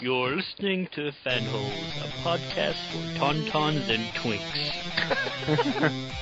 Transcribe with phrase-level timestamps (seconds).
[0.00, 4.70] You're listening to Fanholes, a podcast for tauntauns and twinks.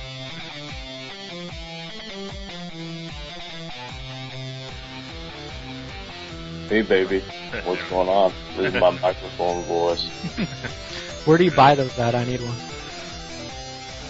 [6.67, 7.21] Hey baby,
[7.63, 8.33] what's going on?
[8.57, 10.03] This is my microphone voice.
[11.25, 12.13] Where do you buy those at?
[12.13, 12.57] I need one.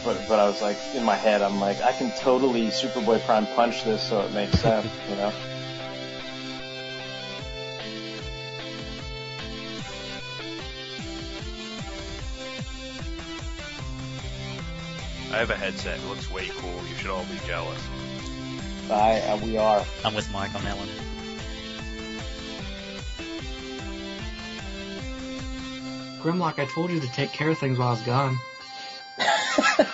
[0.04, 3.46] But but I was like in my head, I'm like, I can totally Superboy Prime
[3.46, 5.32] punch this, so it makes sense, you know.
[15.38, 16.00] I have a headset.
[16.00, 16.82] It looks way cool.
[16.90, 17.80] You should all be jealous.
[18.90, 19.86] I uh, we are.
[20.04, 20.88] I'm with Mike on that one.
[26.24, 28.36] Grimlock, I told you to take care of things while I was gone.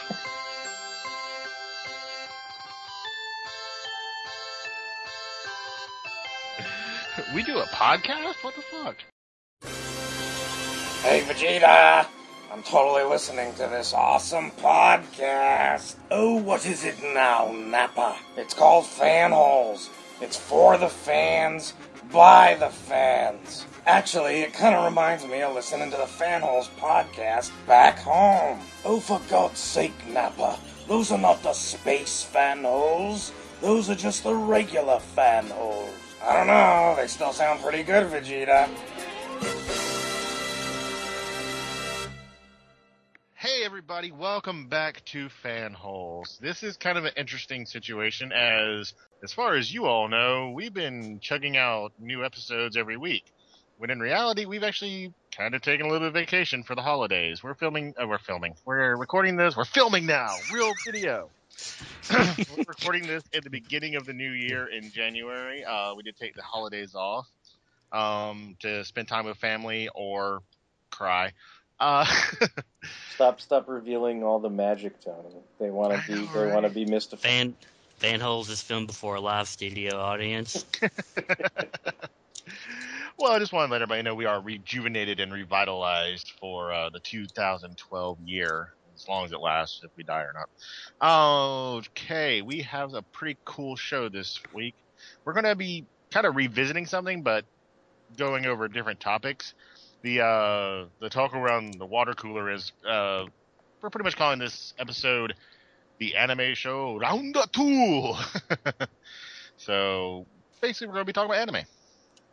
[7.36, 8.44] We do a podcast?
[8.44, 8.96] What the fuck?
[11.02, 12.08] Hey Vegeta!
[12.54, 15.96] I'm totally listening to this awesome podcast.
[16.12, 18.16] Oh, what is it now, Nappa?
[18.38, 19.90] It's called Fanholes.
[20.22, 21.74] It's for the fans,
[22.12, 23.66] by the fans.
[23.88, 28.60] Actually, it kind of reminds me of listening to the Fanholes podcast back home.
[28.86, 30.60] Oh, for God's sake, Nappa.
[30.88, 33.32] Those are not the space fanholes.
[33.62, 35.90] Those are just the regular fanholes.
[36.22, 38.70] I don't know, they still sound pretty good, Vegeta.
[43.64, 46.38] Everybody, welcome back to Fanholes.
[46.38, 50.74] This is kind of an interesting situation as, as far as you all know, we've
[50.74, 53.24] been chugging out new episodes every week.
[53.78, 56.82] When in reality, we've actually kind of taken a little bit of vacation for the
[56.82, 57.42] holidays.
[57.42, 61.30] We're filming, uh, we're filming, we're recording this, we're filming now, real video.
[62.12, 65.64] we're recording this at the beginning of the new year in January.
[65.64, 67.28] Uh, we did take the holidays off
[67.94, 70.42] um, to spend time with family or
[70.94, 71.32] cry.
[71.84, 72.06] Uh,
[73.16, 75.36] Stop stop revealing all the magic, Tony.
[75.60, 76.74] They want to be know, they want to right?
[76.74, 77.30] be mystified.
[77.30, 77.56] Fan
[78.00, 80.66] Fanholes is filmed before a live studio audience.
[83.20, 86.90] well, I just want to let everybody know we are rejuvenated and revitalized for uh,
[86.90, 90.48] the 2012 year, as long as it lasts, if we die or not.
[91.88, 94.76] Okay, we have a pretty cool show this week.
[95.26, 97.44] We're going to be kind of revisiting something, but
[98.18, 99.54] going over different topics.
[100.04, 103.26] The uh, the talk around the water cooler is uh,
[103.82, 105.34] we're pretty much calling this episode
[105.98, 108.14] the anime show Round Two.
[109.58, 110.26] so
[110.62, 111.66] basically, we're going to be talking about anime.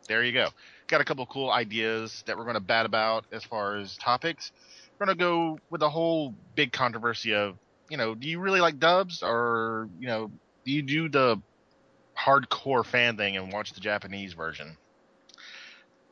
[0.07, 0.49] There you go.
[0.87, 4.51] Got a couple cool ideas that we're going to bat about as far as topics.
[4.99, 7.57] We're going to go with the whole big controversy of,
[7.89, 10.31] you know, do you really like dubs or, you know,
[10.65, 11.41] do you do the
[12.17, 14.75] hardcore fan thing and watch the Japanese version?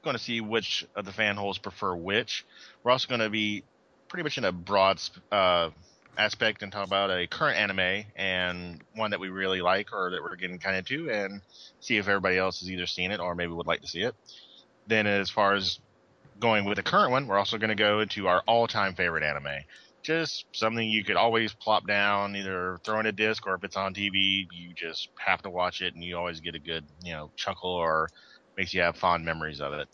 [0.04, 2.46] Going to see which of the fan holes prefer which.
[2.84, 3.64] We're also going to be
[4.08, 5.02] pretty much in a broad
[5.32, 5.70] uh,
[6.18, 10.22] aspect and talk about a current anime and one that we really like or that
[10.22, 11.42] we're getting kind of into and
[11.80, 14.16] see if everybody else has either seen it or maybe would like to see it.
[14.88, 15.80] Then as far as
[16.40, 19.64] going with the current one, we're also going to go into our all-time favorite anime.
[20.02, 23.76] Just something you could always plop down, either throw in a disc or if it's
[23.76, 27.14] on TV, you just have to watch it and you always get a good, you
[27.14, 28.10] know, chuckle or
[28.60, 29.88] makes you have fond memories of it.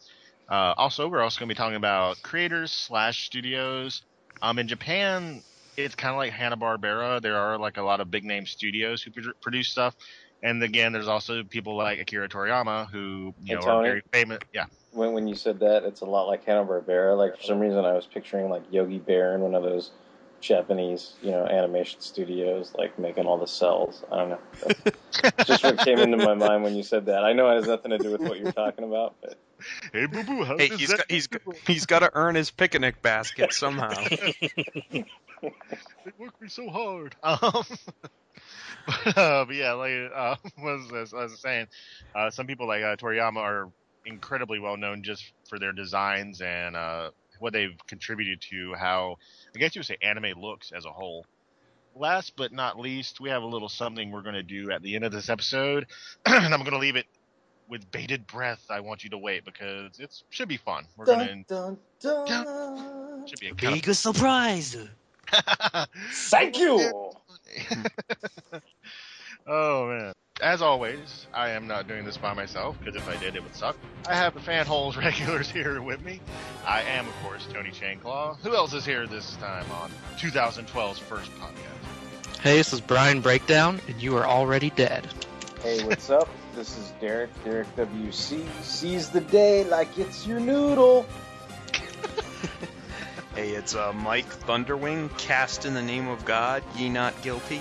[0.49, 4.01] Uh, also, we're also going to be talking about creators slash studios.
[4.41, 5.43] Um, in Japan,
[5.77, 7.21] it's kind of like Hanna Barbera.
[7.21, 9.95] There are like a lot of big name studios who produ- produce stuff,
[10.43, 14.39] and again, there's also people like Akira Toriyama who you know are very famous.
[14.53, 17.17] Yeah, When when you said that, it's a lot like Hanna Barbera.
[17.17, 19.91] Like for some reason, I was picturing like Yogi Bear in one of those
[20.41, 24.03] Japanese, you know, animation studios, like making all the cells.
[24.11, 24.39] I don't know.
[25.23, 27.23] That's just what came into my mind when you said that.
[27.23, 29.37] I know it has nothing to do with what you're talking about, but
[29.93, 31.27] hey boo boo, how Hey, does he's that got, he's
[31.67, 33.93] he's got to earn his picnic basket somehow.
[36.05, 37.15] They work me so hard.
[37.23, 37.63] Um,
[38.85, 41.67] but, uh, but yeah, like uh, was as I was saying,
[42.13, 43.69] uh, some people like uh, Toriyama are
[44.05, 49.17] incredibly well known just for their designs and uh, what they've contributed to how
[49.55, 51.25] I guess you would say anime looks as a whole.
[51.95, 54.95] Last but not least, we have a little something we're going to do at the
[54.95, 55.87] end of this episode,
[56.25, 57.05] and I'm going to leave it
[57.69, 58.63] with bated breath.
[58.69, 60.85] I want you to wait because it should be fun.
[60.97, 63.27] We're going dun, to dun, dun.
[63.27, 64.77] should be a kind Big surprise!
[66.11, 67.11] Thank you.
[69.47, 70.13] oh man.
[70.41, 73.55] As always, I am not doing this by myself because if I did, it would
[73.55, 73.77] suck.
[74.07, 76.19] I have the fan holes regulars here with me.
[76.67, 78.37] I am, of course, Tony Chainclaw.
[78.39, 82.41] Who else is here this time on 2012's first podcast?
[82.41, 85.07] Hey, this is Brian Breakdown, and you are already dead.
[85.63, 86.27] Hey, what's up?
[86.53, 88.45] This is Derek, Derek WC.
[88.61, 91.05] sees the day like it's your noodle.
[93.35, 97.59] Hey, it's uh, Mike Thunderwing, cast in the name of God, ye not guilty.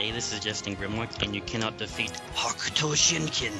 [0.00, 3.52] Hey, this is Justin Grimwick, and you cannot defeat Hokuto Shinken.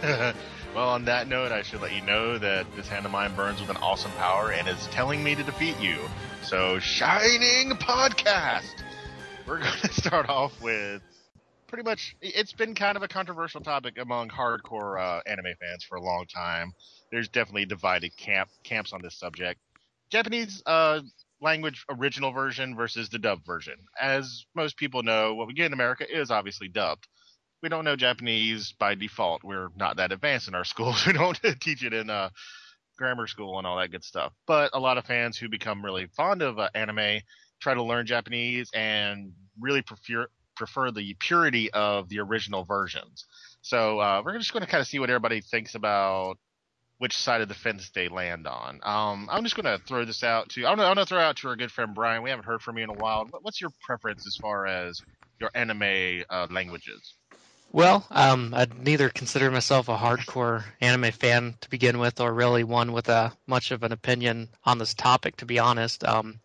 [0.72, 3.60] well, on that note, I should let you know that this hand of mine burns
[3.60, 5.98] with an awesome power and is telling me to defeat you.
[6.44, 8.84] So, Shining Podcast!
[9.44, 11.02] We're going to start off with
[11.66, 15.96] pretty much, it's been kind of a controversial topic among hardcore uh, anime fans for
[15.96, 16.72] a long time.
[17.10, 19.58] There's definitely divided camp camps on this subject.
[20.08, 21.00] Japanese uh,
[21.42, 23.74] language original version versus the dubbed version.
[24.00, 27.06] As most people know, what we get in America is obviously dubbed
[27.62, 29.44] we don't know Japanese by default.
[29.44, 31.06] We're not that advanced in our schools.
[31.06, 32.30] We don't teach it in uh,
[32.98, 34.32] grammar school and all that good stuff.
[34.46, 37.20] But a lot of fans who become really fond of uh, anime
[37.60, 43.24] try to learn Japanese and really prefer prefer the purity of the original versions.
[43.62, 46.36] So uh, we're just going to kind of see what everybody thinks about
[46.98, 48.80] which side of the fence they land on.
[48.82, 51.48] Um, I'm just going to throw this out to I'm going to throw out to
[51.48, 52.22] our good friend Brian.
[52.22, 53.28] We haven't heard from you in a while.
[53.40, 55.00] What's your preference as far as
[55.40, 57.14] your anime uh, languages?
[57.72, 62.64] Well, um, I'd neither consider myself a hardcore anime fan to begin with, or really
[62.64, 65.36] one with a much of an opinion on this topic.
[65.36, 66.38] To be honest, um,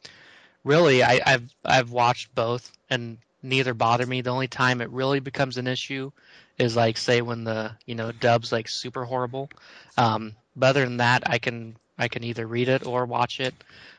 [0.63, 4.21] really, I, I've I've watched both, and neither bother me.
[4.21, 6.11] The only time it really becomes an issue
[6.57, 9.49] is like, say, when the you know dub's like super horrible.
[9.97, 13.53] Um, but other than that, I can I can either read it or watch it.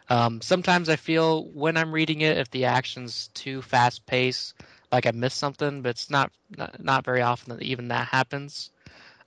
[0.08, 4.54] Um, sometimes I feel when I'm reading it, if the action's too fast paced
[4.90, 8.70] like I missed something, but it's not not, not very often that even that happens.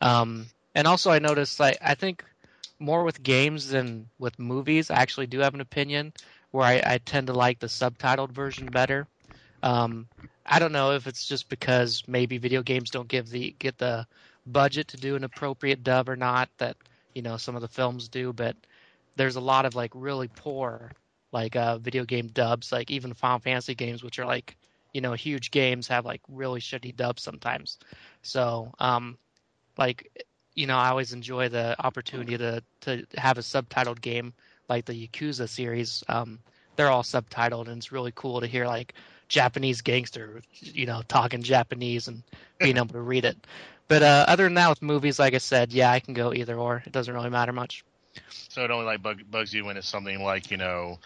[0.02, 2.24] Um, and also, I noticed like I think
[2.80, 4.90] more with games than with movies.
[4.90, 6.14] I actually do have an opinion
[6.52, 9.08] where I, I tend to like the subtitled version better.
[9.64, 10.08] Um,
[10.46, 14.08] I don't know if it's just because maybe video games don't give the get the
[14.46, 16.78] budget to do an appropriate dub or not that
[17.14, 18.56] you know some of the films do, but
[19.16, 20.92] there's a lot of like really poor
[21.32, 24.56] like uh, video game dubs, like even Final Fantasy games, which are like
[24.94, 27.80] you know, huge games have like really shitty dubs sometimes.
[28.22, 29.18] So, um,
[29.78, 34.34] like, you know, I always enjoy the opportunity to to have a subtitled game
[34.68, 36.04] like the Yakuza series.
[36.08, 36.40] Um,
[36.76, 38.94] they're all subtitled, and it's really cool to hear like
[39.32, 42.24] Japanese gangster, you know, talking Japanese and
[42.62, 43.38] being able to read it.
[43.88, 46.58] But uh, other than that, with movies, like I said, yeah, I can go either
[46.58, 46.84] or.
[46.86, 47.84] It doesn't really matter much.
[48.50, 51.00] So it only like bug, bugs you when it's something like you know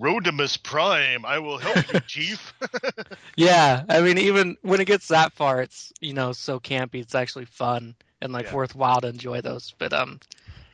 [0.00, 2.54] Rodimus Prime, I will help you, Chief.
[3.36, 6.96] yeah, I mean, even when it gets that far, it's you know so campy.
[6.96, 8.52] It's actually fun and like Yeah.
[8.52, 9.74] worthwhile to enjoy those.
[9.78, 10.20] But um,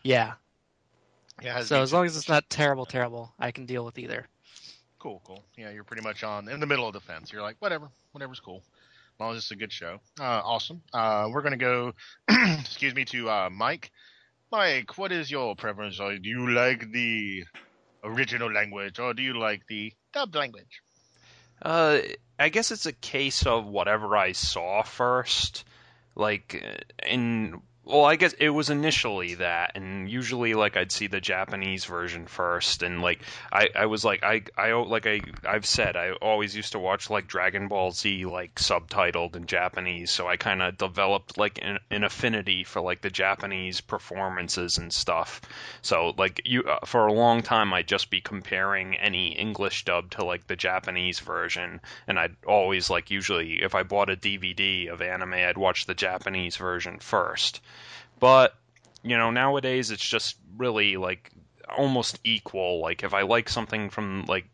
[0.02, 0.34] yeah.
[1.42, 4.26] yeah, So as long as it's not terrible, terrible, I can deal with either.
[5.06, 5.44] Cool, cool.
[5.56, 7.32] Yeah, you're pretty much on in the middle of the fence.
[7.32, 8.56] You're like, whatever, whatever's cool.
[9.14, 10.00] As long as it's a good show.
[10.18, 10.82] Uh, awesome.
[10.92, 11.92] Uh, we're gonna go.
[12.28, 13.92] excuse me to uh, Mike.
[14.50, 16.00] Mike, what is your preference?
[16.00, 17.44] Uh, Do you like the
[18.02, 20.82] original language or do you like the dubbed language?
[21.62, 22.00] Uh,
[22.36, 25.64] I guess it's a case of whatever I saw first.
[26.16, 31.06] Like, uh, in well, I guess it was initially that, and usually like I'd see
[31.06, 33.20] the Japanese version first, and like
[33.52, 37.10] I, I was like I, I like I I've said I always used to watch
[37.10, 41.78] like Dragon Ball Z like subtitled in Japanese, so I kind of developed like an,
[41.88, 45.40] an affinity for like the Japanese performances and stuff.
[45.82, 50.10] So like you uh, for a long time I'd just be comparing any English dub
[50.12, 54.88] to like the Japanese version, and I'd always like usually if I bought a DVD
[54.88, 57.60] of anime, I'd watch the Japanese version first.
[58.18, 58.54] But
[59.02, 61.30] you know nowadays it's just really like
[61.76, 62.80] almost equal.
[62.80, 64.46] Like if I like something from like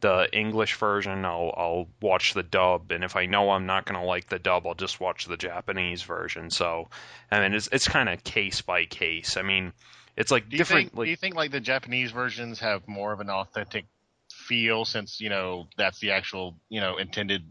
[0.00, 4.04] the English version, I'll I'll watch the dub, and if I know I'm not gonna
[4.04, 6.50] like the dub, I'll just watch the Japanese version.
[6.50, 6.88] So,
[7.30, 9.36] I mean, it's it's kind of case by case.
[9.36, 9.72] I mean,
[10.16, 10.88] it's like Do different.
[10.88, 13.86] think like, do you think like the Japanese versions have more of an authentic
[14.30, 17.42] feel since you know that's the actual you know intended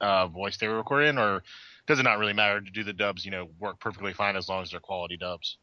[0.00, 1.42] uh, voice they were recording, or
[1.88, 3.24] does it not really matter to do the dubs?
[3.24, 5.56] You know, work perfectly fine as long as they're quality dubs.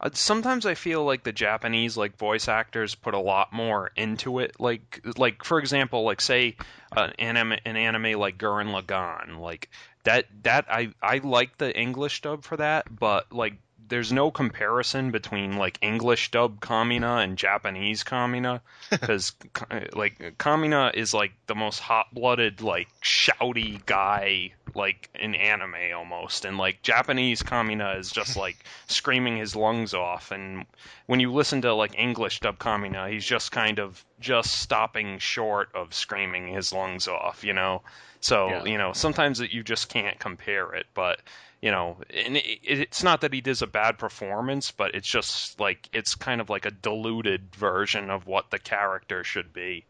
[0.00, 4.38] Uh, sometimes I feel like the Japanese like voice actors put a lot more into
[4.38, 4.58] it.
[4.58, 6.56] Like like for example, like say
[6.96, 9.68] uh, anime an anime like Gurren Lagann, like
[10.04, 13.54] that that I I like the English dub for that, but like
[13.88, 18.60] there's no comparison between like English dub Kamina and Japanese Kamina
[18.90, 19.34] because
[19.70, 26.44] uh, like Kamina is like the most hot-blooded like shouty guy like in anime almost,
[26.44, 28.56] and like Japanese Kamina is just like
[28.88, 30.64] screaming his lungs off, and
[31.06, 35.68] when you listen to like English dub Kamina, he's just kind of just stopping short
[35.74, 37.82] of screaming his lungs off, you know.
[38.20, 38.64] So Yeah.
[38.64, 41.20] you know sometimes you just can't compare it, but
[41.62, 45.58] you know, and it, it's not that he does a bad performance, but it's just
[45.60, 49.86] like it's kind of like a diluted version of what the character should be.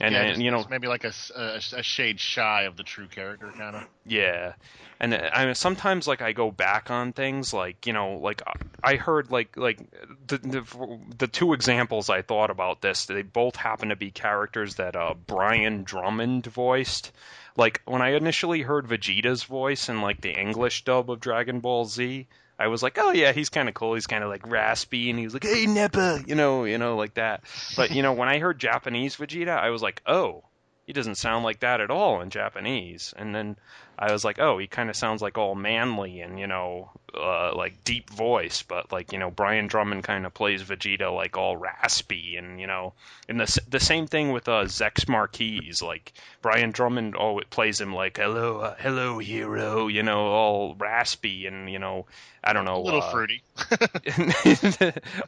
[0.00, 3.50] And, yeah, and, you know, maybe like a a shade shy of the true character,
[3.56, 3.84] kind of.
[4.06, 4.52] yeah,
[5.00, 8.42] and uh, I mean, sometimes like I go back on things like you know like
[8.82, 9.78] I heard like like
[10.26, 14.76] the the, the two examples I thought about this they both happen to be characters
[14.76, 17.12] that uh, Brian Drummond voiced.
[17.58, 21.84] Like when I initially heard Vegeta's voice in like the English dub of Dragon Ball
[21.84, 23.94] Z, I was like, oh yeah, he's kind of cool.
[23.94, 26.96] He's kind of like raspy, and he was like, hey Nappa, you know, you know,
[26.96, 27.42] like that.
[27.76, 30.44] But you know, when I heard Japanese Vegeta, I was like, oh,
[30.86, 33.12] he doesn't sound like that at all in Japanese.
[33.16, 33.56] And then
[33.98, 37.52] I was like, oh, he kind of sounds like all manly and you know, uh,
[37.54, 38.62] like deep voice.
[38.62, 42.66] But like you know, Brian Drummond kind of plays Vegeta like all raspy and you
[42.66, 42.94] know,
[43.28, 45.82] and the the same thing with uh, Zechs Merquise.
[45.82, 46.12] Like
[46.42, 51.46] Brian Drummond, oh, it plays him like hello, uh, hello, hero, you know, all raspy
[51.46, 52.06] and you know,
[52.42, 53.42] I don't know, a little uh, fruity.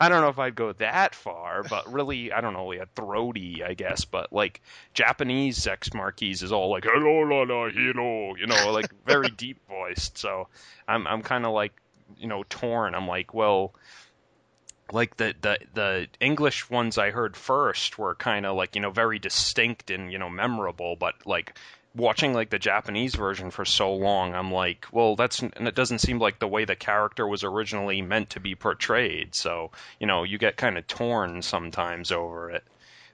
[0.00, 3.64] I don't know if I'd go that far, but really, I don't know, yeah, throaty,
[3.64, 4.04] I guess.
[4.04, 4.60] But like
[4.94, 9.58] Japanese Zechs Merquise is all like hello, la la, hello, you know, like very deep
[9.68, 10.18] voiced.
[10.18, 10.49] So
[10.87, 11.72] I'm I'm kind of like
[12.19, 12.95] you know torn.
[12.95, 13.75] I'm like, well,
[14.93, 18.90] like the the the English ones I heard first were kind of like you know
[18.90, 21.55] very distinct and you know memorable, but like
[21.95, 25.99] watching like the Japanese version for so long, I'm like, well, that's and it doesn't
[26.00, 29.35] seem like the way the character was originally meant to be portrayed.
[29.35, 32.64] So you know, you get kind of torn sometimes over it.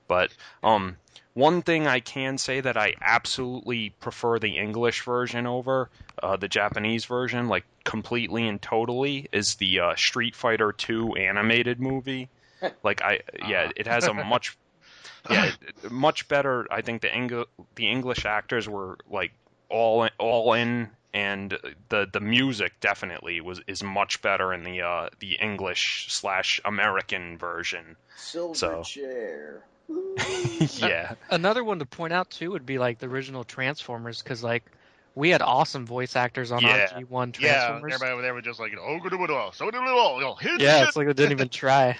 [0.08, 0.30] But
[0.62, 0.96] um,
[1.36, 5.90] one thing I can say that I absolutely prefer the English version over
[6.22, 11.78] uh, the Japanese version, like completely and totally, is the uh, Street Fighter II animated
[11.78, 12.28] movie.
[12.82, 14.56] Like I, yeah, it has a much,
[15.30, 15.50] yeah,
[15.90, 16.66] much better.
[16.70, 19.32] I think the Eng- the English actors were like
[19.68, 21.50] all all in, and
[21.90, 27.36] the the music definitely was is much better in the uh, the English slash American
[27.36, 27.96] version.
[28.16, 28.82] Silver So.
[28.84, 29.62] chair.
[30.78, 31.14] yeah.
[31.30, 34.64] Another one to point out too would be like the original Transformers, because like
[35.14, 36.88] we had awesome voice actors on Yeah.
[36.94, 37.94] our G1 Yeah, Transformers.
[37.94, 39.88] everybody over there was just like, oh, good, good, good, oh, so good, good, good,
[40.24, 41.96] oh, hit Yeah, it's like they didn't even try.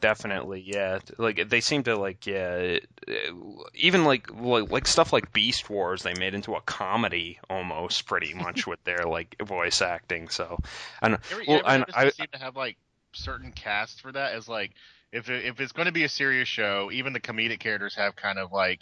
[0.00, 0.98] Definitely, yeah.
[1.16, 2.78] Like they seem to like, yeah.
[3.74, 8.34] Even like, like like stuff like Beast Wars, they made into a comedy almost, pretty
[8.34, 10.28] much with their like voice acting.
[10.28, 10.58] So,
[11.00, 11.20] I don't.
[11.30, 12.76] Every, Well, every and episode I- seem to have like
[13.12, 14.34] certain casts for that.
[14.34, 14.72] As like,
[15.12, 18.16] if it, if it's going to be a serious show, even the comedic characters have
[18.16, 18.80] kind of like,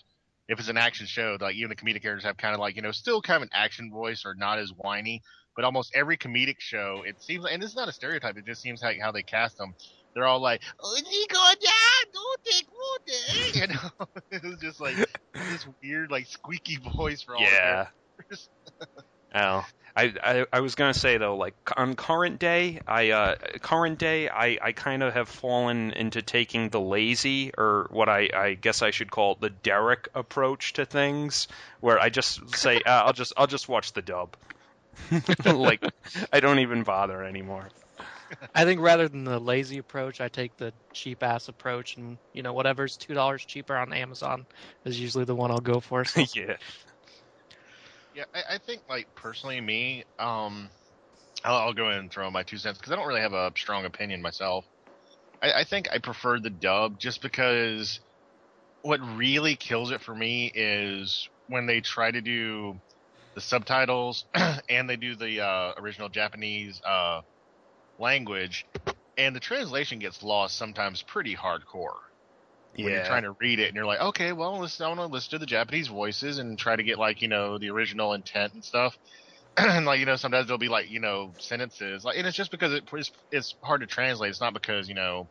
[0.49, 2.83] if it's an action show, like even the comedic characters have kind of like, you
[2.83, 5.23] know, still kind of an action voice or not as whiny.
[5.57, 8.37] But almost every comedic show, it seems, like, and this is not a stereotype.
[8.37, 9.75] It just seems like how they cast them.
[10.15, 14.07] They're all like, "Oh, Nico, yeah, don't take water," you know.
[14.31, 14.97] it's just like
[15.35, 17.87] this weird, like squeaky voice for all the Yeah.
[18.29, 18.49] characters.
[19.33, 19.65] Oh,
[19.97, 24.29] I, I I was gonna say though, like on current day, I uh current day,
[24.29, 28.83] I I kind of have fallen into taking the lazy or what I I guess
[28.83, 31.49] I should call the Derek approach to things,
[31.81, 34.37] where I just say uh, I'll just I'll just watch the dub.
[35.45, 35.85] like
[36.33, 37.69] I don't even bother anymore.
[38.55, 42.43] I think rather than the lazy approach, I take the cheap ass approach, and you
[42.43, 44.47] know whatever's two dollars cheaper on Amazon
[44.85, 46.05] is usually the one I'll go for.
[46.05, 46.25] So.
[46.35, 46.57] yeah.
[48.13, 50.71] Yeah, I, I think like personally, me, um,
[51.45, 53.53] I'll, I'll go ahead and throw my two cents because I don't really have a
[53.57, 54.67] strong opinion myself.
[55.43, 58.01] I, I think I prefer the dub just because
[58.83, 62.81] what really kills it for me is when they try to do
[63.35, 64.27] the subtitles
[64.69, 67.23] and they do the uh, original Japanese uh,
[67.99, 68.67] language,
[69.17, 71.99] and the translation gets lost sometimes pretty hardcore
[72.77, 75.07] when you're trying to read it and you're like, okay, well, let's I want to
[75.07, 78.55] listen to the Japanese voices and try to get like you know the original intent
[78.55, 78.97] and stuff.
[79.57, 82.51] and like you know, sometimes there'll be like you know sentences like, and it's just
[82.51, 84.31] because it, it's it's hard to translate.
[84.31, 85.27] It's not because you know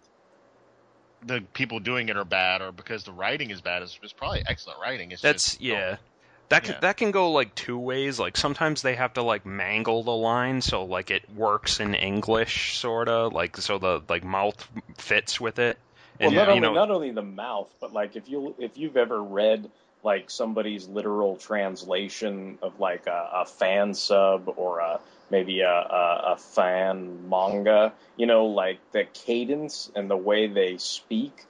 [1.26, 3.82] the people doing it are bad or because the writing is bad.
[3.82, 5.12] It's, it's probably excellent writing.
[5.12, 5.96] It's That's just, yeah.
[5.96, 6.04] Oh,
[6.50, 6.80] that can, Yeah.
[6.82, 8.20] that can go like two ways.
[8.20, 12.78] Like sometimes they have to like mangle the line so like it works in English
[12.78, 14.68] sort of like so the like mouth
[14.98, 15.78] fits with it.
[16.20, 19.22] Well, not only know not only the mouth, but like if you if you've ever
[19.22, 19.70] read
[20.04, 25.00] like somebody's literal translation of like a, a fan sub or a
[25.30, 30.78] maybe a, a, a fan manga, you know, like the cadence and the way they
[30.78, 31.46] speak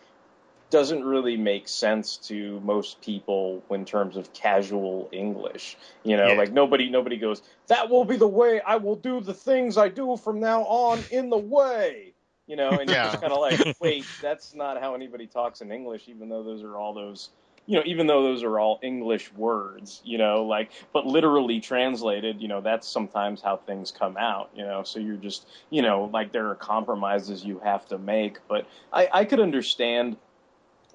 [0.70, 5.78] doesn't really make sense to most people in terms of casual English.
[6.04, 6.38] You know, Yeah.
[6.38, 9.90] like nobody nobody goes, "That will be the way I will do the things I
[9.90, 12.09] do from now on in the way."
[12.50, 13.04] You know, and Yeah.
[13.04, 16.44] you're just kind of like, "Wait, that's not how anybody talks in English even though
[16.44, 17.30] those are all those
[17.70, 22.42] you know, even though those are all English words, you know, like, but literally translated,
[22.42, 26.10] you know, that's sometimes how things come out, you know, so you're just, you know,
[26.12, 30.18] like there are compromises you have to make, but I, I could understand,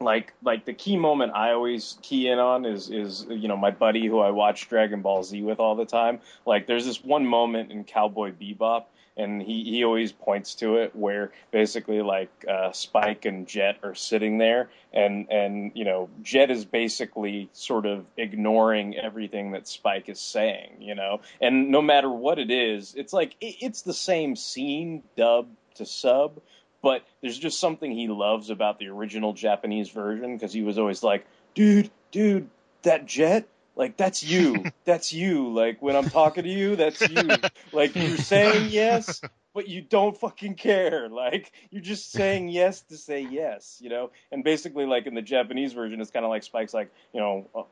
[0.01, 3.71] like, like the key moment I always key in on is, is, you know, my
[3.71, 7.25] buddy who I watch Dragon Ball Z with all the time, like, there's this one
[7.25, 12.73] moment in Cowboy Bebop and he, he always points to it where basically like uh,
[12.73, 18.05] Spike and Jet are sitting there and and you know Jet is basically sort of
[18.17, 21.21] ignoring everything that Spike is saying you know?
[21.41, 25.87] And no matter what it is it's like it, it's the same scene dub to
[25.87, 26.41] sub
[26.83, 31.03] but there's just something he loves about the original Japanese version because he was always
[31.03, 32.49] like dude dude
[32.83, 34.65] that Jet like that's you.
[34.85, 35.53] That's you.
[35.53, 37.29] Like when i'm talking to you that's you.
[37.73, 39.21] Like you're saying yes
[39.55, 41.09] but you don't fucking care.
[41.09, 44.11] Like you're just saying yes to say yes you know?
[44.31, 47.49] And basically like in the japanese version it's kind of like spike's like you know
[47.55, 47.67] oh,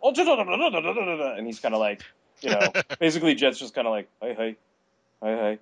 [1.37, 2.03] and he's kind of like
[2.41, 4.57] you know basically jet's just kind of like hey hey.
[5.23, 5.59] Hey hey.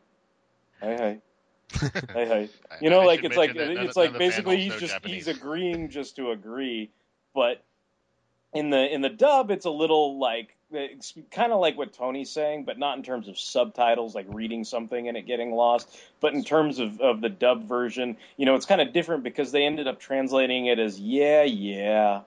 [0.80, 1.20] Hey hey.
[2.12, 2.48] Hey
[2.80, 5.26] you know I, I like it's like it's like basically he's just Japanese.
[5.26, 6.90] he's agreeing just to agree
[7.34, 7.62] but
[8.52, 12.30] in the in the dub it's a little like it's kind of like what Tony's
[12.30, 16.32] saying but not in terms of subtitles like reading something and it getting lost but
[16.34, 19.64] in terms of of the dub version you know it's kind of different because they
[19.64, 22.22] ended up translating it as yeah yeah.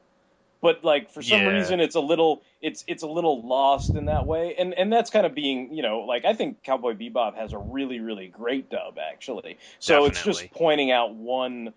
[0.62, 1.50] But like for some Yeah.
[1.50, 5.10] reason it's a little it's it's a little lost in that way and and that's
[5.10, 8.70] kind of being you know like I think Cowboy Bebop has a really really great
[8.70, 9.58] dub actually.
[9.80, 11.74] So it's just pointing out one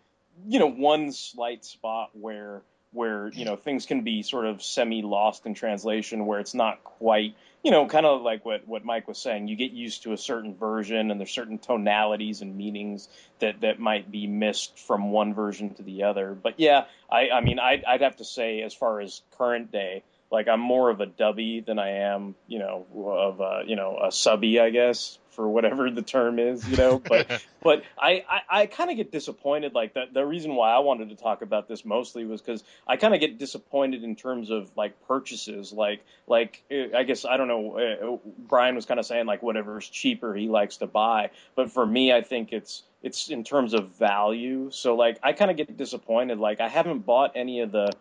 [0.47, 2.63] you know one slight spot where
[2.93, 6.83] where you know things can be sort of semi lost in translation where it's not
[6.85, 9.49] quite you know kind of like what what Mike was saying.
[9.49, 13.09] You get used to a certain version and there's certain tonalities and meanings
[13.41, 16.35] that that might be missed from one version to the other.
[16.35, 20.03] But yeah I I mean I'd, I'd have to say as far as current day
[20.31, 23.99] like I'm more of a dubby than I am you know of a you know
[24.03, 28.41] a subby I guess for whatever the term is you know but but I, I,
[28.63, 29.75] I kind of get disappointed.
[29.75, 32.97] Like the the reason why I wanted to talk about this mostly was because I
[32.97, 35.73] kind of get disappointed in terms of like purchases.
[35.73, 37.77] Like like eh, I guess I don't know.
[37.77, 41.85] Uh, Brian was kind of saying like whatever's cheaper he likes to buy, but for
[41.85, 44.71] me I think it's it's in terms of value.
[44.71, 46.39] So like I kind of get disappointed.
[46.39, 47.93] Like I haven't bought any of the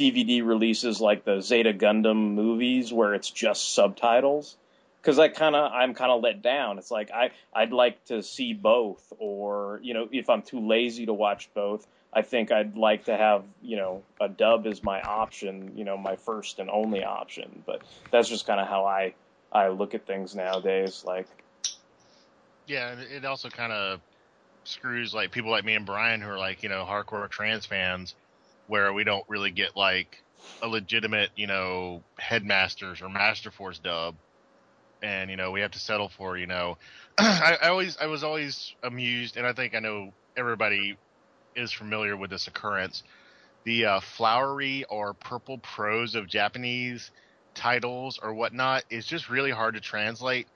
[0.00, 4.56] DVD releases like the Zeta Gundam movies where it's just subtitles
[5.00, 6.78] because I kind of I'm kind of let down.
[6.78, 11.04] It's like I I'd like to see both, or you know, if I'm too lazy
[11.06, 15.02] to watch both, I think I'd like to have you know a dub as my
[15.02, 17.62] option, you know, my first and only option.
[17.66, 19.14] But that's just kind of how I
[19.52, 21.04] I look at things nowadays.
[21.06, 21.26] Like
[22.66, 24.00] Yeah, it also kind of
[24.64, 28.14] screws like people like me and Brian who are like you know hardcore trans fans,
[28.70, 30.22] where we don't really get like
[30.62, 34.14] a legitimate you know headmasters or master force dub,
[35.02, 36.78] and you know we have to settle for you know
[37.18, 40.96] I, I always I was always amused, and I think I know everybody
[41.56, 43.02] is familiar with this occurrence.
[43.64, 47.10] The uh, flowery or purple prose of Japanese
[47.56, 50.46] titles or whatnot is just really hard to translate.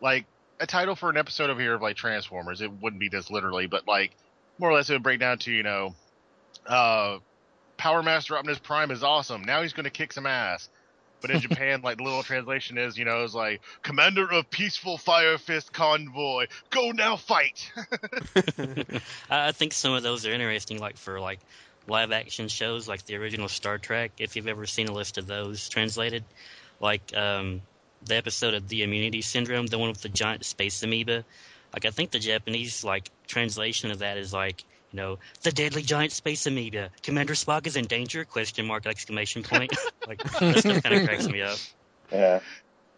[0.00, 0.26] Like
[0.60, 3.66] a title for an episode over here of like Transformers, it wouldn't be this literally,
[3.66, 4.12] but like
[4.58, 5.96] more or less it would break down to, you know,
[6.66, 7.18] uh
[7.76, 9.44] Power Master Optimus Prime is awesome.
[9.44, 10.68] Now he's gonna kick some ass.
[11.20, 14.98] But in Japan, like the little translation is, you know, is like Commander of Peaceful
[14.98, 17.72] Fire Fist Convoy, go now fight.
[19.30, 21.40] I I think some of those are interesting, like for like
[21.88, 24.12] live action shows, like the original Star Trek.
[24.18, 26.24] If you've ever seen a list of those translated,
[26.80, 27.62] like um,
[28.04, 31.24] the episode of the Immunity Syndrome, the one with the giant space amoeba.
[31.72, 35.82] Like I think the Japanese like translation of that is like you know the deadly
[35.82, 36.90] giant space amoeba.
[37.02, 38.24] Commander Spock is in danger?
[38.24, 39.72] Question mark exclamation point.
[40.06, 41.58] like that stuff kind of cracks me up.
[42.12, 42.40] yeah,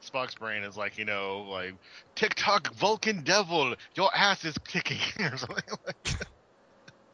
[0.04, 1.74] Spock's brain is like, you know, like
[2.14, 5.96] TikTok Vulcan Devil, your ass is kicking or something like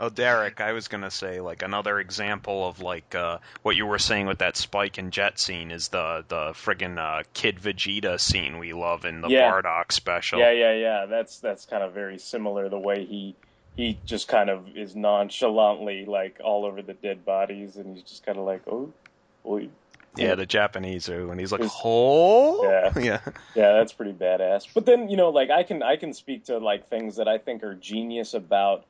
[0.01, 4.01] Oh, Derek, I was gonna say like another example of like uh, what you were
[4.01, 8.59] saying with that Spike and Jet scene is the the friggin' uh, Kid Vegeta scene
[8.59, 9.51] we love in the Yeah.
[9.51, 10.41] Bardock special.
[10.41, 11.07] yeah, yeah, yeah.
[11.07, 12.69] That's that's kind of very similar.
[12.69, 13.37] The way he
[13.77, 18.25] he just kind of is nonchalantly like all over the dead bodies, and he's just
[18.25, 18.93] kind of like, oh,
[20.17, 22.99] Yeah, the Japanese are when he's like, "Oh, Yeah.
[23.01, 23.21] yeah."
[23.57, 24.67] Yeah, that's pretty badass.
[24.73, 27.39] But then, you know, like I can I can speak to like things that I
[27.39, 28.85] think are genius about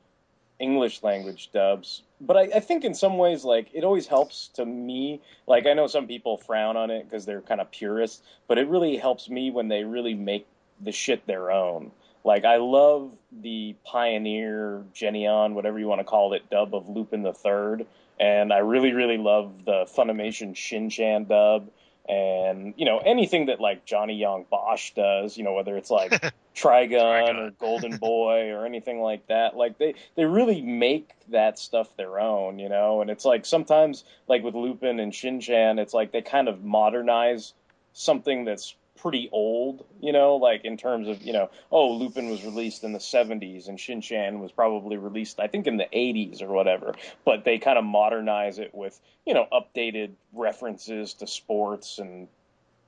[0.59, 2.03] English language dubs.
[2.21, 5.21] But I, I think in some ways, like it always helps to me.
[5.47, 8.67] Like I know some people frown on it because they're kind of purists, but it
[8.67, 10.45] really helps me when they really make
[10.79, 11.91] the shit their own.
[12.25, 17.23] Like I love the Pioneer, Geneon, whatever you want to call it, dub of Lupin
[17.23, 17.85] the Third,
[18.19, 21.69] and I really, really love the Funimation Shin Chan dub
[22.07, 26.11] and you know anything that like Johnny Young Bosch does, you know whether it's like
[26.55, 27.35] Trigun, Trigun.
[27.35, 32.19] or Golden Boy or anything like that, like they they really make that stuff their
[32.19, 33.01] own, you know.
[33.01, 37.53] And it's like sometimes like with Lupin and Shin-Chan, it's like they kind of modernize
[37.93, 42.43] something that's pretty old, you know, like in terms of, you know, oh, Lupin was
[42.43, 46.47] released in the 70s and Shin-Chan was probably released, I think, in the 80s or
[46.47, 46.95] whatever.
[47.23, 52.27] But they kind of modernize it with, you know, updated references to sports and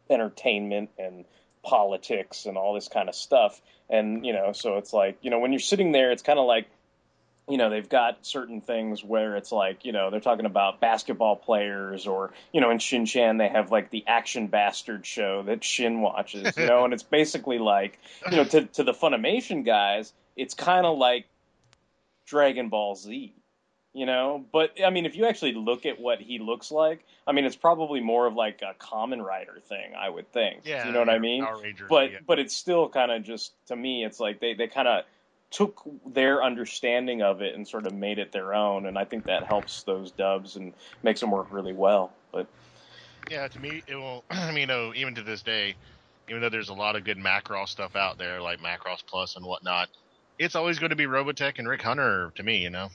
[0.10, 1.26] entertainment and
[1.64, 3.62] politics and all this kind of stuff.
[3.90, 6.46] And, you know, so it's like, you know, when you're sitting there, it's kind of
[6.46, 6.68] like,
[7.48, 11.38] you know, they've got certain things where it's like, you know, they're talking about basketball
[11.38, 15.64] players or, you know, in Shin Chan, they have like the Action Bastard show that
[15.64, 20.12] Shin watches, you know, and it's basically like, you know, to, to the Funimation guys,
[20.36, 21.26] it's kind of like
[22.26, 23.34] Dragon Ball Z,
[23.94, 27.32] you know, but I mean, if you actually look at what he looks like, I
[27.32, 30.62] mean, it's probably more of like a Kamen Rider thing, I would think.
[30.66, 31.46] Yeah, you know what I mean?
[31.90, 32.18] But yeah.
[32.28, 35.06] but it's still kind of just to me it's like they they kind of
[35.50, 39.26] took their understanding of it and sort of made it their own and i think
[39.26, 42.48] that helps those dubs and makes them work really well but
[43.30, 44.26] Yeah, to me, it will.
[44.30, 45.76] I mean, you know, even to this day,
[46.30, 49.46] even though there's a lot of good Macross stuff out there, like Macross Plus and
[49.46, 49.90] whatnot,
[50.38, 52.58] it's always going to be Robotech and Rick Hunter to me.
[52.60, 52.90] You know,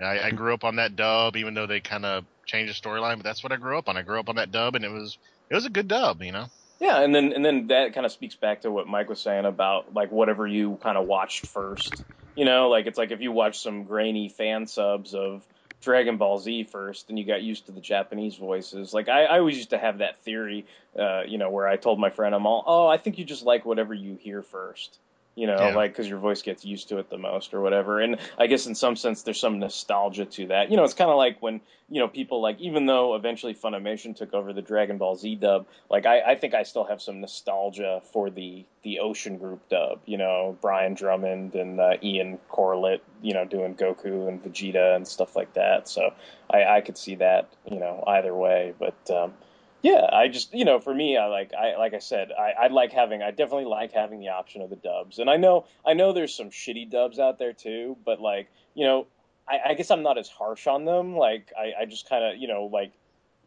[0.00, 3.16] I, I grew up on that dub, even though they kind of changed the storyline,
[3.16, 3.96] but that's what I grew up on.
[3.96, 5.18] I grew up on that dub, and it was
[5.50, 6.22] it was a good dub.
[6.22, 6.46] You know.
[6.78, 9.44] Yeah and then and then that kind of speaks back to what mike was saying
[9.44, 13.32] about like whatever you kind of watched first you know like it's like if you
[13.32, 15.46] watch some grainy fan subs of
[15.80, 18.92] Dragon Ball Z first, and you got used to the Japanese voices.
[18.92, 20.66] Like I, I always used to have that theory,
[20.98, 23.44] uh, you know, where I told my friend, "I'm all, oh, I think you just
[23.44, 24.98] like whatever you hear first,
[25.38, 25.74] you know, Yeah.
[25.76, 28.66] like because your voice gets used to it the most or whatever." And I guess
[28.66, 30.70] in some sense, there's some nostalgia to that.
[30.70, 34.14] You know, it's kind of like when you know people like, even though eventually Funimation
[34.16, 37.20] took over the Dragon Ball Z dub, like I, I think I still have some
[37.20, 40.00] nostalgia for the the Ocean Group dub.
[40.06, 45.06] You know, Brian Drummond and uh, Ian Corlett, you know, doing Goku and Vegeta and
[45.06, 45.88] stuff like that.
[45.88, 46.12] So
[46.50, 48.74] I, I could see that, you know, either way.
[48.78, 49.34] But um,
[49.82, 52.66] yeah, I just you know, for me, I like I like I said, I, I
[52.68, 55.18] like having I definitely like having the option of the dubs.
[55.18, 58.84] And I know I know there's some shitty dubs out there too, but like you
[58.84, 59.06] know,
[59.48, 61.16] I, I guess I'm not as harsh on them.
[61.16, 62.92] Like I, I just kind of you know like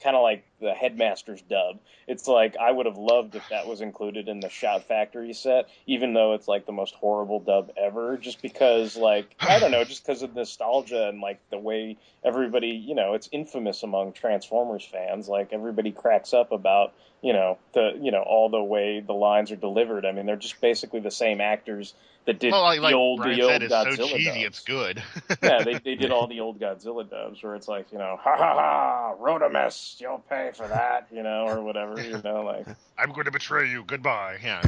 [0.02, 1.80] kind of like the headmaster's dub.
[2.08, 5.68] It's like I would have loved if that was included in the Shout Factory set,
[5.88, 8.18] even though it's like the most horrible dub ever.
[8.18, 12.70] Just because, like, I don't know, just because of nostalgia and like the way everybody,
[12.70, 15.28] you know, it's infamous among Transformers fans.
[15.28, 19.52] Like everybody cracks up about, you know, the you know all the way the lines
[19.52, 20.06] are delivered.
[20.06, 21.94] I mean, they're just basically the same actors
[22.26, 25.04] that did well, like, the old Brian the old Godzilla so cheesy, dubs it's good.
[25.42, 28.36] yeah, they they did all the old Godzilla dubs where it's like, you know, ha
[28.38, 33.12] ha ha, Rodimus, you'll pay for that, you know, or whatever, you know, like I'm
[33.12, 33.84] going to betray you.
[33.86, 34.40] Goodbye.
[34.44, 34.62] Yeah.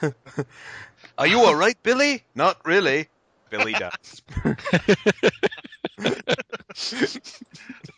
[1.18, 2.24] Are you all right, Billy?
[2.34, 3.08] Not really.
[3.50, 4.22] Billy does.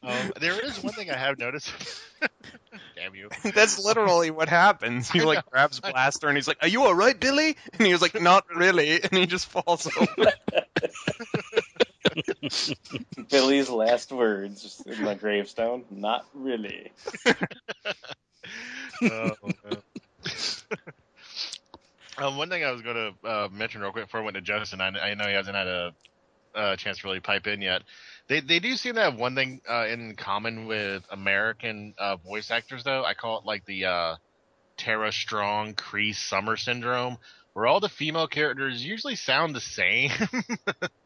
[0.03, 1.71] um, there is one thing I have noticed.
[2.97, 3.29] Damn you.
[3.55, 5.11] That's literally what happens.
[5.11, 8.01] He like grabs Blaster and he's like, "Are you all right, Billy?" And he was
[8.01, 10.33] like, "Not really," and he just falls over.
[13.31, 16.93] Billy's last words in my gravestone, not really.
[19.05, 19.33] Oh,
[22.19, 24.41] um, one thing I was going to uh, mention real quick before I went to
[24.41, 25.93] Justin, I, I know he hasn't had a,
[26.77, 27.83] chance to really pipe in yet.
[28.29, 32.51] They they do seem to have one thing uh, in common with American uh, voice
[32.51, 33.05] actors, though.
[33.05, 34.17] I call it like the uh,
[34.77, 37.19] Tara Strong, Cree Summer syndrome,
[37.55, 40.11] where all the female characters usually sound the same.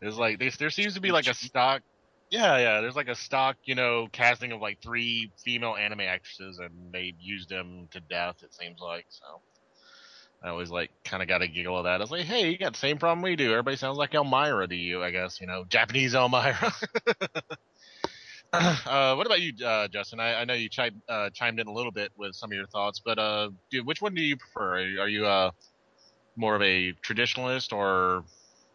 [0.00, 1.82] There's like they, there seems to be like a stock
[2.30, 2.80] yeah, yeah.
[2.80, 7.14] There's like a stock, you know, casting of like three female anime actresses, and they
[7.18, 8.36] used them to death.
[8.42, 9.40] It seems like so.
[10.42, 11.94] I always like kind of got a giggle of that.
[11.94, 13.50] I was like, hey, you got the same problem we do.
[13.50, 15.40] Everybody sounds like Elmyra to you, I guess.
[15.40, 16.72] You know, Japanese Elmyra.
[18.52, 20.20] uh, what about you, uh, Justin?
[20.20, 22.66] I, I know you chimed uh, chimed in a little bit with some of your
[22.66, 24.74] thoughts, but uh, do, which one do you prefer?
[24.74, 25.50] Are you, are you uh,
[26.36, 28.22] more of a traditionalist, or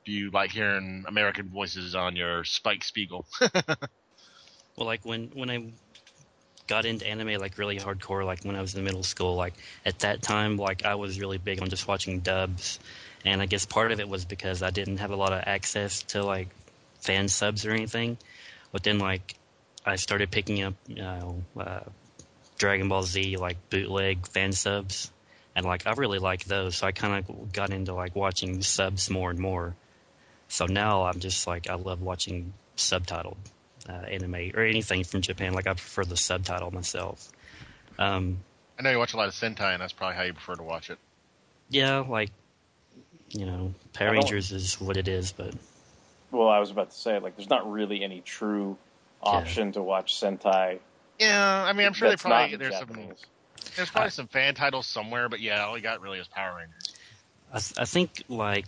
[0.06, 3.26] do you like hearing American voices on your Spike Spiegel?
[4.76, 5.72] Well, like when when I
[6.68, 9.54] got into anime like really hardcore, like when I was in middle school, like
[9.86, 12.80] at that time, like I was really big on just watching dubs,
[13.24, 16.04] and I guess part of it was because I didn't have a lot of access
[16.04, 16.48] to like
[17.02, 18.18] fan subs or anything.
[18.72, 19.36] But then like
[19.86, 21.82] I started picking up you know uh,
[22.58, 25.12] Dragon Ball Z like bootleg fan subs,
[25.56, 26.78] and like I really like those.
[26.78, 29.76] So I kind of got into like watching subs more and more.
[30.54, 33.38] So now I'm just like I love watching subtitled
[33.90, 35.54] uh, anime or anything from Japan.
[35.54, 37.28] Like I prefer the subtitle myself.
[37.98, 38.38] Um,
[38.78, 40.62] I know you watch a lot of Sentai, and that's probably how you prefer to
[40.62, 41.00] watch it.
[41.72, 42.30] yeah, like
[43.30, 45.56] you know, Power Rangers is what it is, but
[46.30, 48.78] Well, I was about to say, like, there's not really any true
[49.24, 50.78] option to watch Sentai.
[51.18, 53.08] Yeah, I mean, I'm sure they probably not in there's some
[53.76, 56.94] there's probably some fan titles somewhere, but yeah, all you got really is Power Rangers.
[57.52, 58.66] I, th- I think like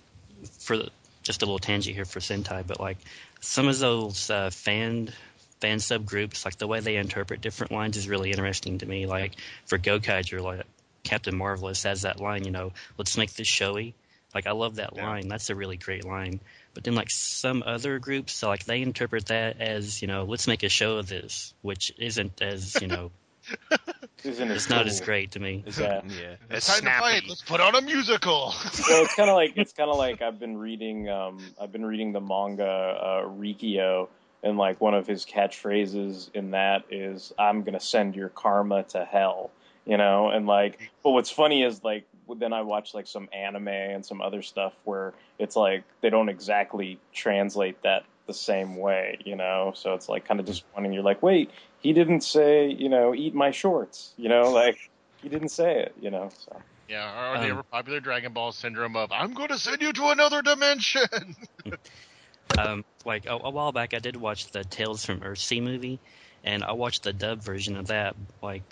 [0.59, 0.89] for the,
[1.25, 2.97] just a little tangent here for Sentai, but like
[3.41, 5.11] some of those uh, fan
[5.59, 9.05] fan subgroups, like the way they interpret different lines is really interesting to me.
[9.07, 9.33] Like
[9.65, 10.61] for Gokaiger, like
[11.03, 13.95] Captain Marvelous has that line, you know, let's make this showy.
[14.33, 15.07] Like I love that Yeah.
[15.07, 15.27] line.
[15.27, 16.39] That's a really great line.
[16.73, 20.47] But then like some other groups, so like they interpret that as you know, let's
[20.47, 23.11] make a show of this, which isn't as you know,
[24.25, 25.63] Isn't it it's not as great to me.
[25.77, 26.01] Yeah.
[26.05, 26.35] yeah.
[26.49, 27.11] It's It's time to fight.
[27.11, 27.29] snappy.
[27.29, 28.53] Let's put on a musical.
[28.89, 31.85] well, it's kind of like it's kind of like I've been reading um I've been
[31.85, 34.07] reading the manga uh, Rikio
[34.43, 39.05] and like one of his catchphrases in that is I'm gonna send your karma to
[39.05, 39.51] hell,
[39.85, 42.05] you know, and like but what's funny is like
[42.37, 46.29] then I watch like some anime and some other stuff where it's like they don't
[46.29, 50.93] exactly translate that the same way, you know, so it's like kind of disappointing.
[50.93, 54.77] You're like, wait, he didn't say, you know, eat my shorts, you know, like
[55.21, 56.61] he didn't say it, you know, so.
[56.87, 59.93] yeah, or the Um, ever popular Dragon Ball syndrome of I'm going to send you
[59.93, 61.35] to another dimension.
[62.57, 65.99] um, like a, a while back, I did watch the Tales from Earthsea movie,
[66.43, 68.15] and I watched the dub version of that.
[68.41, 68.63] Like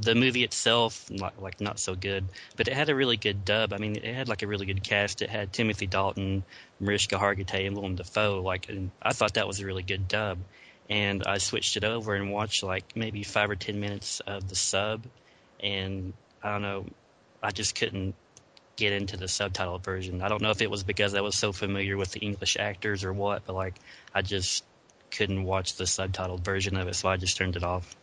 [0.00, 2.24] the movie itself, not, like not so good,
[2.56, 3.72] but it had a really good dub.
[3.72, 5.22] I mean, it had like a really good cast.
[5.22, 6.44] It had Timothy Dalton,
[6.80, 8.42] Mariska Hargitay, and Willem Dafoe.
[8.42, 10.38] Like, and I thought that was a really good dub.
[10.88, 14.54] And I switched it over and watched like maybe five or ten minutes of the
[14.54, 15.02] sub,
[15.60, 16.86] and I don't know,
[17.42, 18.14] I just couldn't
[18.76, 20.22] get into the subtitle version.
[20.22, 23.04] I don't know if it was because I was so familiar with the English actors
[23.04, 23.74] or what, but like
[24.14, 24.64] I just
[25.10, 27.96] couldn't watch the subtitled version of it, so I just turned it off.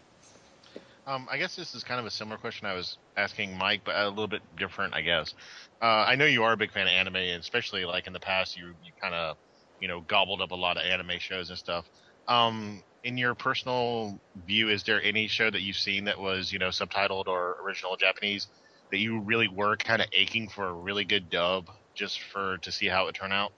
[1.05, 3.95] Um, I guess this is kind of a similar question I was asking Mike, but
[3.95, 5.33] a little bit different, I guess.
[5.81, 8.21] Uh, I know you are a big fan of anime, and especially like in the
[8.21, 9.35] past, you you kind of
[9.81, 11.85] you know gobbled up a lot of anime shows and stuff.
[12.27, 16.59] Um, in your personal view, is there any show that you've seen that was you
[16.59, 18.47] know subtitled or original Japanese
[18.91, 22.71] that you really were kind of aching for a really good dub just for to
[22.71, 23.51] see how it would turn out?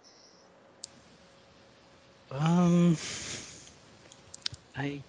[2.31, 2.97] Um,
[4.75, 5.01] I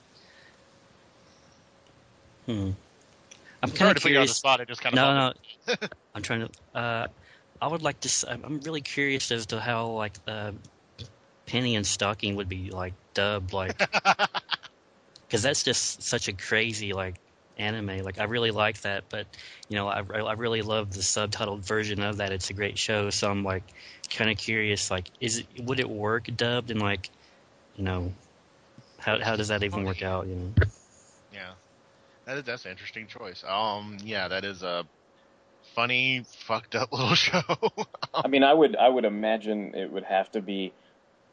[2.47, 2.71] hmm.
[3.63, 4.37] I'm kind to of put you on the curious.
[4.37, 4.61] spot.
[4.61, 5.35] It just kind of
[5.67, 5.87] No, no.
[6.15, 6.79] I'm trying to.
[6.79, 7.07] Uh,
[7.61, 8.31] I would like to.
[8.31, 10.53] I'm really curious as to how like uh,
[11.47, 13.79] Panty and Stocking would be like dubbed, like
[15.27, 17.15] because that's just such a crazy like
[17.59, 18.03] anime.
[18.03, 19.27] Like I really like that, but
[19.69, 22.33] you know I I really love the subtitled version of that.
[22.33, 23.65] It's a great show, so I'm like
[24.11, 24.91] kind of curious.
[24.91, 27.11] Like, is it would it work dubbed and like
[27.77, 28.13] you know
[28.99, 30.27] how how does that even work out?
[30.27, 30.67] You know.
[32.27, 33.45] Yeah, that is that's an interesting choice.
[33.47, 34.85] Um, yeah, that is a
[35.75, 37.41] funny, fucked up little show.
[38.15, 40.73] I mean, I would I would imagine it would have to be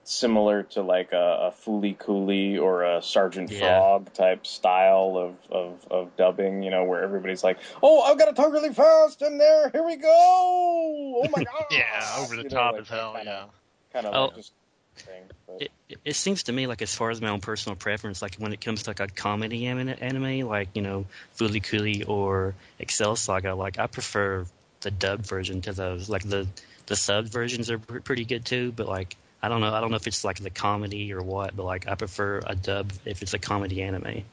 [0.05, 3.59] similar to like a, a Fooly Cooly or a Sergeant Yeah.
[3.59, 8.25] Frog type style of, of, of dubbing, you know, where everybody's like, "Oh, I've got
[8.25, 9.69] to talk really fast in there.
[9.69, 10.09] Here we go!
[10.11, 13.13] Oh my god!" yeah, over the You know, top like as hell.
[13.13, 13.45] that Yeah.
[13.93, 14.25] Kind of Oh.
[14.25, 14.51] like just
[14.95, 15.23] thing.
[15.47, 18.21] But, It, it- it seems to me like as far as my own personal preference,
[18.21, 21.05] like when it comes to like a comedy anime, anime like you know
[21.37, 24.45] Fooly Cooly or Excel Saga, like I prefer
[24.81, 26.09] the dubbed version to those.
[26.09, 26.47] Like the
[26.87, 29.91] the sub versions are pr- pretty good too, but like I don't know, I don't
[29.91, 33.21] know if it's like the comedy or what, but like I prefer a dub if
[33.21, 34.23] it's a comedy anime.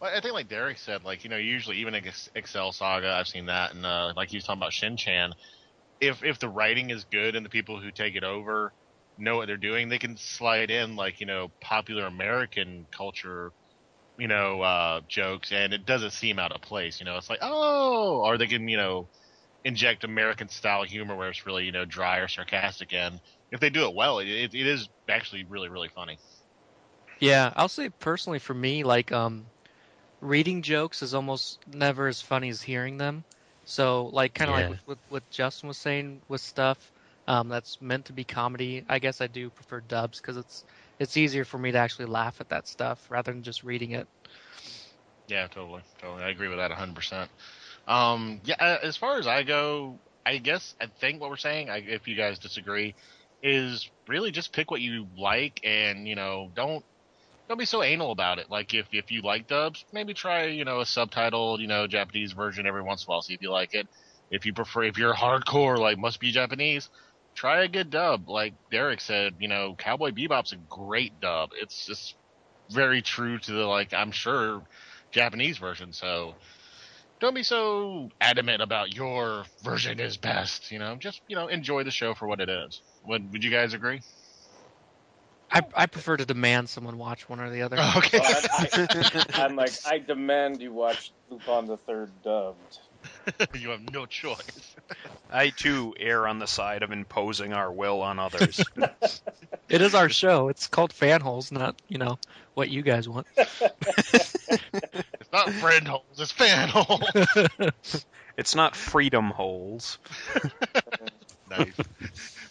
[0.00, 3.28] Well, I think like Derek said, like you know, usually even Ex- Excel Saga, I've
[3.28, 5.32] seen that, and uh, like he was talking about Shin Chan.
[6.00, 8.72] If if the writing is good and the people who take it over
[9.18, 13.52] know what they're doing, they can slide in like you know popular American culture,
[14.18, 17.00] you know, uh, jokes, and it doesn't seem out of place.
[17.00, 19.08] You know, it's like oh, or they can you know
[19.64, 23.20] inject American style humor where it's really you know dry or sarcastic, and
[23.52, 26.18] if they do it well, it, it, is actually really really funny.
[27.20, 29.46] Yeah, I'll say personally for me, like um,
[30.20, 33.24] reading jokes is almost never as funny as hearing them.
[33.64, 34.68] So like kind of Yeah.
[34.68, 36.92] like with, with what Justin was saying with stuff
[37.26, 38.84] um, that's meant to be comedy.
[38.88, 40.64] I guess I do prefer dubs because it's
[40.98, 44.08] it's easier for me to actually laugh at that stuff rather than just reading it.
[45.28, 46.22] Yeah, totally, totally.
[46.22, 47.28] I agree with that 100%.
[47.88, 51.70] Um, yeah, uh, as far as I go, I guess I think what we're saying,
[51.70, 52.94] I, if you guys disagree,
[53.42, 56.84] is really just pick what you like and you know don't
[57.48, 58.50] don't be so anal about it.
[58.50, 62.32] Like if if you like dubs, maybe try you know a subtitled you know Japanese
[62.32, 63.88] version every once in a while, see if you like it.
[64.30, 66.88] If you prefer, if you're hardcore like must be Japanese,
[67.36, 68.28] try a good dub.
[68.28, 71.50] Like Derek said, you know Cowboy Bebop's a great dub.
[71.60, 72.16] It's just
[72.70, 74.62] very true to the like I'm sure
[75.12, 75.92] Japanese version.
[75.92, 76.34] So
[77.20, 80.70] don't be so adamant about your version is best.
[80.70, 82.82] You know, just you know enjoy the show for what it is.
[83.04, 84.02] Would would you guys agree?
[85.50, 87.76] I, I prefer to demand someone watch one or the other.
[87.96, 88.18] Okay.
[88.18, 88.68] Well, I,
[89.36, 92.78] I, I'm like, I demand you watch Lupin the Third dubbed.
[93.54, 94.74] you have no choice.
[95.32, 98.62] I too err on the side of imposing our will on others.
[99.68, 100.48] It is our show.
[100.48, 102.20] It's called Fanholes, not you know
[102.54, 103.26] what you guys want.
[103.36, 108.06] It's not friend holes, it's fan holes.
[108.36, 109.98] it's not freedom holes.
[111.50, 111.74] nice.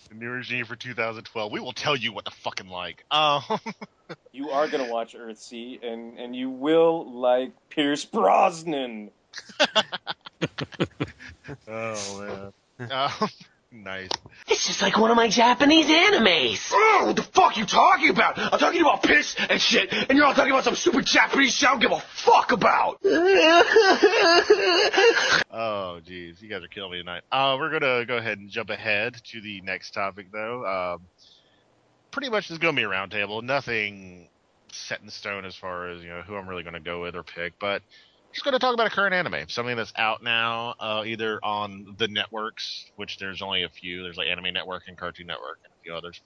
[0.10, 1.52] The new regime for 2012.
[1.54, 3.06] We will tell you what to fucking like.
[3.12, 3.42] Um,
[4.34, 9.12] You are gonna watch Earthsea, and and you will like Pierce Brosnan.
[11.68, 12.54] Oh man.
[12.78, 13.30] Um,
[13.72, 14.10] nice.
[14.50, 16.70] This is like one of my Japanese animes.
[16.74, 18.38] Oh, what the fuck you talking about?
[18.38, 21.70] I'm talking about piss and shit, and you're all talking about some stupid Japanese shit
[21.70, 23.00] I don't give a fuck about.
[25.58, 27.24] Oh, jeez, you guys are killing me tonight.
[27.32, 30.66] Uh, we're gonna go ahead and jump ahead to the next topic, though.
[30.66, 31.02] Um,
[32.12, 33.42] pretty much is gonna be a roundtable.
[33.42, 34.28] Nothing
[34.74, 37.24] set in stone as far as you know who I'm really gonna go with or
[37.24, 37.82] pick, but
[38.36, 42.10] just gonna talk about a current anime, something that's out now, uh, either on the
[42.10, 44.04] networks, which there's only a few.
[44.04, 46.22] There's like Anime Network and Cartoon Network and a few others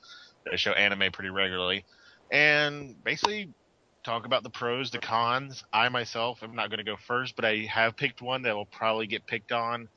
[0.45, 1.85] that show anime pretty regularly,
[2.31, 3.53] and basically
[4.03, 5.63] talk about the pros, the cons.
[5.71, 8.65] I myself am not going to go first, but I have picked one that will
[8.65, 9.87] probably get picked on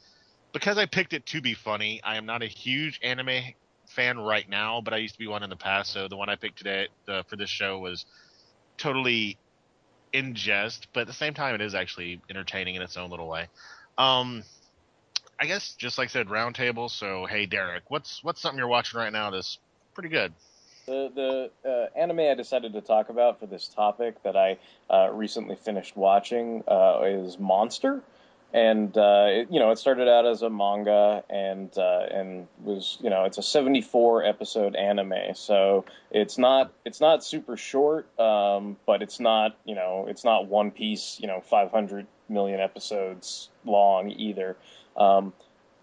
[0.53, 2.03] because I picked it to be funny.
[2.05, 3.43] I am not a huge anime
[3.87, 5.93] fan right now, but I used to be one in the past.
[5.93, 8.05] So the one I picked today uh, for this show was
[8.77, 9.39] totally
[10.13, 13.29] in jest, but at the same time, it is actually entertaining in its own little
[13.29, 13.49] way.
[13.99, 14.43] Um,
[15.39, 16.91] I guess just like I said, roundtable.
[16.91, 19.59] So hey, Derek, what's what's something you're watching right now that's
[19.95, 20.33] pretty good?
[20.87, 24.59] The the uh, anime I decided to talk about for this topic that I
[24.91, 28.03] uh, recently finished watching uh, is Monster,
[28.53, 32.99] and uh, it, you know it started out as a manga and uh, and was
[33.01, 38.77] you know it's a 74 episode anime, so it's not it's not super short, um,
[38.87, 44.11] but it's not you know it's not One Piece you know 500 million episodes long
[44.11, 44.57] either.
[44.97, 45.33] Um,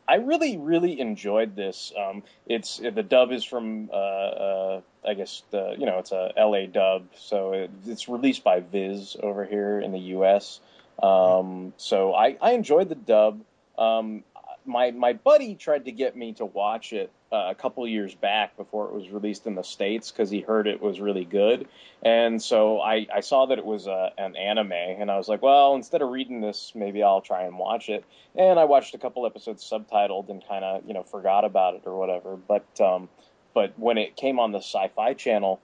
[0.10, 1.94] I really, really enjoyed this.
[1.96, 6.34] Um, it's the dub is from, uh, uh, I guess the you know it's a
[6.36, 10.62] LA dub, so it, it's released by Viz over here in the U.S.
[11.02, 13.42] Um, so I, I enjoyed the dub.
[13.78, 14.24] Um,
[14.66, 18.58] my my buddy tried to get me to watch it uh, a couple years back
[18.58, 21.68] before it was released in the states because he heard it was really good,
[22.04, 25.42] and so I, I saw that it was a, an anime, and I was like,
[25.42, 28.04] well, instead of reading this, maybe I'll try and watch it.
[28.36, 31.84] And I watched a couple episodes subtitled and kind of you know forgot about it
[31.86, 32.36] or whatever.
[32.36, 33.10] But um,
[33.54, 35.60] but when it came on the Sci-Fi Channel,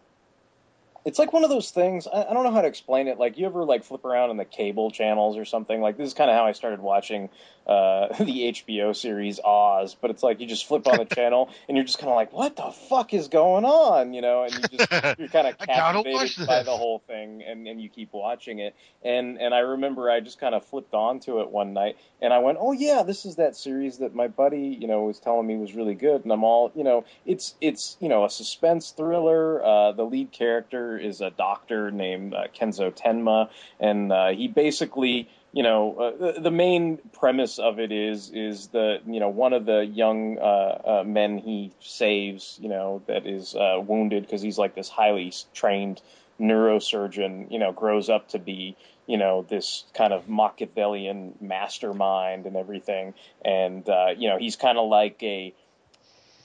[1.06, 2.08] it's like one of those things.
[2.08, 3.20] I, I don't know how to explain it.
[3.20, 5.80] Like you ever like flip around in the cable channels or something.
[5.80, 7.30] Like this is kind of how I started watching
[7.68, 9.96] uh, the HBO series Oz.
[10.02, 12.34] But it's like you just flip on the channel and you're just kind of like,
[12.34, 14.16] what the fuck is going on?
[14.16, 17.00] You know, and you just you're kind of I gotta watch captivated by the whole
[17.06, 18.76] thing, and and you keep watching it.
[19.04, 22.40] And and I remember I just kind of flipped onto it one night, and I
[22.40, 25.56] went, oh yeah, this is that series that my buddy you know was telling me
[25.58, 29.64] was really good, and I'm all you know, it's it's you know a suspense thriller.
[29.64, 35.30] Uh, the lead character is a doctor named uh, Kenzo Tenma, and uh, he basically
[35.56, 39.54] you know, uh, the, the main premise of it is is the you know one
[39.54, 44.42] of the young uh, uh, men he saves, you know, that is uh, wounded because
[44.42, 46.02] he's like this highly trained
[46.42, 48.76] neurosurgeon, you know, grows up to be
[49.08, 53.14] you know this kind of Machiavellian mastermind and everything,
[53.46, 55.54] and uh, you know he's kind of like a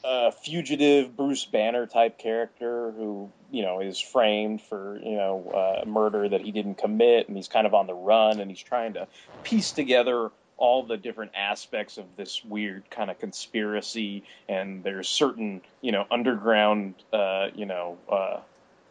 [0.05, 5.89] a fugitive Bruce Banner type character who you know is framed for you know uh,
[5.89, 8.95] murder that he didn't commit, and he's kind of on the run, and he's trying
[8.95, 9.07] to
[9.43, 15.61] piece together all the different aspects of this weird kind of conspiracy, and there's certain
[15.81, 18.41] you know underground uh, you know uh,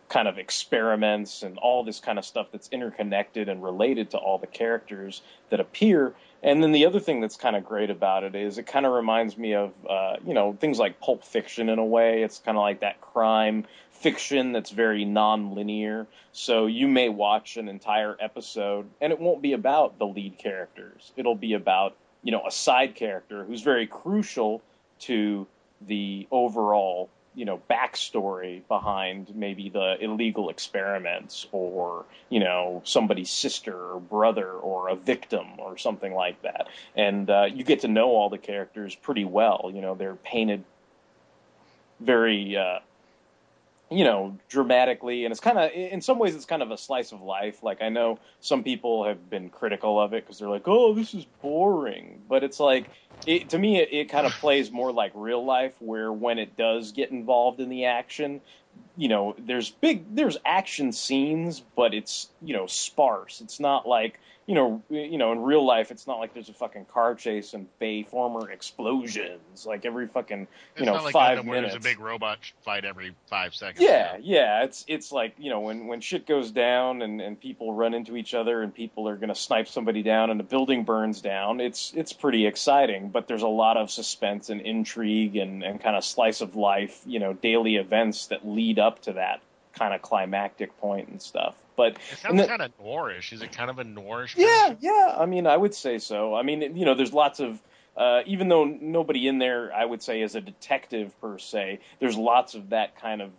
[0.09, 4.37] kind of experiments and all this kind of stuff that's interconnected and related to all
[4.37, 6.13] the characters that appear.
[6.41, 8.93] And then the other thing that's kind of great about it is it kind of
[8.93, 12.23] reminds me of, uh, you know, things like Pulp Fiction in a way.
[12.23, 16.07] It's kind of like that crime fiction that's very non-linear.
[16.31, 21.11] So you may watch an entire episode and it won't be about the lead characters.
[21.17, 24.61] It'll be about, you know, a side character who's very crucial
[24.99, 25.45] to
[25.81, 27.09] the overall
[27.39, 34.51] you know backstory behind maybe the illegal experiments or you know somebody's sister or brother
[34.51, 36.67] or a victim or something like that.
[36.97, 39.71] And uh, you get to know all the characters pretty well.
[39.73, 40.65] You know they're painted
[42.01, 42.79] very uh,
[43.91, 47.11] you know dramatically and it's kind of in some ways it's kind of a slice
[47.11, 47.63] of life.
[47.63, 51.13] Like i know some people have been critical of it because they're like oh this
[51.13, 52.21] is boring.
[52.29, 52.89] But it's like
[53.25, 56.55] it, to me it, it kind of plays more like real life where when it
[56.55, 58.41] does get involved in the action
[58.95, 63.41] you know there's big there's action scenes but it's you know sparse.
[63.41, 64.19] It's not like
[64.49, 67.53] you know, you know, in real life, it's not like there's a fucking car chase
[67.53, 70.47] and Bay Former explosions like every fucking, you
[70.77, 71.73] It's know, like five minutes.
[71.73, 73.79] there's a big robot fight every five seconds.
[73.87, 77.73] Yeah, yeah, it's it's like you know when when shit goes down and and people
[77.75, 81.21] run into each other and people are gonna snipe somebody down and the building burns
[81.21, 81.59] down.
[81.61, 85.95] It's it's pretty exciting, but there's a lot of suspense and intrigue and and kind
[85.95, 89.41] of slice of life, you know, daily events that lead up to that
[89.73, 91.53] kind of climactic point and stuff.
[91.79, 93.31] But It sounds kind of noirish.
[93.31, 94.35] Is it kind of a noirish?
[94.35, 95.15] yeah, yeah.
[95.17, 96.35] I mean, I would say so.
[96.35, 97.57] I mean, you know, there's lots of,
[97.95, 101.79] uh, even though nobody in there, I would say, is a detective per se.
[101.99, 103.31] There's lots of that kind of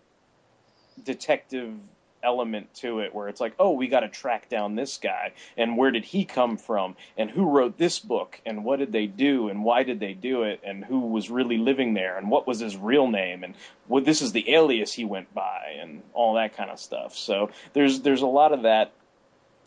[1.04, 1.74] detective
[2.22, 5.76] element to it, where it's like, oh, we got to track down this guy, and
[5.76, 9.48] where did he come from, and who wrote this book, and what did they do,
[9.48, 12.60] and why did they do it, and who was really living there, and what was
[12.60, 13.54] his real name, and
[13.86, 17.16] what this is the alias he went by, and all that kind of stuff.
[17.16, 18.92] So there's there's a lot of that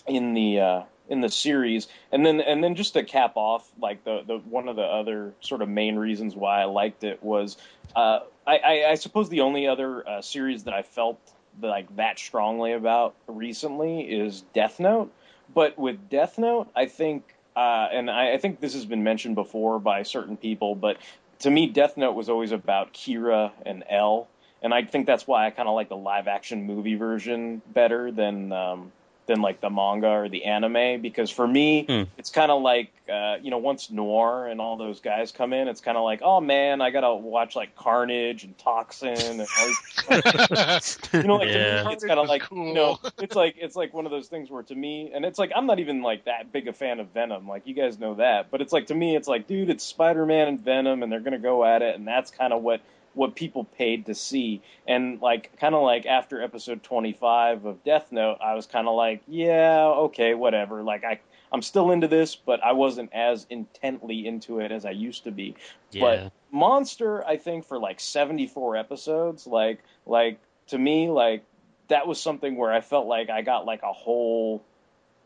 [0.08, 4.04] in the uh, in the series, and then and then just to cap off, like
[4.04, 7.58] the the one of the other sort of main reasons why I liked it was,
[7.95, 11.20] uh, I, I, I suppose the only other uh, series that I felt
[11.62, 15.12] like that strongly about recently is Death Note,
[15.54, 19.36] but with Death Note, I think, uh, and I, I think this has been mentioned
[19.36, 20.97] before by certain people, but
[21.39, 24.28] to me, Death Note was always about Kira and L,
[24.62, 28.12] and I think that's why I kind of like the live action movie version better
[28.12, 28.91] than um,
[29.26, 32.04] than like the manga or the anime because for me Hmm.
[32.18, 35.68] it's kind of like uh, you know once Near and all those guys come in
[35.68, 39.68] it's kind of like oh man I gotta watch like Carnage and Toxin and all
[39.68, 39.80] these
[41.14, 41.84] you know, like to Yeah.
[41.86, 42.68] me, it's kind of like cool.
[42.68, 45.40] you know, it's like it's like one of those things where to me, and it's
[45.40, 48.16] like I'm not even like that big a fan of Venom, like you guys know
[48.16, 51.22] that, but it's like to me, it's like, dude, it's Spider-Man and Venom, and they're
[51.22, 52.82] gonna go at it, and that's kind of what
[53.14, 58.11] what people paid to see, and like kind of like after episode 25 of Death
[58.11, 61.20] Note, I was kind of like, yeah, okay, whatever, like I.
[61.51, 65.32] I'm still into this, but I wasn't as intently into it as I used to
[65.32, 65.55] be.
[65.91, 66.01] Yeah.
[66.01, 70.39] But Monster, I think for like 74 episodes, like like
[70.70, 71.43] to me, like
[71.89, 74.64] that was something where I felt like I got like a whole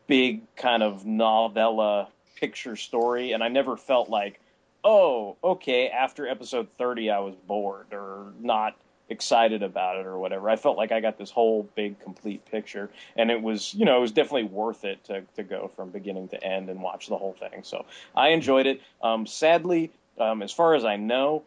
[0.06, 4.38] big kind of novella picture story, and I never felt like,
[4.84, 8.76] oh, okay, after episode 30, I was bored or not
[9.10, 10.50] excited about it or whatever.
[10.50, 13.96] I felt like I got this whole big complete picture, and it was, you know,
[13.98, 17.16] it was definitely worth it to to go from beginning to end and watch the
[17.16, 17.62] whole thing.
[17.62, 18.82] So I enjoyed it.
[19.02, 21.44] Um, sadly, um, as far as I know,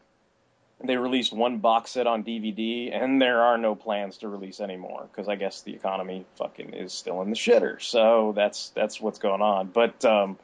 [0.83, 5.07] they released one box set on DVD, and there are no plans to release anymore
[5.11, 7.81] because I guess the economy fucking is still in the shitter.
[7.81, 9.67] So that's that's what's going on.
[9.67, 10.37] But um,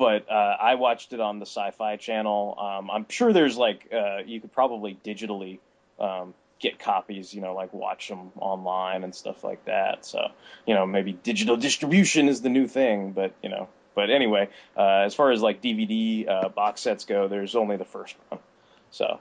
[0.00, 2.56] but uh, I watched it on the Sci-Fi Channel.
[2.58, 5.58] Um, I'm sure there's like uh, you could probably digitally
[5.98, 10.06] um, get copies, you know, like watch them online and stuff like that.
[10.06, 10.28] So
[10.66, 13.12] you know, maybe digital distribution is the new thing.
[13.12, 17.28] But you know, but anyway, uh, as far as like DVD uh, box sets go,
[17.28, 18.40] there's only the first one.
[18.92, 19.20] So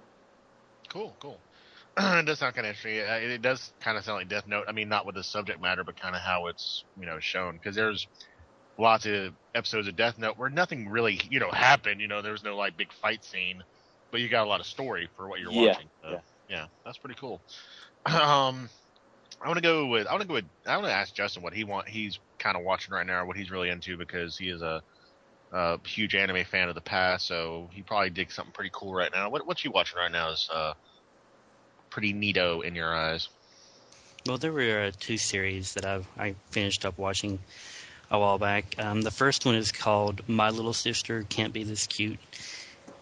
[0.88, 1.40] Cool, cool.
[2.00, 3.02] it does sound kind of interesting.
[3.02, 4.66] Uh, It, it does kind of sound like Death Note.
[4.70, 7.58] I mean, not with the subject matter, but kind of how it's you know shown.
[7.58, 8.08] Because there's
[8.80, 12.02] lots of episodes of Death Note where nothing really you know happened.
[12.02, 13.64] You know, there was no like big fight scene,
[14.12, 15.90] but you got a lot of story for what you're Yeah, watching.
[16.02, 16.66] So, yeah.
[16.86, 17.42] that's pretty cool.
[18.06, 18.70] Um,
[19.42, 21.44] I want to go with I want to go with I want to ask Justin
[21.44, 24.50] what he want he's kind of watching right now, what he's really into because he
[24.50, 24.82] is a,
[25.52, 29.12] a huge anime fan of the past, so he probably digs something pretty cool right
[29.14, 29.30] now.
[29.30, 30.74] What what you watching right now is uh
[31.90, 33.30] pretty neato in your eyes.
[34.28, 37.40] Well, there were uh, two series that I I finished up watching
[38.12, 38.76] a while back.
[38.78, 42.20] Um, the first one is called My Little Sister Can't Be This Cute,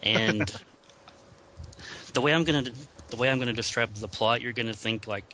[0.01, 0.51] and
[2.13, 2.63] the way I'm gonna
[3.09, 5.25] the way I'm gonna describe the plot, you're gonna think like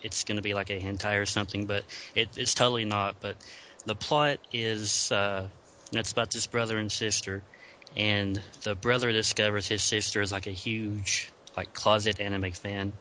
[0.00, 1.84] it's gonna be like a hentai or something, but
[2.14, 3.16] it, it's totally not.
[3.20, 3.36] But
[3.84, 5.48] the plot is uh,
[5.92, 7.44] it's about this brother and sister,
[7.96, 12.92] and the brother discovers his sister is like a huge like closet anime fan,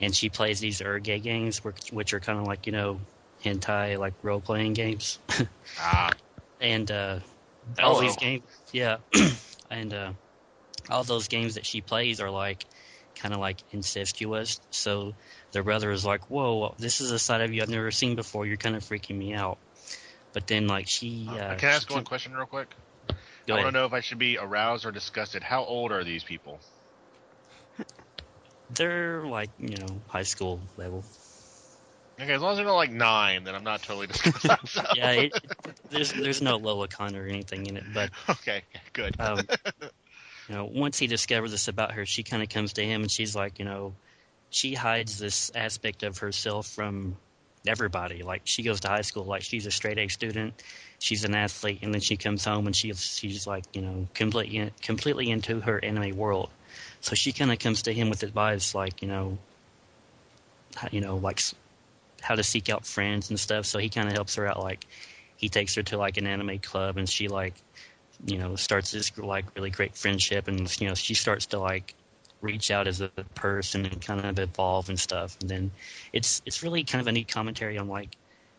[0.00, 3.00] and she plays these eroge games, which, which are kind of like you know
[3.44, 5.18] hentai like role playing games,
[5.78, 6.10] Ah,
[6.60, 7.20] and uh,
[7.82, 8.98] all these games, yeah,
[9.70, 10.12] and uh,
[10.90, 12.64] all those games that she plays are like
[13.14, 14.60] kind of like incestuous.
[14.70, 15.14] So
[15.52, 18.46] their brother is like, "Whoa, this is a side of you I've never seen before.
[18.46, 19.58] You're kind of freaking me out."
[20.32, 22.74] But then like she, uh, Can I ask one question real quick?
[23.50, 25.42] I want to know if I should be aroused or disgusted.
[25.42, 26.60] How old are these people?
[28.70, 31.04] They're like you know high school level.
[32.22, 34.56] Okay, as long as they're not like nine, then I'm not totally disgusted.
[34.68, 35.32] So- Yeah, it,
[35.90, 38.62] there's there's no Lolicon or anything in it, but okay,
[38.92, 39.16] good.
[39.20, 39.46] um,
[40.48, 43.10] you know, once he discovers this about her, she kind of comes to him and
[43.10, 43.94] she's like, you know,
[44.50, 47.16] she hides this aspect of herself from
[47.66, 48.22] everybody.
[48.22, 50.54] Like she goes to high school, like she's a straight A student,
[51.00, 54.70] she's an athlete, and then she comes home and she's she's like, you know, completely
[54.80, 56.50] completely into her anime world.
[57.00, 59.38] So she kind of comes to him with advice, like you know,
[60.92, 61.40] you know, like
[62.22, 63.66] how to seek out friends and stuff.
[63.66, 64.60] So he kind of helps her out.
[64.60, 64.86] Like
[65.36, 67.54] he takes her to like an anime club, and she like
[68.26, 71.94] you know starts this like really great friendship and you know she starts to like
[72.40, 75.70] reach out as a person and kind of evolve and stuff and then
[76.12, 78.16] it's it's really kind of a neat commentary on like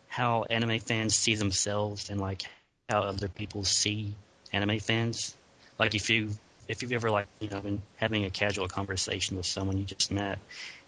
[0.08, 2.42] how anime fans see themselves and like
[2.88, 4.14] how other people see
[4.52, 5.36] anime fans
[5.78, 6.30] like if you
[6.68, 10.10] if you've ever like you know been having a casual conversation with someone you just
[10.10, 10.38] met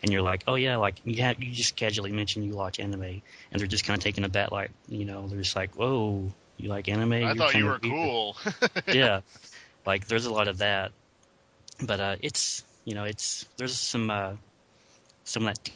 [0.02, 3.02] and you're like oh yeah like you have you just casually mention you watch anime
[3.02, 3.22] and
[3.60, 6.68] they're just kind of taking taken aback like you know they're just like whoa you
[6.68, 8.36] like anime I You're thought you were weird." cool.
[8.88, 9.20] yeah,
[9.86, 10.92] like there's a lot of that,
[11.82, 14.32] but uh, it's you know it's there's some uh,
[15.24, 15.70] some of that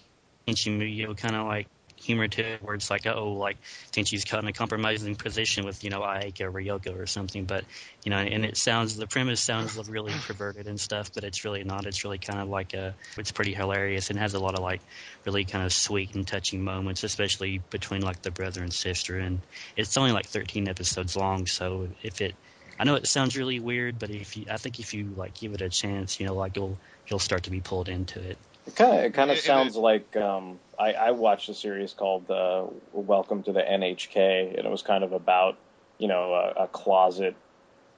[0.46, 1.68] Tenchi Muyo kind of like
[2.00, 3.58] humor to where it's like oh like
[3.92, 7.64] Tenchi's caught in a compromising position with you know Ayeka or Ryoko or something, but
[8.04, 11.64] you know and it sounds the premise sounds really perverted and stuff, but it's really
[11.64, 11.86] not.
[11.86, 14.82] It's really kind of like a it's pretty hilarious and has a lot of like
[15.26, 19.46] really kind of sweet and touching moments, especially between like the brother and sister, and
[19.76, 22.36] it's only like 13 episodes long, so if it
[22.78, 25.52] I know it sounds really weird, but if you, I think if you like give
[25.52, 28.38] it a chance, you know, like you'll you'll start to be pulled into it.
[28.70, 31.92] It kind of it kind of it- sounds like um, I, I watched a series
[31.92, 35.56] called uh, Welcome to the NHK, and it was kind of about
[35.98, 37.34] you know a, a closet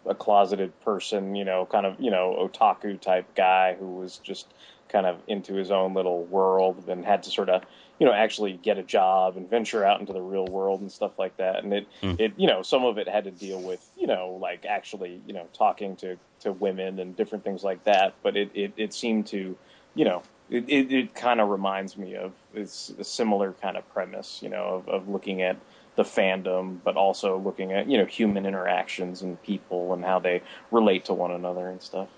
[0.04, 4.46] a closeted person, you know, kind of you know otaku type guy who was just
[4.88, 7.62] kind of into his own little world and had to sort of
[7.98, 11.18] you know actually get a job and venture out into the real world and stuff
[11.18, 11.62] like that.
[11.62, 12.14] And it Hmm.
[12.18, 15.32] it you know some of it had to deal with you know like actually you
[15.34, 18.14] know talking to to women and different things like that.
[18.22, 19.56] But it it, it seemed to
[19.94, 20.22] you know
[20.53, 24.48] it, it, it kind of reminds me of it's a similar kind of premise, you
[24.48, 25.57] know, of, of looking at
[25.96, 30.42] the fandom, but also looking at you know human interactions and people and how they
[30.70, 32.09] relate to one another and stuff.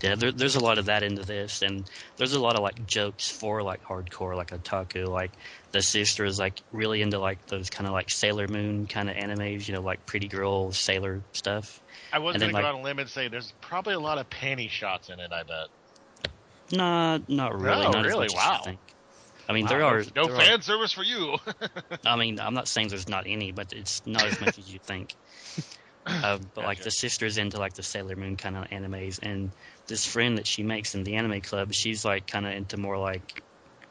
[0.00, 1.82] Yeah, there, there's a lot of that into this, and
[2.16, 5.08] there's a lot of like jokes for like hardcore, like otaku.
[5.08, 5.32] Like
[5.72, 9.16] the sister is like really into like those kind of like Sailor Moon kind of
[9.16, 11.82] animes, you know, like pretty girl sailor stuff.
[12.12, 13.52] I was And going then, to go like- out on a limb and say there's
[13.60, 15.32] probably a lot of panty shots in it.
[15.32, 15.66] I bet.
[16.72, 17.84] Nah, not really.
[17.84, 18.26] No, not really?
[18.26, 18.56] As much Wow.
[18.60, 18.80] As think.
[19.48, 21.36] I mean, Wow, there are no there fan are- service for you.
[22.04, 24.78] I mean, I'm not saying there's not any, but it's not as much as you
[24.78, 25.14] think.
[26.04, 26.84] Uh, but like Gotcha.
[26.84, 29.50] the sister's into like the Sailor Moon kind of animes, and
[29.86, 32.98] this friend that she makes in the anime club, she's like kind of into more
[32.98, 33.42] like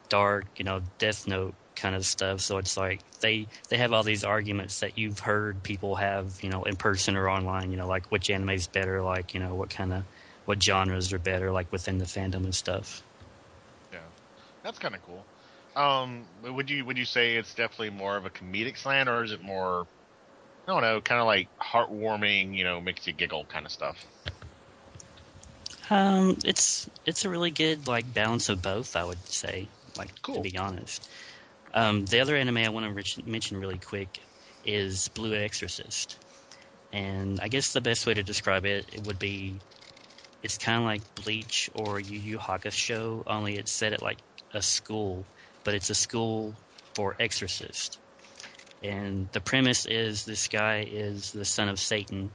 [0.08, 2.40] dark, you know, Death Note kind of stuff.
[2.40, 6.50] So it's like they they have all these arguments that you've heard people have, you
[6.50, 7.72] know, in person or online.
[7.72, 10.04] You know, like which anime is better, like you know what kind of
[10.48, 13.04] what genres are better, like within the fandom and stuff.
[13.92, 14.08] yeah,
[14.64, 15.28] that's kind of cool.
[15.76, 19.32] Um, would you would you say it's definitely more of a comedic slant, or is
[19.32, 19.86] it more,
[20.68, 24.06] I don't know, kind of like heartwarming, you know, makes you giggle kind of stuff?
[25.90, 29.70] Um, it's it's a really good like balance of both, I would say.
[29.96, 30.34] Like Cool.
[30.34, 31.08] to be honest.
[31.74, 34.20] Um, the other anime I want to mention really quick
[34.64, 36.18] is Blue Exorcist,
[36.92, 39.62] and I guess the best way to describe it, it would be
[40.42, 44.18] it's kind of like Bleach or Yu Yu Hakusho, only it's set at like
[44.52, 45.26] a school,
[45.64, 46.56] but it's a school
[46.94, 47.98] for exorcists.
[48.82, 52.32] And the premise is this guy is the son of Satan,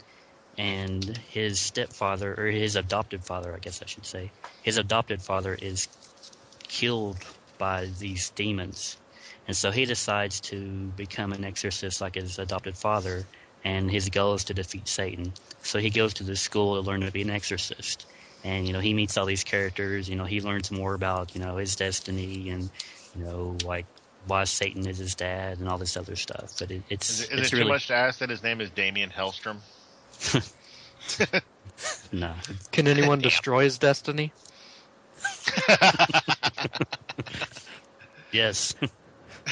[0.58, 5.56] and his stepfather or his adopted father, I guess I should say, his adopted father
[5.56, 5.88] is
[6.68, 7.26] killed
[7.58, 8.97] by these demons,
[9.47, 13.30] and so he decides to become an exorcist like his adopted father,
[13.64, 15.34] and his goal is to defeat Satan.
[15.64, 18.05] So he goes to this school to learn to be an exorcist,
[18.43, 20.09] and you know he meets all these characters.
[20.09, 22.70] You know he learns more about you know his destiny and
[23.16, 23.86] you know like
[24.28, 26.53] why Satan is his dad and all this other stuff.
[26.59, 28.61] But it, it's Is it, is it's it too much to ask that his name
[28.61, 29.57] is Damien Hellstrom?
[32.11, 32.34] no.
[32.72, 34.32] Can anyone destroy his destiny?
[38.34, 38.74] Yes.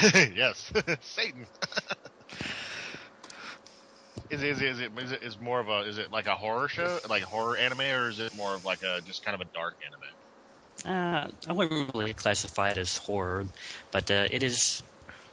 [0.01, 1.45] yes, Satan.
[4.31, 6.69] Is, is, is it is it is more of a is it like a horror
[6.69, 9.51] show like horror anime or is it more of like a just kind of a
[9.53, 10.01] dark anime?
[10.85, 13.45] Uh, I wouldn't really classify it as horror,
[13.91, 14.83] but uh, it is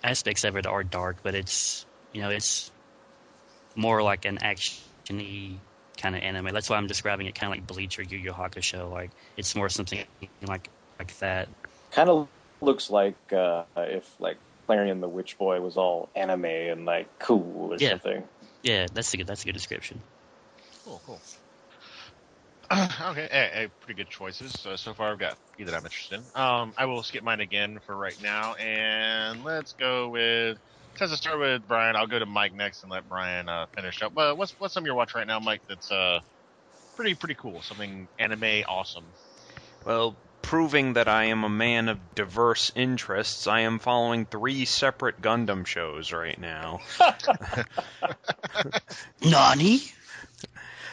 [0.04, 2.72] aspects of it are dark, but it's you know it's
[3.76, 5.62] more like an actiony
[5.98, 6.52] kind of anime.
[6.52, 8.90] That's why I'm describing it kind of like Bleach or Yu Yu Hakusho.
[8.90, 10.04] Like it's more something
[10.42, 11.48] like like that.
[11.92, 12.30] Kind of
[12.60, 17.72] looks like uh, if like Klarion the Witch Boy was all anime and like cool
[17.72, 17.90] or Yeah.
[17.90, 18.28] something.
[18.62, 20.02] Yeah, that's a good that's a good description.
[20.84, 21.22] Cool, cool.
[22.72, 24.52] okay, hey, hey, pretty good choices.
[24.60, 26.26] So, so far, I've got a few that I'm interested in.
[26.34, 30.58] Um, I will skip mine again for right now, and let's go with.
[30.98, 34.02] Since I start with Brian, I'll go to Mike next and let Brian uh, finish
[34.02, 34.12] up.
[34.14, 35.62] Well, what's what's something you're watching right now, Mike?
[35.68, 36.20] That's uh,
[36.96, 37.62] pretty pretty cool.
[37.62, 39.14] Something anime awesome.
[39.86, 45.20] Well, proving that I am a man of diverse interests, I am following three separate
[45.20, 46.80] Gundam shows right now.
[49.22, 49.80] Nani?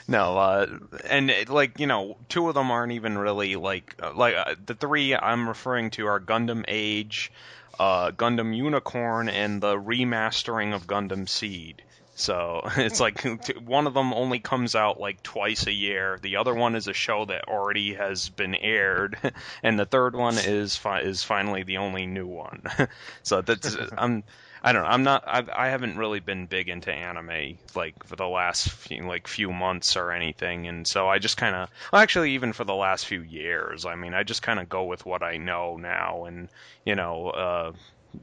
[0.07, 0.67] No, uh,
[1.05, 4.55] and it, like you know, two of them aren't even really like uh, like uh,
[4.63, 7.31] the three I'm referring to are Gundam Age,
[7.79, 11.81] uh, Gundam Unicorn, and the remastering of Gundam Seed.
[12.15, 13.21] So it's like
[13.65, 16.17] one of them only comes out like twice a year.
[16.21, 19.17] The other one is a show that already has been aired,
[19.63, 22.63] and the third one is fi- is finally the only new one.
[23.23, 24.23] so that's I'm
[24.65, 24.89] I don't know.
[24.89, 25.23] I'm not.
[25.27, 29.51] I've, I haven't really been big into anime like for the last few, like few
[29.51, 31.69] months or anything, and so I just kind of.
[31.93, 34.85] Well, actually, even for the last few years, I mean, I just kind of go
[34.85, 36.49] with what I know now, and
[36.83, 37.71] you know, uh,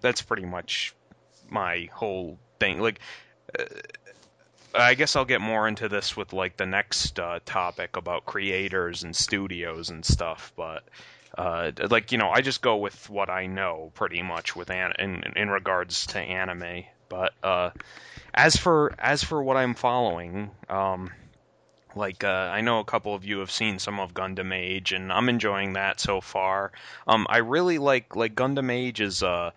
[0.00, 0.94] that's pretty much
[1.48, 2.80] my whole thing.
[2.80, 2.98] Like,
[4.74, 9.02] I guess I'll get more into this with like the next uh, topic about creators
[9.02, 10.82] and studios and stuff, but
[11.36, 14.94] uh, like you know, I just go with what I know pretty much with an-
[14.98, 16.84] in in regards to anime.
[17.08, 17.70] But uh,
[18.32, 21.10] as for as for what I'm following, um,
[21.94, 25.12] like uh, I know a couple of you have seen some of Gundam Age, and
[25.12, 26.72] I'm enjoying that so far.
[27.06, 29.50] Um, I really like like Gundam Age is uh,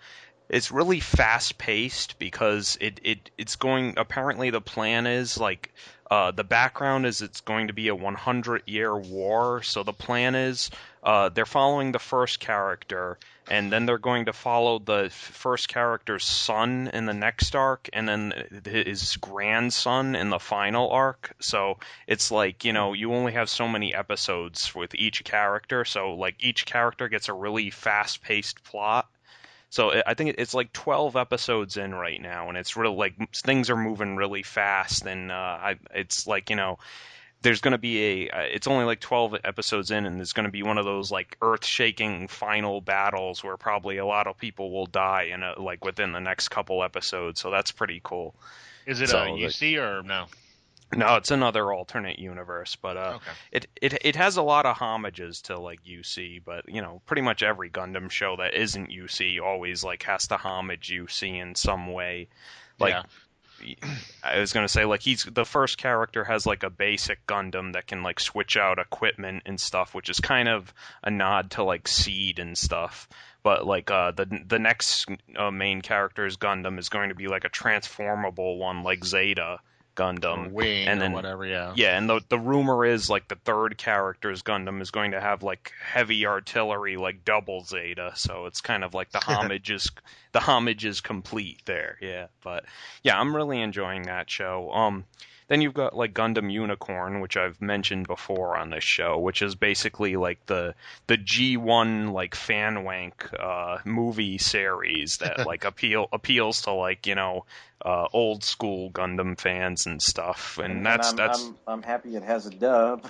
[0.50, 5.72] it's really fast paced because it, it it's going apparently the plan is like
[6.10, 9.64] uh, the background is it's going to be a 100 year war.
[9.64, 10.70] So the plan is
[11.02, 13.18] uh, they're following the first character
[13.48, 18.08] and then they're going to follow the first character's son in the next arc and
[18.08, 18.34] then
[18.66, 21.36] his grandson in the final arc.
[21.40, 21.78] So
[22.08, 25.86] it's like you know you only have so many episodes with each character.
[25.86, 29.08] So like each character gets a really fast paced plot
[29.76, 33.16] so I- I think it's like 12 episodes in right now, and it's real like
[33.34, 36.80] things are moving really fast, and uh, I, it's like you know,
[37.42, 38.30] there's going to be a.
[38.30, 41.12] Uh, it's only like 12 episodes in, and there's going to be one of those
[41.12, 45.84] like earth-shaking final battles where probably a lot of people will die in a, like
[45.84, 47.42] within the next couple episodes.
[47.42, 48.34] So that's pretty cool.
[48.88, 50.26] Is it So, a like- UC or no?
[50.96, 53.32] No, it's another alternate universe, but uh, Okay.
[53.52, 57.22] it it it has a lot of homages to like UC, but you know, pretty
[57.22, 61.92] much every Gundam show that isn't UC always like has to homage UC in some
[61.94, 62.30] way.
[62.80, 63.06] Like
[64.24, 67.88] I was gonna say, like he's the first character has like a basic Gundam that
[67.88, 70.74] can like switch out equipment and stuff, which is kind of
[71.04, 73.08] a nod to like Seed and stuff.
[73.44, 77.46] But like uh, the the next uh, main character's Gundam is going to be like
[77.46, 79.60] a transformable one, like Zeta
[79.96, 81.74] Gundam, Or wing and then whatever, yeah.
[81.76, 85.42] yeah, and the the rumor is like the third character's Gundam is going to have
[85.44, 88.12] like heavy artillery, like double Zeta.
[88.16, 89.90] So it's kind of like the homage is
[90.32, 91.98] the homage is complete there.
[92.02, 92.66] Yeah, but
[93.04, 94.72] yeah, I'm really enjoying that show.
[94.72, 95.06] Um,
[95.48, 99.56] then you've got like Gundam Unicorn, which I've mentioned before on this show, which is
[99.56, 100.74] basically like the
[101.08, 107.16] the G1 like fan wank uh, movie series that like appeal appeals to like you
[107.16, 107.46] know
[107.84, 112.24] uh, old school Gundam fans and stuff, and, that's I'm, that's I'm, I'm happy it
[112.24, 113.08] has a dub.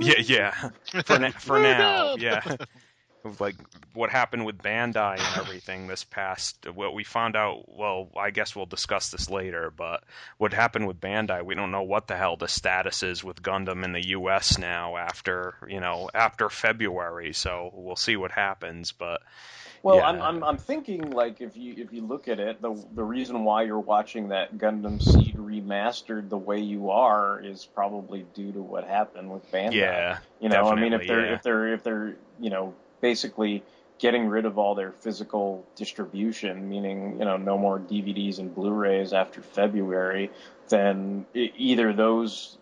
[0.00, 0.70] yeah yeah.
[1.04, 2.56] For na- for now yeah.
[3.38, 3.56] Like
[3.92, 7.64] what happened with Bandai and everything this past, what we found out.
[7.68, 9.70] Well, I guess we'll discuss this later.
[9.74, 10.04] But
[10.38, 13.84] what happened with Bandai, we don't know what the hell the status is with Gundam
[13.84, 14.58] in the U.S.
[14.58, 17.32] now after you know after February.
[17.34, 18.92] So we'll see what happens.
[18.92, 19.20] But
[19.82, 20.08] Well, yeah.
[20.08, 23.44] I'm, I'm I'm thinking like if you if you look at it, the the reason
[23.44, 28.62] why you're watching that Gundam Seed remastered the way you are is probably due to
[28.62, 29.74] what happened with Bandai.
[29.74, 31.34] Yeah, you know, I mean, if they're yeah.
[31.34, 33.62] if they're if they're you know basically
[33.98, 39.12] getting rid of all their physical distribution, meaning you know no more DVDs and Blu-rays
[39.12, 40.30] after February,
[40.68, 42.58] then either those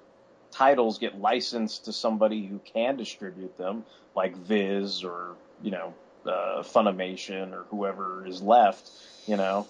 [0.50, 3.84] titles get licensed to somebody who can distribute them,
[4.16, 5.94] like Viz or you know
[6.26, 8.90] uh, Funimation or whoever is left,
[9.26, 9.66] you know,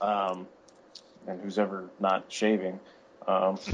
[0.00, 0.46] um,
[1.26, 2.78] and who's ever not shaving,
[3.26, 3.58] Um,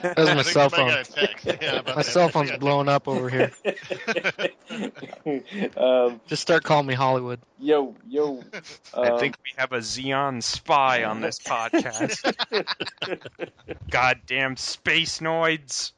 [0.00, 0.88] That was my cell phone.
[0.88, 1.44] got a text.
[1.46, 2.06] Yeah, My that.
[2.06, 3.52] cell phone's blowing up over here.
[5.76, 7.40] um, Just start calling me Hollywood.
[7.58, 8.42] yo, yo.
[8.94, 12.34] I um, think we have a Zeon spy on this podcast.
[13.90, 15.92] Goddamn space noids.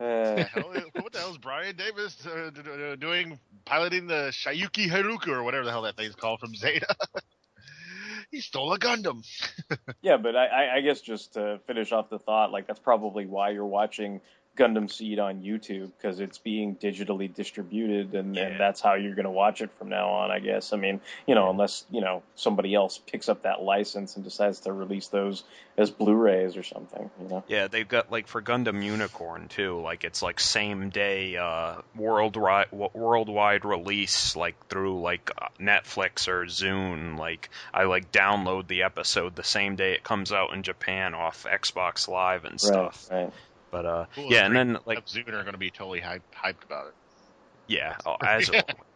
[0.00, 0.44] uh,
[1.00, 5.42] what the hell is Brian Davis uh, d- d- doing piloting the Shayuki Haruka or
[5.42, 6.94] whatever the hell that thing's called from Zeta?
[8.32, 9.24] He stole a Gundam.
[10.02, 13.50] Yeah, but I, I, guess just to finish off the thought, like that's probably why
[13.50, 14.20] you're watching
[14.56, 18.48] Gundam Seed on YouTube because it's being digitally distributed, and, Yeah.
[18.48, 20.30] and that's how you're going to watch it from now on.
[20.30, 20.72] I guess.
[20.72, 24.60] I mean, you know, unless you know somebody else picks up that license and decides
[24.60, 25.42] to release those
[25.78, 27.10] as Blu-rays or something.
[27.20, 27.44] You know.
[27.48, 29.80] Yeah, they've got like for Gundam Unicorn too.
[29.80, 36.44] Like it's like same day uh, worldwide worldwide release like through like uh, Netflix or
[36.44, 37.18] Zune.
[37.18, 41.46] Like I like download the episode the same day it comes out in Japan off
[41.50, 43.08] Xbox Live and stuff.
[43.10, 43.24] Right.
[43.24, 43.32] Right.
[43.72, 46.64] But uh, Cool, yeah, and then like Zune are going to be totally hyped, hyped
[46.64, 46.94] about it.
[47.66, 48.50] Yeah, oh, as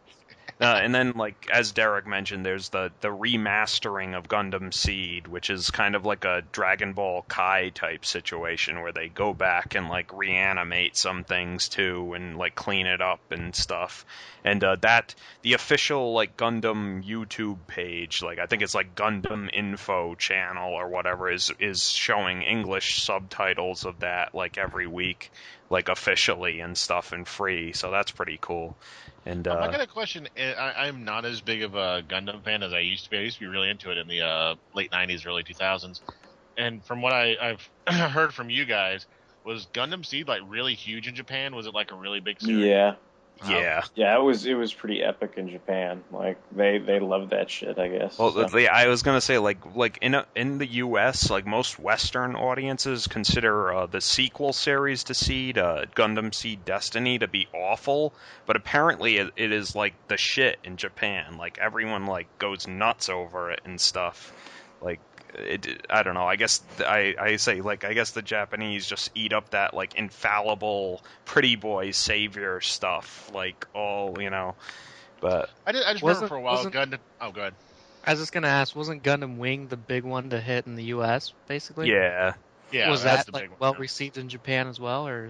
[0.59, 5.51] uh, and then like as Derek mentioned, there's the the remastering of Gundam Seed, which
[5.51, 9.87] is kind of like a Dragon Ball Kai type situation where they go back and
[9.87, 14.03] like reanimate some things too and like clean it up and stuff.
[14.43, 19.53] And uh, that the official like Gundam YouTube page, like I think it's like Gundam
[19.53, 25.31] Info channel or whatever, is is showing English subtitles of that like every week,
[25.69, 27.73] like officially and stuff and free.
[27.73, 28.75] So that's pretty cool.
[29.27, 30.27] And Um, I uh, got a question.
[30.37, 33.17] I, I- I'm not as big of a Gundam fan as I used to be.
[33.17, 36.01] I used to be really into it in the uh, late '90s, early 2000s.
[36.57, 37.69] And from what I, I've
[38.11, 39.05] heard from you guys,
[39.43, 41.55] was Gundam Seed like really huge in Japan?
[41.55, 42.63] Was it like a really big series?
[42.65, 42.95] Yeah.
[43.47, 43.83] Yeah.
[43.95, 46.03] Yeah, it was it was pretty epic in Japan.
[46.11, 47.77] Like they they loved that shit.
[47.77, 48.17] I guess.
[48.17, 51.29] Well, So- the, I was gonna say like like in a, in the U.S.
[51.29, 57.19] like most Western audiences consider uh, the sequel series to Seed, uh, Gundam Seed Destiny,
[57.19, 58.13] to be awful,
[58.45, 61.37] but apparently it, it is like the shit in Japan.
[61.37, 64.33] Like everyone like goes nuts over it and stuff.
[64.81, 64.99] Like
[65.37, 66.25] it, I don't know.
[66.25, 69.73] I guess th- I I say like I guess the Japanese just eat up that
[69.73, 74.55] like infallible pretty boy savior stuff like all you know.
[75.19, 76.99] But I, did, I just Wasn't- remember for a while wasn't- Gundam.
[77.21, 77.53] Oh, go ahead.
[78.05, 80.83] I was just gonna ask, wasn't Gundam Wing the big one to hit in the
[80.85, 81.33] U.S.
[81.47, 82.33] Basically, yeah.
[82.71, 83.57] Yeah, was that the big like one.
[83.59, 85.29] well received in Japan as well, or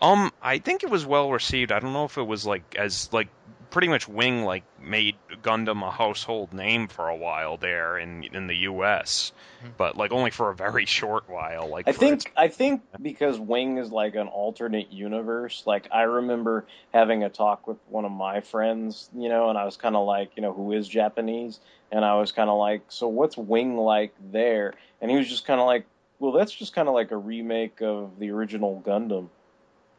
[0.00, 1.72] Um, I think it was well received.
[1.72, 3.28] I don't know if it was like as like
[3.70, 8.46] pretty much Wing like made Gundam a household name for a while there in in
[8.46, 9.32] the U.S.,
[9.64, 9.72] Mhm.
[9.76, 11.68] but like only for a very short while.
[11.68, 15.64] Like I think its- I think because Wing is like an alternate universe.
[15.66, 19.64] Like I remember having a talk with one of my friends, you know, and I
[19.64, 21.58] was kind of like, you know, who is Japanese,
[21.90, 24.74] and I was kind of like, so what's Wing like there?
[25.00, 25.86] And he was just kind of like,
[26.20, 29.28] well, that's just kind of like a remake of the original Gundam.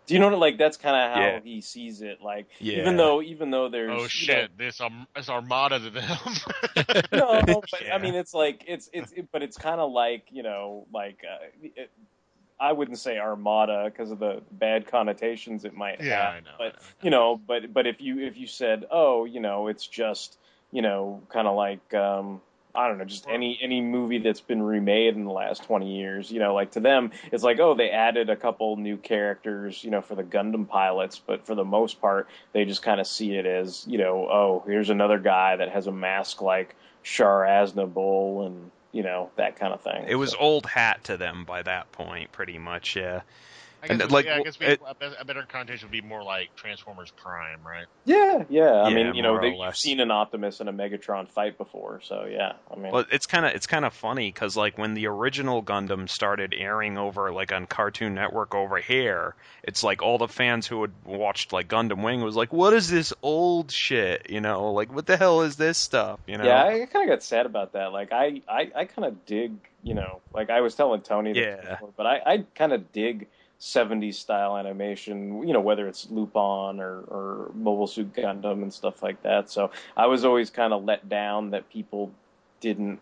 [0.09, 0.39] Do you know what?
[0.39, 1.39] Like that's kind of how Yeah.
[1.43, 2.19] he sees it.
[2.21, 2.79] Like Yeah.
[2.81, 4.57] even though even though there's Oh you shit!
[4.57, 6.17] This um, this Armada to them.
[7.13, 7.95] know, no, but Yeah.
[7.95, 11.19] I mean, it's like it's it's, it, but it's kind of like you know, like
[11.23, 11.91] uh, it,
[12.59, 16.33] I wouldn't say Armada because of the bad connotations it might Yeah, have.
[16.35, 17.05] I know, But I know.
[17.05, 20.37] you know, but but if you if you said, oh, you know, it's just
[20.71, 22.41] you know, kind of like um,
[22.75, 26.31] I don't know, just any any movie that's been remade in the last twenty years.
[26.31, 29.89] You know, like to them, it's like, oh, they added a couple new characters, you
[29.91, 33.35] know, for the Gundam pilots, but for the most part, they just kind of see
[33.35, 38.45] it as, you know, oh, here's another guy that has a mask like Char Aznable
[38.45, 40.05] and you know that kind of thing.
[40.07, 42.95] it was So- old hat to them by that point, pretty much.
[42.95, 43.21] Yeah.
[43.81, 44.81] I guess, And, like, yeah, I guess we, it-
[45.19, 47.85] a better connotation would be more like Transformers Prime, right?
[48.05, 48.81] yeah, yeah.
[48.83, 52.01] I Yeah, mean, you know, they, you've seen an Optimus and a Megatron fight before,
[52.03, 52.53] so yeah.
[52.71, 55.63] I mean, Well, it's kind of it's kind of funny because like when the original
[55.63, 60.67] Gundam started airing over like on Cartoon Network over here, it's like all the fans
[60.67, 64.73] who had watched like Gundam Wing was like, "What is this old shit?" You know,
[64.73, 66.19] like what the hell is this stuff?
[66.27, 66.45] You know?
[66.45, 67.91] Yeah, I kind of got sad about that.
[67.91, 69.51] Like, I, I, I kind of dig,
[69.83, 71.61] you know, like I was telling Tony, this Yeah.
[71.61, 73.27] before, but I, I kind of dig
[73.59, 79.03] 70s style animation, you know, whether it's Lupin or, or Mobile Suit Gundam and stuff
[79.03, 79.49] like that.
[79.49, 82.11] So I was always kind of let down that people
[82.61, 82.99] didn't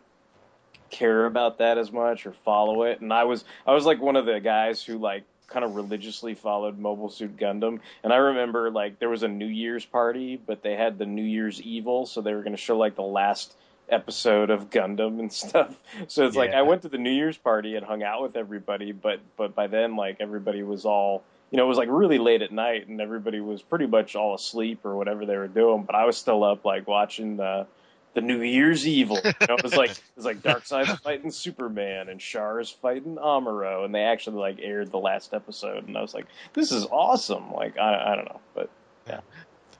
[0.89, 3.01] care about that as much or follow it.
[3.01, 6.34] And I was, I was like one of the guys who like kind of religiously
[6.34, 7.80] followed Mobile Suit Gundam.
[8.03, 11.24] And I remember like there was a New Year's party, but they had the New
[11.24, 13.53] Year's Evil, so they were going to show like the last
[13.90, 15.76] episode of Gundam and stuff.
[16.08, 18.92] So it's like I went to the New Year's party and hung out with everybody,
[18.92, 22.42] but but by then like everybody was all you know, it was like really late
[22.42, 25.96] at night and everybody was pretty much all asleep or whatever they were doing, but
[25.96, 27.68] I was still up like watching the
[28.14, 29.20] the New Year's Evil.
[29.24, 33.86] You know, it was like it was like Darkseid's fighting Superman and Char's fighting Amuro,
[33.86, 37.54] and they actually like aired the last episode, and I was like, this is awesome.
[37.54, 38.70] Like I I don't know, but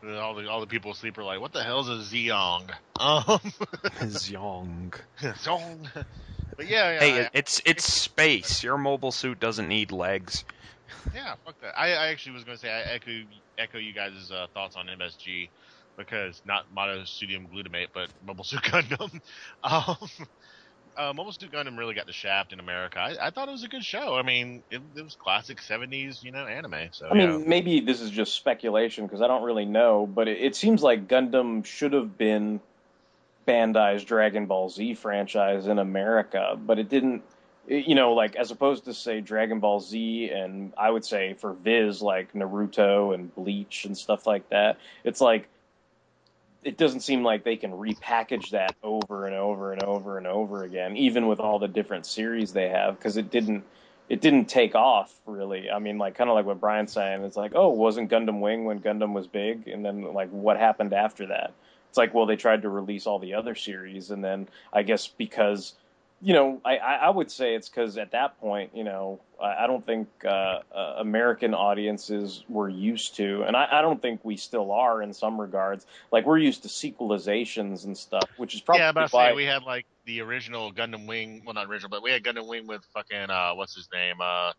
[0.04, 2.70] All the all the people asleep are like, "What the hell's a Zeong?"
[3.00, 3.40] Um,
[4.30, 4.94] Young.
[5.20, 5.90] Zeong.
[6.56, 8.64] But yeah, yeah, Hey, I- it's it's space.
[8.64, 10.44] Your mobile suit doesn't need legs.
[11.14, 11.78] Yeah, fuck that.
[11.78, 13.12] I, I actually was going to say I echo
[13.58, 15.50] echo you guys' uh, thoughts on MSG
[15.98, 19.20] because not monosodium glutamate, but Mobile Suit Gundam.
[19.64, 19.96] Um,
[20.98, 23.00] uh, Mobile Suit Gundam really got the shaft in America.
[23.00, 24.16] I, I thought it was a good show.
[24.16, 26.90] I mean, it, it was classic '70s, you know, anime.
[26.92, 27.46] So I mean, yeah.
[27.48, 31.08] maybe this is just speculation because I don't really know, but it, it seems like
[31.08, 32.60] Gundam should have been
[33.48, 37.24] Bandai's Dragon Ball Z franchise in America, but it didn't.
[37.68, 41.54] you know, like as opposed to say Dragon Ball Z and I would say for
[41.54, 45.48] Viz like Naruto and Bleach and stuff like that, it's like
[46.68, 50.66] it doesn't seem like they can repackage that over and over and over and over
[50.66, 53.64] again, even with all the different series they have, because it didn't
[54.10, 55.72] it didn't take off really.
[55.72, 57.24] I mean, like kind of like what Brian's saying.
[57.24, 60.92] It's like, oh, wasn't Gundam Wing when Gundam was big, and then like what happened
[60.92, 61.54] after that?
[61.88, 65.08] It's like, well, they tried to release all the other series, and then I guess
[65.08, 65.74] because
[66.22, 69.68] you know, I, I would say it's because at that point, you know, I, I
[69.68, 70.30] don't think uh,
[70.76, 75.14] uh, American audiences were used to, and I, I don't think we still are in
[75.14, 75.86] some regards.
[76.12, 79.46] Like we're used to sequelizations and stuff, which is probably yeah, but why say we
[79.46, 81.44] had like the original Gundam Wing.
[81.46, 84.54] Well, not original, but we had Gundam Wing with fucking uh, what's his name, uh,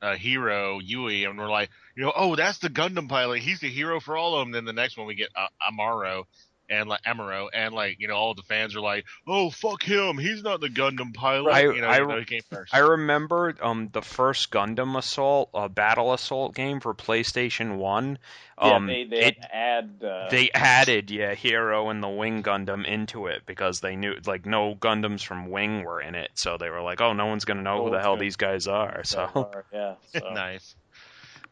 [0.00, 3.40] uh, Heero Yuy, and we're like, you know, oh, that's the Gundam pilot.
[3.40, 4.52] He's the hero for all of them.
[4.52, 6.24] Then the next one we get uh, Amuro.
[6.70, 10.16] And like Amuro, and like you know, all the fans are like, "Oh fuck him!
[10.16, 12.74] He's not the Gundam pilot." I- you know, I- even though he came first.
[12.74, 18.18] I remember um the first Gundam Assault, uh, Battle Assault game for PlayStation One.
[18.62, 22.86] yeah, Um, they they it, add uh, they added yeah Heero and the Wing Gundam
[22.86, 26.70] into it because they knew like no Gundams from Wing were in it, so they
[26.70, 28.68] were like, oh, no one's gonna know No who the one's hell gonna- these guys
[28.68, 29.04] are.
[29.04, 30.30] So yeah, so.
[30.32, 30.74] nice.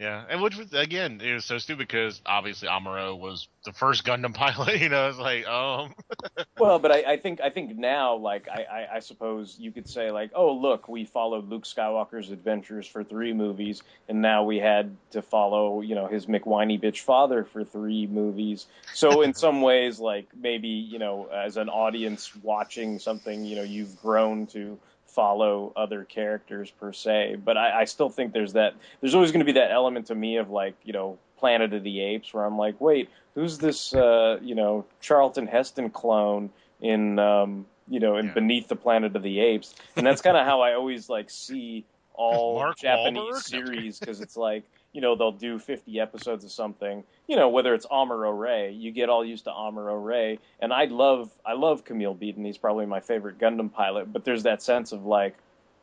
[0.02, 4.04] Yeah, and which was again it was so stupid because obviously Amuro was the first
[4.04, 4.80] Gundam pilot.
[4.80, 5.94] You know, it's like um,
[6.58, 9.88] Well, but I, I think I think now, like I, I, I suppose you could
[9.88, 14.58] say, like, oh look, we followed Luke Skywalker's adventures for three movies, and now we
[14.58, 18.66] had to follow, you know, his McWhiney bitch father for three movies.
[18.94, 23.62] So in some ways, like maybe you know, as an audience watching something, you know,
[23.62, 24.80] you've grown to
[25.14, 27.36] follow other characters per se.
[27.44, 28.74] But I, I still think there's that.
[29.00, 31.82] There's always going to be that element to me of like, you know, Planet of
[31.82, 36.50] the Apes, where I'm like, wait, who's this, uh, you know, Charlton Heston clone
[36.80, 38.34] in, um, you know, in Yeah.
[38.34, 39.74] Beneath the Planet of the Apes?
[39.96, 41.84] And that's kind of how I always like see
[42.14, 43.42] all Mark Japanese Wahlberg?
[43.42, 47.74] Series because it's like, you know, they'll do 50 episodes of something, you know, whether
[47.74, 50.38] it's Amuro Ray, you get all used to Amuro Ray.
[50.60, 52.44] And I love, I love Kamille Bidan.
[52.44, 55.34] He's probably my favorite Gundam pilot, but there's that sense of like,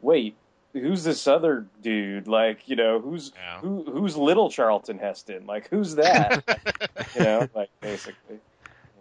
[0.01, 0.35] wait,
[0.73, 2.27] who's this other dude?
[2.27, 3.59] Like, you know, who's, Yeah.
[3.59, 5.47] who, who's little Charlton Heston?
[5.47, 6.43] Like, who's that?
[7.15, 8.35] you know, like basically.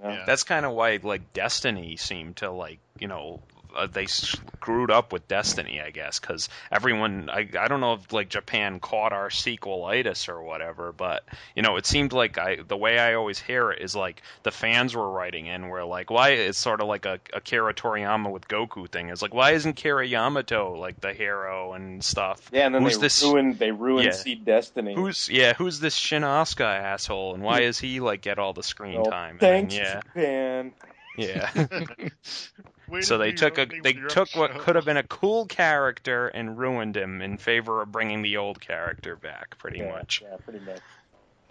[0.01, 0.11] You know?
[0.15, 0.25] Yeah.
[0.27, 3.41] that's kind of why like Destiny seemed to like you know
[3.77, 8.13] uh, they screwed up with Destiny, I guess, because everyone I I don't know if
[8.13, 12.77] like Japan caught our sequelitis or whatever, but you know it seemed like I the
[12.77, 16.31] way I always hear it is like the fans were writing in were like why
[16.31, 19.09] it's sort of like a Akira Toriyama with Goku thing.
[19.11, 22.51] It's like why isn't Kira Yamato like the hero and stuff?
[22.53, 24.13] Yeah, and then Who's they this- ruined they ruined Yeah.
[24.13, 24.95] Seed Destiny.
[24.95, 25.55] Who's yeah?
[25.55, 29.11] Who's this Shinn Asuka asshole, and why is he like get all the screen Oh,
[29.11, 29.39] time?
[29.41, 30.73] And then, Thanks, yeah, Japan.
[31.17, 31.51] yeah.
[32.91, 34.59] Way so to they took a they took what show.
[34.61, 38.61] could have been a cool character and ruined him in favor of bringing the old
[38.61, 40.23] character back, pretty yeah, much.
[40.23, 40.81] Yeah, pretty much.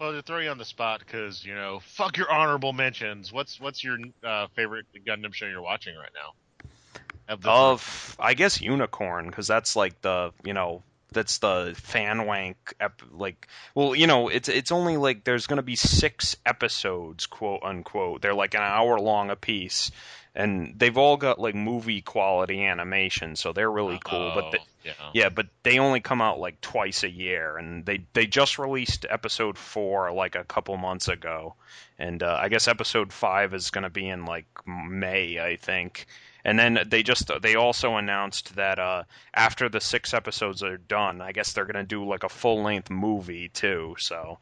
[0.00, 3.32] Well, to throw you on the spot, because you know, fuck your honorable mentions.
[3.32, 6.32] What's what's your uh, favorite Gundam show you're watching right now?
[7.28, 10.82] Of Of I guess Unicorn because that's like the you know
[11.12, 15.62] that's the fan wank ep- like well you know it's it's only like there's gonna
[15.62, 19.90] be six episodes quote unquote they're like an hour long a piece
[20.38, 24.66] and they've all got like movie quality animation so they're really cool but the, Oh,
[24.84, 25.10] yeah.
[25.12, 29.06] Yeah, but they only come out like twice a year, and they they just released
[29.08, 31.54] episode four like a couple months ago,
[31.98, 36.06] and uh, I guess episode five is going to be in like May, I think.
[36.44, 39.02] And then they just they also announced that uh,
[39.34, 42.62] after the six episodes are done, I guess they're going to do like a full
[42.62, 43.96] length movie too.
[43.98, 44.38] So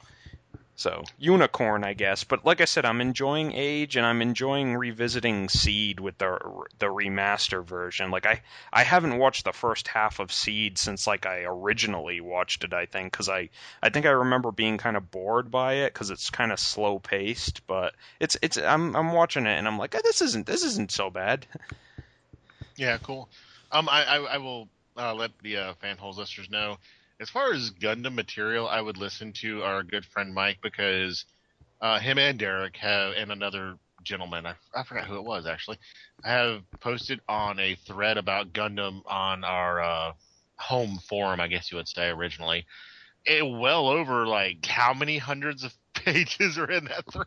[0.79, 2.25] So unicorn, I guess.
[2.25, 6.39] But like I said, I'm enjoying Age, and I'm enjoying revisiting Seed with the
[6.79, 8.11] the remaster version.
[8.11, 12.63] Like I I haven't watched the first half of Seed since like I originally watched
[12.63, 12.75] it.
[12.75, 13.49] I think because I
[13.83, 16.99] I think I remember being kind of bored by it because it's kind of slow
[16.99, 17.67] paced.
[17.67, 20.93] But it's it's I'm I'm watching it and I'm like oh, this isn't this isn't
[20.93, 21.47] so bad.
[22.79, 23.31] Yeah, cool.
[23.73, 24.69] Um, I I, I will
[24.99, 26.77] uh, let the uh, fanholes listeners know.
[27.21, 31.25] As far as Gundam material, I would listen to our good friend Mike because
[31.81, 35.79] uh, him and Derek have and another gentleman I, I forgot who it was actually
[36.23, 40.13] have posted on a thread about Gundam on our uh,
[40.57, 42.67] home forum, I guess you would say originally.
[43.25, 47.27] It well over like how many hundreds of pages are in that thread?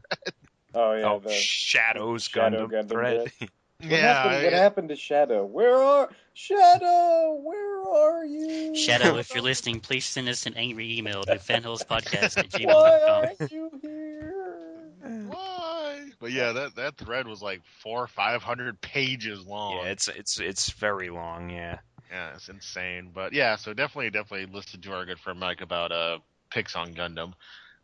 [0.74, 3.32] Oh yeah, oh, the Shadows Shadow Gundam, Gundam thread.
[3.40, 3.50] bit.
[3.82, 4.44] What Yeah, happened?
[4.44, 5.46] What I- happened to Shadow?
[5.46, 7.40] Where are Shadow?
[7.42, 8.76] Where are you?
[8.76, 13.52] Shadow, if you're listening, please send us an angry email to fanholespodcast at Why aren't
[13.52, 14.92] you here?
[15.28, 16.10] Why?
[16.20, 19.78] But yeah, that that thread was like four or five hundred pages long.
[19.78, 21.50] Yeah, it's it's it's very long.
[21.50, 21.80] Yeah.
[22.12, 23.12] Yeah, it's insane.
[23.14, 26.20] But yeah, so definitely, definitely listen to our good friend Mike about uh
[26.50, 27.32] picks on Gundam.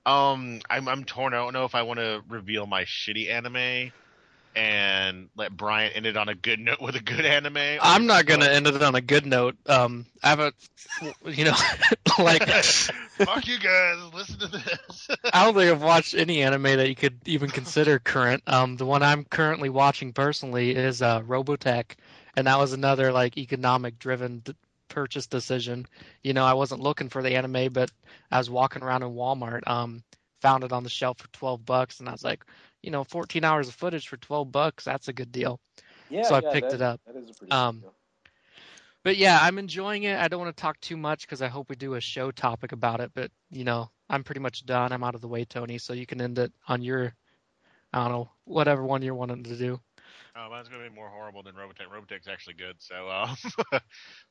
[0.05, 1.33] Um, I'm I'm torn.
[1.33, 3.93] I don't know if I want to reveal my shitty anime
[4.55, 7.79] and let Brian end it on a good note with a good anime.
[7.81, 9.55] I'm not gonna end it on a good note.
[9.65, 10.53] Um, I have a,
[11.25, 11.55] you know,
[12.19, 12.47] like
[13.17, 13.97] Fuck you guys.
[14.13, 15.07] Listen to this.
[15.33, 18.43] I don't think I've watched any anime that you could even consider current.
[18.45, 21.95] Um, the one I'm currently watching personally is uh, Robotech,
[22.35, 24.55] and that was another like economic driven d-
[24.89, 25.85] purchase decision.
[26.23, 27.89] You know, I wasn't looking for the anime, but
[28.29, 30.03] I was walking around in Walmart, um,
[30.41, 32.43] found it on the shelf for 12 bucks, and I was like,
[32.85, 35.59] you know, 14 hours of footage for 12 bucks, that's a good deal.
[36.09, 37.01] Yeah, So I yeah, picked that- it up.
[37.07, 37.95] That is a pretty Um, good deal.
[39.03, 40.17] But yeah, I'm enjoying it.
[40.19, 42.71] I don't want to talk too much because I hope we do a show topic
[42.71, 43.11] about it.
[43.13, 44.91] But you know, I'm pretty much done.
[44.91, 45.77] I'm out of the way, Tony.
[45.77, 47.13] So you can end it on your,
[47.93, 49.79] I don't know, whatever one you're wanting to do.
[50.35, 51.87] Oh, mine's gonna be more horrible than Robotech.
[51.91, 52.75] Robotech's actually good.
[52.79, 53.35] So, uh,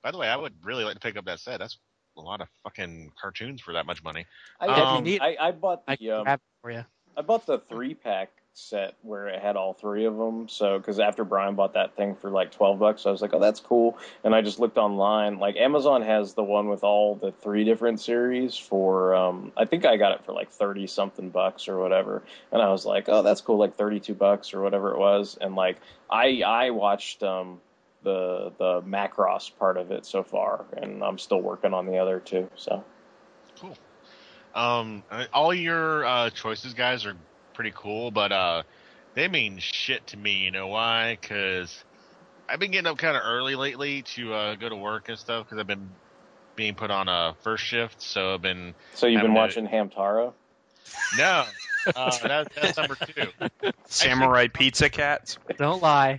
[0.03, 1.61] by the way, I would really like to pick up that set.
[1.61, 1.79] That's
[2.17, 4.27] a lot of fucking cartoons for that much money.
[4.61, 6.85] I, um, need- I, I bought the can um, for you.
[7.17, 10.49] I bought the three pack set where it had all three of them.
[10.49, 13.41] So because after Brian bought that thing for like twelve bucks, I was like, oh,
[13.41, 13.99] that's cool.
[14.23, 15.39] And I just looked online.
[15.39, 19.15] Like Amazon has the one with all the three different series for.
[19.15, 22.23] Um, I think I got it for like thirty something bucks or whatever.
[22.53, 25.37] And I was like, oh, that's cool, like thirty two bucks or whatever it was.
[25.41, 25.79] And like
[26.09, 27.61] I I watched um
[28.03, 32.21] the the Macross part of it so far, and I'm still working on the other
[32.21, 32.49] two.
[32.57, 32.85] So.
[33.61, 33.77] Cool.
[34.55, 35.03] Um,
[35.33, 37.17] all your uh, choices, guys, are
[37.55, 38.63] pretty cool, but uh,
[39.15, 40.39] they mean shit to me.
[40.39, 41.17] You know why?
[41.21, 41.85] Because
[42.49, 45.47] I've been getting up kind of early lately to uh, go to work and stuff.
[45.47, 45.89] Because I've been
[46.57, 50.35] being put on a first shift, so I've been So you've been Haven't watching Hamtaro?
[51.19, 51.45] no.
[51.95, 53.29] Uh, that, that's number two.
[53.87, 55.39] Samurai Pizza Cats.
[55.59, 56.19] Don't lie.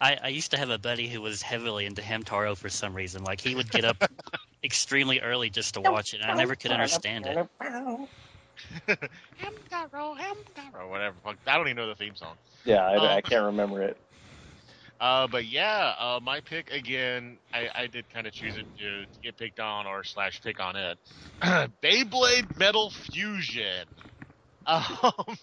[0.00, 3.24] I, I used to have a buddy who was heavily into Hamtaro for some reason.
[3.24, 4.04] Like he would get up
[4.64, 7.48] extremely early just to watch it, and I never could understand it.
[8.88, 11.16] Hamtaro, Hamtaro, whatever.
[11.22, 12.36] Fuck, I don't even know the theme song.
[12.64, 13.96] Yeah, I, I Um, can't remember it.
[15.00, 17.38] Uh, but yeah, uh, my pick again.
[17.52, 20.60] I, I did kind of choose it to, to get picked on or slash pick
[20.60, 20.98] on it.
[21.42, 23.86] Beyblade Metal Fusion.
[24.66, 25.36] Um,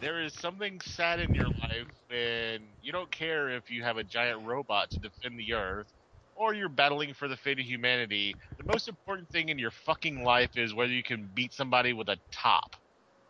[0.00, 4.04] there is something sad in your life when you don't care if you have a
[4.04, 5.92] giant robot to defend the Earth,
[6.36, 8.36] or you're battling for the fate of humanity.
[8.58, 12.08] The most important thing in your fucking life is whether you can beat somebody with
[12.08, 12.76] a top,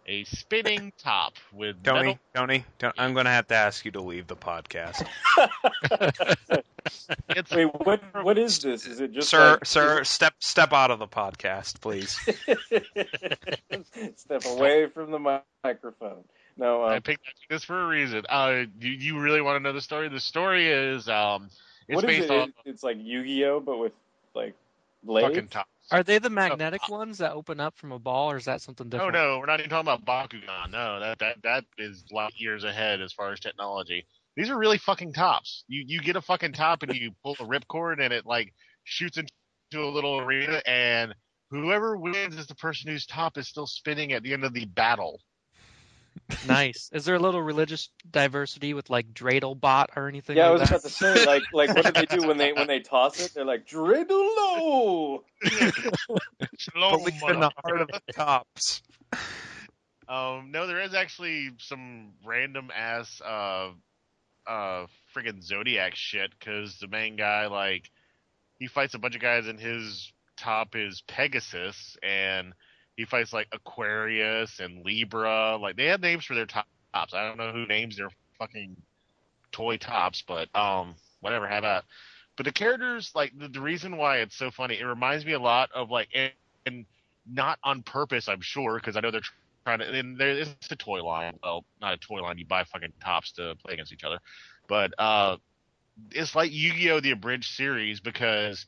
[0.07, 2.19] a spinning top with Tony, metal.
[2.35, 5.07] Tony, Tony, I'm going to have to ask you to leave the podcast.
[7.31, 8.03] It's Wait, what?
[8.23, 8.87] What is this?
[8.87, 12.13] Is it just sir, like, sir, step step out of the podcast, please.
[14.17, 16.25] step away from the microphone?
[16.57, 18.25] No, I um, picked this for a reason.
[18.29, 20.09] Uh, you, you really want to know the story?
[20.09, 21.49] The story is um,
[21.89, 22.41] it's what is based it?
[22.41, 23.93] on It's like Yu-Gi-Oh, but with
[24.35, 24.55] like
[25.05, 25.57] fucking blades.
[25.91, 28.89] Are they the magnetic ones that open up from a ball, or is that something
[28.89, 29.13] different?
[29.13, 30.71] no, no, we're not even talking about Bakugan.
[30.71, 34.07] No, that that that is light years ahead as far as technology.
[34.37, 35.65] These are really fucking tops.
[35.69, 38.53] You you get a fucking top and you pull a ripcord and it like
[38.85, 39.31] shoots into
[39.77, 41.15] a little arena and
[41.51, 44.65] whoever wins is the person whose top is still spinning at the end of the
[44.67, 45.21] battle.
[46.47, 46.91] Nice.
[46.93, 50.37] Is there a little religious diversity with like Dreidel bot or anything?
[50.37, 50.71] Yeah, I was that?
[50.71, 53.33] about to say, like, like what do they do when they when they toss it?
[53.35, 55.23] They're like Dreidel
[56.59, 58.83] Shalom, Believe in the heart of the tops.
[60.09, 63.71] Um, no, there is actually some random ass uh
[64.47, 67.91] uh friggin' Zodiac shit because the main guy like
[68.59, 72.53] he fights a bunch of guys and his top is Pegasus and
[72.97, 75.57] He fights like Aquarius and Libra.
[75.57, 76.69] Like they have names for their tops.
[76.95, 78.77] I don't know who names their fucking
[79.53, 81.47] toy tops, but um, whatever.
[81.47, 81.85] Have at.
[82.37, 85.39] But the characters, like the, the reason why it's so funny, it reminds me a
[85.39, 86.33] lot of like, and,
[86.67, 86.85] and
[87.31, 89.23] not on purpose, I'm sure, because I know they're
[89.65, 89.91] trying to.
[89.91, 91.39] And there is a toy line.
[91.43, 92.39] Well, not a toy line.
[92.39, 94.19] You buy fucking tops to play against each other,
[94.69, 95.37] but uh,
[96.11, 97.01] it's like Yu-Gi-Oh!
[97.01, 98.67] the abridged series because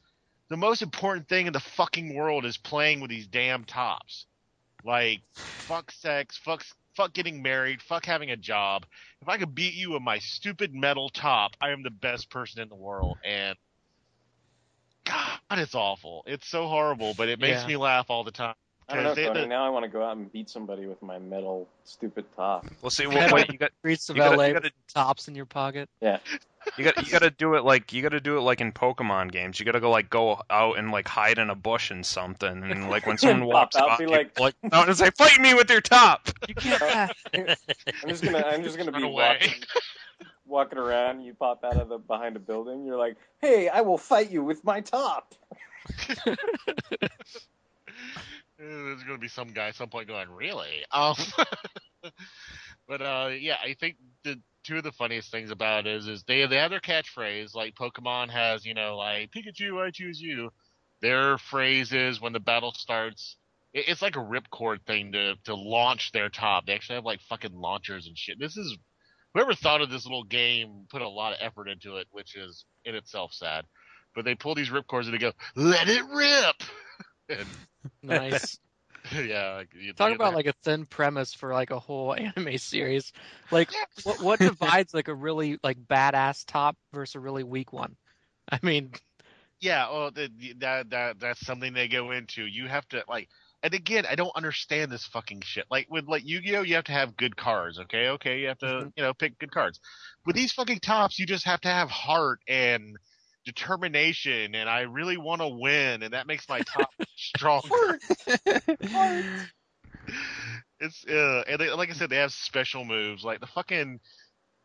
[0.49, 4.27] the most important thing in the fucking world is playing with these damn tops.
[4.85, 8.87] Like, fuck sex, fuck, fuck getting married, fuck having a job.
[9.21, 12.61] If I could beat you with my stupid metal top, I am the best person
[12.61, 13.19] in the world.
[13.25, 13.57] And
[15.05, 16.23] God, it's awful.
[16.27, 17.67] It's so horrible, but it makes Yeah.
[17.69, 18.55] me laugh all the time.
[18.89, 19.41] I don't know, 'Cause they- Tony.
[19.41, 22.67] they- Now I want to go out and beat somebody with my metal stupid top.
[22.83, 25.27] Well, see, well, wait, you got Streets of You gotta- LA you gotta- with tops
[25.27, 25.89] in your pocket.
[26.01, 26.19] Yeah.
[26.77, 28.73] You got you got to do it like you got to do it like in
[28.73, 29.59] Pokemon games.
[29.59, 32.63] You got to go like go out and like hide in a bush and something,
[32.65, 35.55] and like when someone walks out, by, be like- like out and say, "Fight me
[35.55, 37.13] with your top." You can't.
[37.35, 39.39] I'm just gonna I'm just gonna Run be away.
[39.41, 39.63] walking,
[40.47, 41.23] walking around.
[41.23, 42.85] You pop out of the behind a building.
[42.85, 45.35] You're like, hey, I will fight you with my top.
[48.59, 50.85] There's going to be some guy at some point going, really?
[50.91, 51.15] Um,
[52.89, 56.25] but uh, yeah, I think the two of the funniest things about it is is
[56.25, 60.51] they they have their catchphrase like Pokemon has, you know, like Pikachu, I choose you.
[61.03, 63.37] Their phrase is when the battle starts.
[63.73, 66.67] it- It's like a ripcord thing to to launch their top.
[66.67, 68.39] They actually have like fucking launchers and shit.
[68.41, 68.77] This is
[69.35, 72.65] whoever thought of this little game put a lot of effort into it, which is
[72.85, 73.65] in itself sad.
[74.15, 76.57] But they pull these ripcords and they go, "Let it rip."
[77.29, 77.49] and
[78.03, 78.59] nice.
[79.27, 83.13] yeah, like, you- Talk about like a thin premise for like a whole anime series.
[83.51, 83.71] Like,
[84.05, 87.97] what what divides like a really like badass top versus a really weak one?
[88.51, 88.93] I mean,
[89.61, 89.91] yeah.
[89.91, 92.45] Well, the- that that that's something they go into.
[92.45, 93.29] You have to like,
[93.63, 95.65] and again, I don't understand this fucking shit.
[95.71, 97.79] Like with like Yu-Gi-Oh, you have to have good cards.
[97.79, 98.93] Okay, okay, you have to Mhm.
[98.97, 99.81] you know pick good cards.
[100.25, 102.97] With these fucking tops, you just have to have heart and
[103.47, 107.99] determination, and I really want to win, and that makes my top stronger.
[110.79, 113.25] It's uh, and they, like I said, they have special moves.
[113.25, 114.01] Like the fucking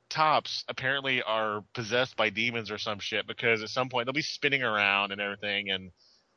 [0.10, 4.22] tops apparently are possessed by demons or some shit because at some point they'll be
[4.22, 5.92] spinning around and everything, and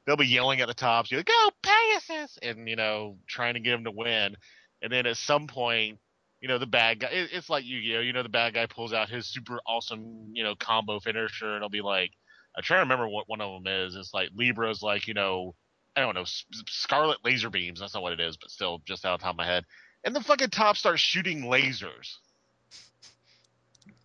[0.06, 3.72] they'll be yelling at the tops, "You go Pegasus!" and you know trying to get
[3.72, 4.36] them to win.
[4.80, 5.98] And then at some point,
[6.40, 7.08] you know the bad guy.
[7.10, 8.00] it's like Yu-Gi-Oh.
[8.00, 11.56] You know the bad guy pulls out his super awesome you know combo finisher, and
[11.56, 12.12] it'll be like,
[12.56, 13.96] I'm trying to remember what one of them is.
[13.96, 15.54] It's like Libra's like you know
[15.96, 16.24] I don't know,
[16.68, 17.80] Scarlet laser beams.
[17.80, 19.64] That's not what it is, but still, just out of the top of my head.
[20.02, 22.16] And the fucking top starts shooting lasers.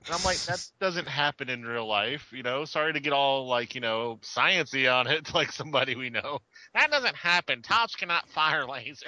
[0.05, 2.65] And I'm like, that doesn't happen in real life, you know.
[2.65, 6.39] Sorry to get all like, you know, sciency on it, like somebody we know.
[6.73, 7.61] That doesn't happen.
[7.61, 9.07] Tops cannot fire laser.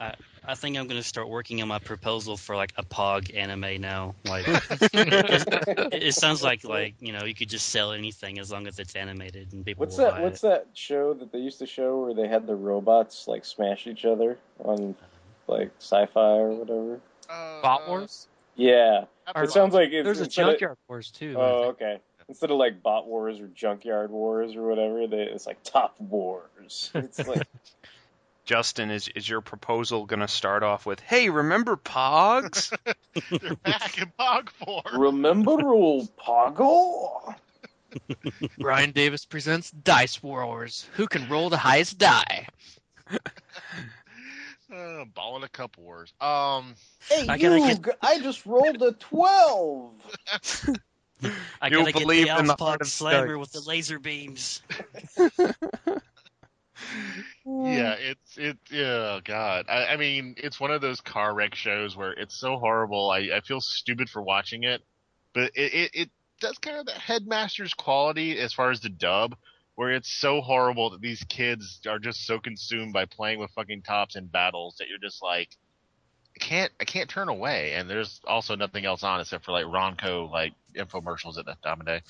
[0.00, 0.12] Uh,
[0.44, 4.14] I think I'm gonna start working on my proposal for like a Pog anime now.
[4.24, 4.44] Like,
[4.92, 8.78] it, it sounds like like you know you could just sell anything as long as
[8.78, 10.14] it's animated and people What's will that?
[10.14, 10.48] buy What's it.
[10.48, 14.04] that show that they used to show where they had the robots like smash each
[14.04, 14.94] other on
[15.46, 17.00] like sci-fi or whatever?
[17.28, 18.26] Uh, Bot Wars.
[18.56, 21.34] Yeah, Or- it sounds like it's There's a instead of- Junkyard Wars too.
[21.38, 21.98] Oh, okay.
[22.28, 26.90] Instead of like bot wars or junkyard wars or whatever, they, it's like top wars.
[26.94, 27.46] It's like
[28.52, 32.70] Justin, is is your proposal going to start off with, "Hey, remember Pogs"?
[33.40, 35.00] They're back in Pog form.
[35.00, 37.34] remember old Poggle?
[38.58, 40.86] Brian Davis presents Dice Wars.
[40.96, 42.46] Who can roll the highest die?
[44.74, 46.14] Uh, ball in a cup wars.
[46.18, 46.74] Um,
[47.10, 47.58] Hey, I you!
[47.60, 49.92] get- g- I just rolled a twelve.
[51.60, 53.98] I You gotta get believe the in the heart Pog of Slammer with the laser
[53.98, 54.62] beams.
[57.44, 58.58] Yeah, it's it.
[58.70, 59.66] Yeah, God.
[59.68, 63.10] I, I mean, it's one of those car wreck shows where it's so horrible.
[63.10, 64.82] I, I feel stupid for watching it,
[65.34, 66.10] but it, it it
[66.40, 69.36] does kind of the headmaster's quality as far as the dub,
[69.76, 73.82] where it's so horrible that these kids are just so consumed by playing with fucking
[73.82, 75.48] tops in battles that you're just like,
[76.36, 77.74] I can't I can't turn away.
[77.74, 81.80] And there's also nothing else on except for like Ronco like infomercials at that time
[81.80, 82.02] of day.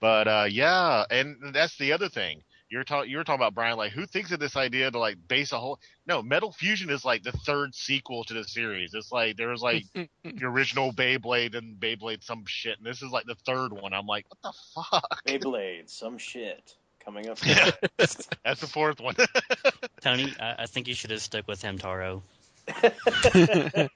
[0.00, 3.76] But uh yeah, and that's the other thing you're talking you were talking about Brian
[3.76, 7.04] like who thinks of this idea to like base a whole no Metal Fusion is
[7.04, 11.54] like the third sequel to the series it's like there was like the original Beyblade
[11.56, 14.52] and Beyblade some shit and this is like the third one I'm like what the
[14.74, 17.44] fuck Beyblade, some shit coming up.
[17.44, 17.70] Yeah.
[17.98, 19.16] that's the fourth one
[20.00, 22.22] Tony, I, I think you should have stuck with Hamtaro.
[22.68, 23.90] you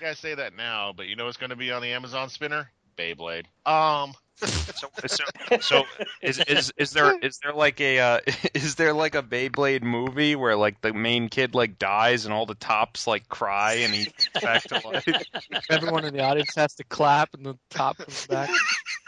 [0.00, 2.70] guys say that now but you know what's going to be on the Amazon spinner
[2.96, 5.24] Beyblade um So, so,
[5.60, 5.84] so
[6.20, 8.20] is, is is there is there like a uh,
[8.54, 12.44] is there like a Beyblade movie where like the main kid like dies and all
[12.44, 15.08] the tops like cry and he comes back to life?
[15.70, 18.50] Everyone in the audience has to clap, and the top comes back.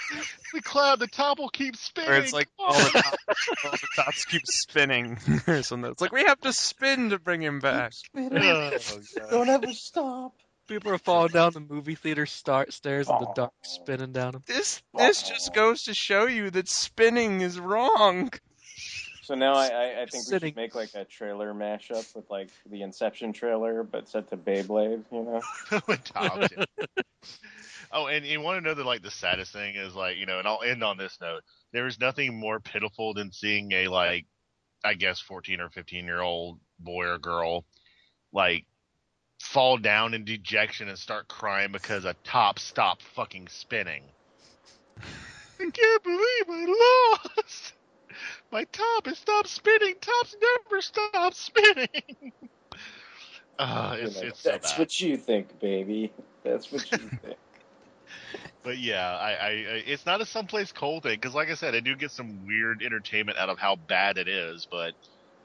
[0.55, 2.11] the cloud, the top will keep spinning.
[2.11, 5.91] Or it's like all the, tops, all the tops keep spinning or something.
[5.91, 7.93] It's like we have to spin to bring him back.
[8.17, 8.71] Oh,
[9.31, 10.33] Don't ever stop.
[10.69, 13.33] People are falling down the movie theater start stairs in the Oh.
[13.35, 14.43] dark, spinning down them.
[14.47, 18.31] This this just goes to show you that spinning is wrong.
[19.23, 20.51] So now I, I, I think we Sitting.
[20.51, 25.05] should make like a trailer mashup with like the Inception trailer, but set to Beyblade.
[25.11, 25.41] You know?
[25.73, 26.49] Oh, with tops.
[27.91, 30.39] Oh, and you want to know that like the saddest thing is like you know,
[30.39, 31.43] and I'll end on this note.
[31.73, 34.27] There is nothing more pitiful than seeing a like,
[34.85, 37.65] I guess, fourteen or fifteen year old boy or girl,
[38.33, 38.67] like,
[39.49, 44.03] fall down in dejection and start crying because a top stopped fucking spinning.
[45.59, 47.73] I can't believe I lost.
[48.53, 49.95] My top has stopped spinning.
[50.01, 52.33] Tops never stop spinning.
[53.61, 54.79] Uh, it's, like, it's That's bad.
[54.79, 56.13] what you think, baby.
[56.45, 57.37] That's what you think.
[58.63, 61.75] But yeah, I, I, I it's not a someplace cold thing because, like I said,
[61.75, 64.93] I do get some weird entertainment out of how bad it is, but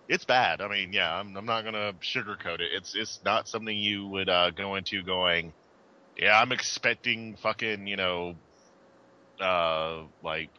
[0.08, 0.62] it's bad.
[0.62, 2.70] I mean, yeah, I'm, I'm not gonna sugarcoat it.
[2.74, 5.54] It's it's not something you would uh, go into going,
[6.18, 8.36] yeah, I'm expecting fucking you know,
[9.40, 10.50] uh, like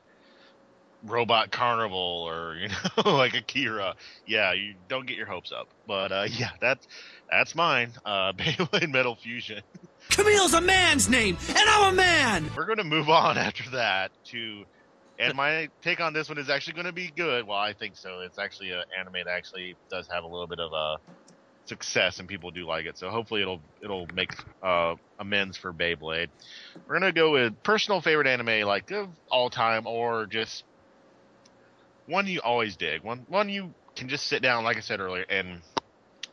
[1.05, 3.95] robot carnival or you know like Akira.
[4.27, 5.69] Yeah, you don't get your hopes up.
[5.87, 6.87] But uh, yeah, that's
[7.31, 7.93] that's mine.
[8.05, 9.63] Uh, Beyblade Metal Fusion.
[10.11, 12.51] Kamille's a man's name, and I'm a man!
[12.55, 14.65] We're going to move on after that to,
[15.19, 17.47] and my take on this one is actually going to be good.
[17.47, 18.21] Well, I think so.
[18.21, 20.97] It's actually an anime that actually does have a little bit of a
[21.67, 22.99] success, and people do like it.
[22.99, 24.31] So hopefully it'll it'll make
[24.63, 26.29] uh, amends for Beyblade.
[26.87, 30.65] We're going to go with personal favorite anime, like of all time, or just
[32.07, 35.25] one you always dig, one one you can just sit down, like I said earlier,
[35.29, 35.63] and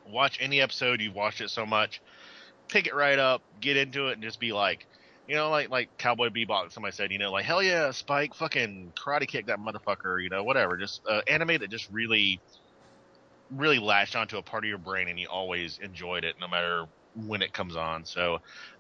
[0.07, 1.01] watch any episode.
[1.01, 2.01] You've watched it so much
[2.71, 4.87] pick it right up, get into it, and just be like,
[5.31, 6.73] you know, like like Cowboy Bebop.
[6.73, 10.43] Somebody said, you know, like hell yeah, Spike, fucking karate kick that motherfucker, you know,
[10.43, 10.75] whatever.
[10.75, 12.41] Just uh, anime that just really,
[13.49, 16.83] really latched onto a part of your brain, and you always enjoyed it, no matter
[17.15, 18.03] when it comes on.
[18.03, 18.39] So,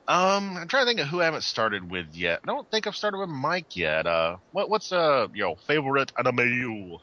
[0.09, 2.41] um, I'm trying to think of who I haven't started with yet.
[2.43, 4.05] I don't think I've started with Mike yet.
[4.05, 6.97] Uh, what what's uh your favorite anime?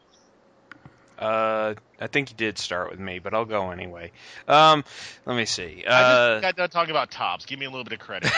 [1.19, 4.13] Uh, I think you did start with me, but I'll go anyway.
[4.47, 4.85] Um,
[5.27, 5.85] let me see.
[5.89, 7.47] I Uh, just got done talking about tops.
[7.47, 8.31] Give me a little bit of credit.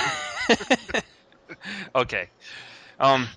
[1.95, 2.29] okay.
[2.99, 3.29] Um,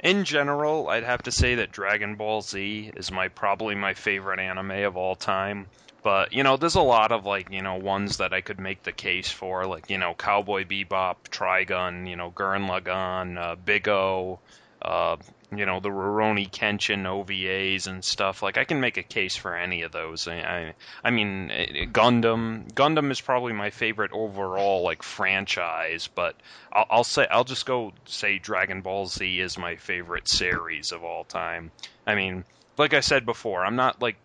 [0.00, 4.40] in general, I'd have to say that Dragon Ball Z is my probably my favorite
[4.40, 5.66] anime of all time.
[6.02, 8.82] But you know, there's a lot of like you know ones that I could make
[8.82, 13.88] the case for, like you know Cowboy Bebop, Trigun, you know Gurren Lagann, uh, Big
[13.88, 14.40] O,
[14.80, 15.16] uh,
[15.54, 18.42] you know the Rurouni Kenshin OVAs and stuff.
[18.42, 20.26] Like I can make a case for any of those.
[20.26, 20.74] I, I,
[21.04, 22.72] I mean eh, Gundam.
[22.72, 26.36] Gundam is probably my favorite overall like franchise, but
[26.72, 31.04] I'll, I'll say I'll just go say Dragon Ball Z is my favorite series of
[31.04, 31.70] all time.
[32.06, 32.44] I mean,
[32.78, 34.16] like I said before, I'm not like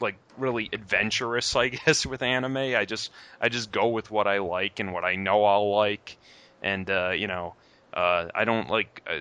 [0.00, 2.56] like really adventurous, I guess, with anime.
[2.56, 3.10] I just
[3.40, 6.16] I just go with what I like and what I know I'll like,
[6.62, 7.54] and uh, you know,
[7.94, 9.20] uh, I don't like uh,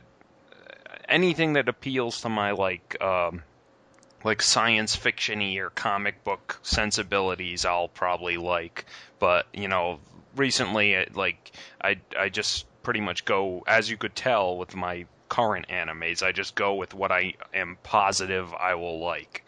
[1.08, 3.44] anything that appeals to my like um,
[4.24, 7.66] like science fictiony or comic book sensibilities.
[7.66, 8.86] I'll probably like,
[9.20, 10.00] but you know,
[10.36, 11.52] recently, it, like
[11.82, 16.24] I I just pretty much go as you could tell with my current animes.
[16.24, 19.45] I just go with what I am positive I will like.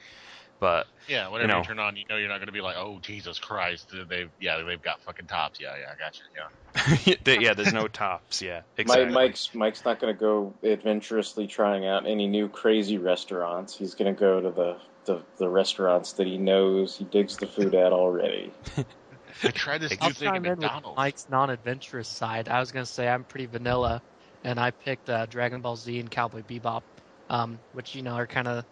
[0.60, 1.64] But Yeah, whenever you, know.
[1.64, 4.62] turn on, you know you're not going to be like, "Oh Jesus Christ!" They've yeah,
[4.64, 5.60] they've got fucking tops.
[5.60, 7.16] Yeah, yeah, I got you.
[7.26, 8.42] Yeah, yeah, there's no tops.
[8.42, 9.14] Yeah, Mike, exactly.
[9.14, 13.78] Mike's Mike's not going to go adventurously trying out any new crazy restaurants.
[13.78, 17.48] He's going to go to the, the the restaurants that he knows he digs the
[17.48, 18.54] food at already.
[19.44, 20.98] I tried this I'll new thing at in McDonald's.
[20.98, 22.50] Mike's non-adventurous side.
[22.50, 24.02] I was going to say I'm pretty vanilla,
[24.44, 26.82] and I picked uh, Dragon Ball Z and Cowboy Bebop,
[27.30, 28.66] um, which you know are kind of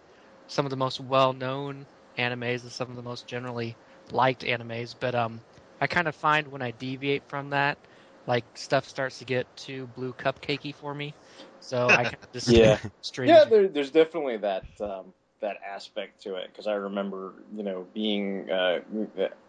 [0.47, 3.77] some of the most well-known animes and some of the most generally
[4.11, 4.95] liked animes.
[4.99, 5.41] But um,
[5.80, 7.77] I kind of find when I deviate from that,
[8.26, 11.15] like stuff starts to get too blue cupcakey for me.
[11.59, 12.77] So I kind of just Yeah.
[13.01, 13.23] straight.
[13.23, 17.85] Yeah, there, there's definitely that um, that aspect to it because I remember, you know,
[17.93, 18.80] being uh,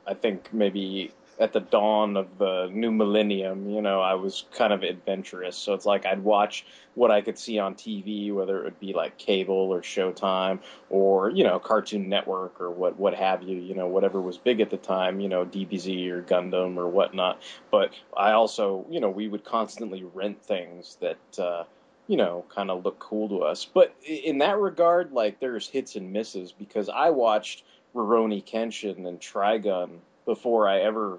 [0.07, 4.73] I think maybe at the dawn of the new millennium, you know, I was kind
[4.73, 5.57] of adventurous.
[5.57, 6.65] So it's like I'd watch
[6.95, 11.31] what I could see on TV, whether it would be like cable or Showtime or
[11.31, 14.71] you know Cartoon Network or what what have you, you know, whatever was big at
[14.71, 17.43] the time, you know, DBZ or Gundam or whatnot.
[17.71, 21.39] But I also, you know, we would constantly rent things that.
[21.39, 21.65] Uh,
[22.09, 23.65] you know, kind of look cool to us.
[23.65, 27.65] But in that regard, like there's hits and misses because I watched
[27.97, 31.19] Rurouni Kenshin and Trigun before I ever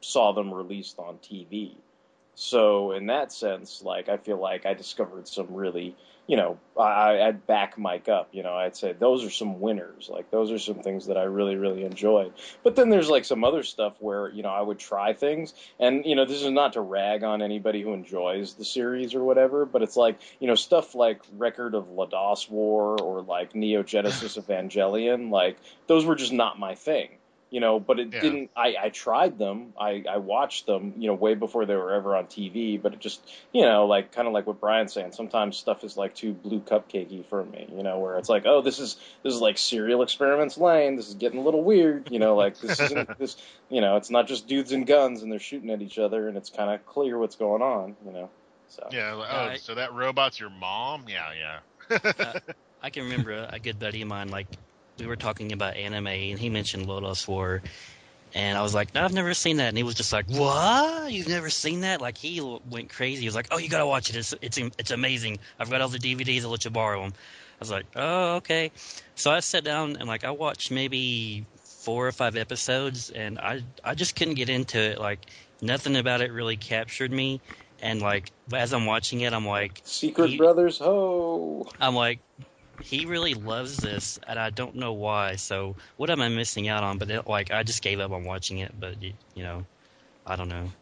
[0.00, 1.72] saw them released on TV.
[2.34, 5.96] So in that sense, like I feel like I discovered some really,
[6.28, 8.28] you know, I, I'd back Mike up.
[8.30, 10.08] You know, I'd say those are some winners.
[10.08, 12.32] Like those are some things that I really, really enjoyed.
[12.62, 16.04] But then there's like some other stuff where you know I would try things, and
[16.04, 19.66] you know this is not to rag on anybody who enjoys the series or whatever,
[19.66, 24.36] but it's like you know stuff like Record of Lodoss War or like Neo Genesis
[24.38, 25.56] Evangelion, like
[25.88, 27.08] those were just not my thing
[27.50, 28.20] you know but it Yeah.
[28.20, 31.94] didn't I, I tried them I, I watched them you know way before they were
[31.94, 33.20] ever on tv but it just
[33.52, 36.60] you know like kind of like what brian's saying sometimes stuff is like too blue
[36.60, 40.02] cupcakey for me you know where it's like oh this is this is like serial
[40.02, 43.36] experiments lain this is getting a little weird you know like this isn't this
[43.70, 46.36] you know it's not just dudes and guns and they're shooting at each other and
[46.36, 48.30] it's kind of clear what's going on you know
[48.68, 49.14] so Yeah.
[49.14, 51.06] like, oh, I- so that robot's your mom?
[51.08, 51.60] Yeah, yeah.
[52.18, 52.38] Uh,
[52.82, 54.46] I can remember a, a good buddy of mine, like,
[54.98, 57.62] we were talking about anime, and he mentioned Lodoss War,
[58.34, 59.68] and I was like, no, I've never seen that.
[59.68, 61.10] And he was just like, what?
[61.10, 62.00] You've never seen that?
[62.00, 63.20] Like, he went crazy.
[63.20, 64.16] He was like, oh, you gotta watch it.
[64.16, 65.38] It's, it's, it's amazing.
[65.58, 66.42] I've got all the DVDs.
[66.42, 67.12] I'll let you borrow them.
[67.14, 68.70] I was like, oh, okay.
[69.14, 73.62] So I sat down and, like, I watched maybe four or five episodes, and I,
[73.82, 75.00] I just couldn't get into it.
[75.00, 75.20] Like,
[75.62, 77.40] nothing about it really captured me.
[77.80, 82.20] And, like, as I'm watching it, I'm like, secret He- brothers ho I'm like,
[82.80, 85.36] he really loves this, and I don't know why.
[85.36, 86.98] So, what am I missing out on?
[86.98, 88.72] But it, like, I just gave up on watching it.
[88.78, 89.66] But you, you know,
[90.26, 90.72] I don't know.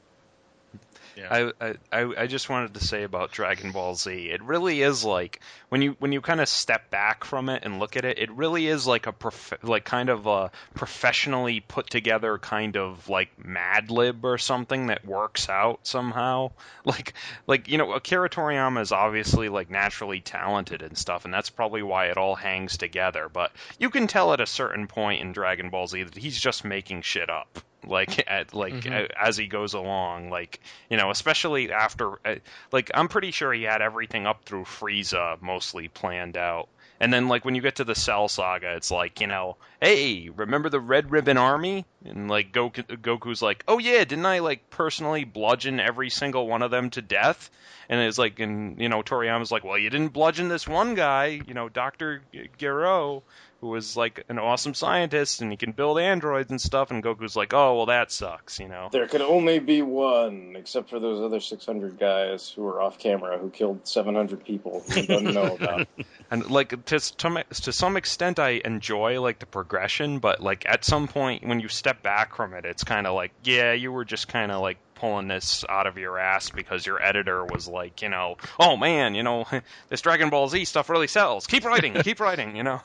[1.30, 4.10] I, I I I just wanted to say about Dragon Ball Z.
[4.10, 5.40] It really is like
[5.70, 8.18] when you when you kind of step back from it and look at it.
[8.18, 13.08] It really is like a prof- like kind of a professionally put together kind of
[13.08, 16.52] like Mad Lib or something that works out somehow.
[16.86, 17.14] Like
[17.48, 21.82] like you know Akira Toriyama is obviously like naturally talented and stuff, and that's probably
[21.82, 23.28] why it all hangs together.
[23.28, 26.64] But you can tell at a certain point in Dragon Ball Z that he's just
[26.64, 29.10] making shit up like at like Mhm.
[29.20, 32.36] as he goes along like you know especially after uh,
[32.72, 36.68] like i'm pretty sure he had everything up through frieza mostly planned out.
[36.98, 40.30] And then like when you get to the cell saga it's like you know hey
[40.30, 41.84] remember the red ribbon army?
[42.04, 46.62] And like goku goku's like oh yeah didn't i like personally bludgeon every single one
[46.62, 47.50] of them to death?
[47.90, 51.40] And it's like and you know toriyama's like well you didn't bludgeon this one guy
[51.46, 52.22] you know dr
[52.56, 53.22] gero
[53.60, 57.36] who was like an awesome scientist and he can build androids and stuff and Goku's
[57.36, 58.88] like, "Oh, well that sucks," you know.
[58.92, 63.38] There can only be one, except for those other 600 guys who were off camera
[63.38, 65.88] who killed 700 people who he doesn't know about.
[66.30, 71.08] And like to to some extent I enjoy like the progression, but like at some
[71.08, 74.28] point when you step back from it, it's kind of like, yeah, you were just
[74.28, 78.08] kind of like pulling this out of your ass because your editor was like, you
[78.08, 79.44] know, oh man, you know,
[79.88, 81.46] this Dragon Ball Z stuff really sells.
[81.46, 82.80] Keep writing, keep writing, you know.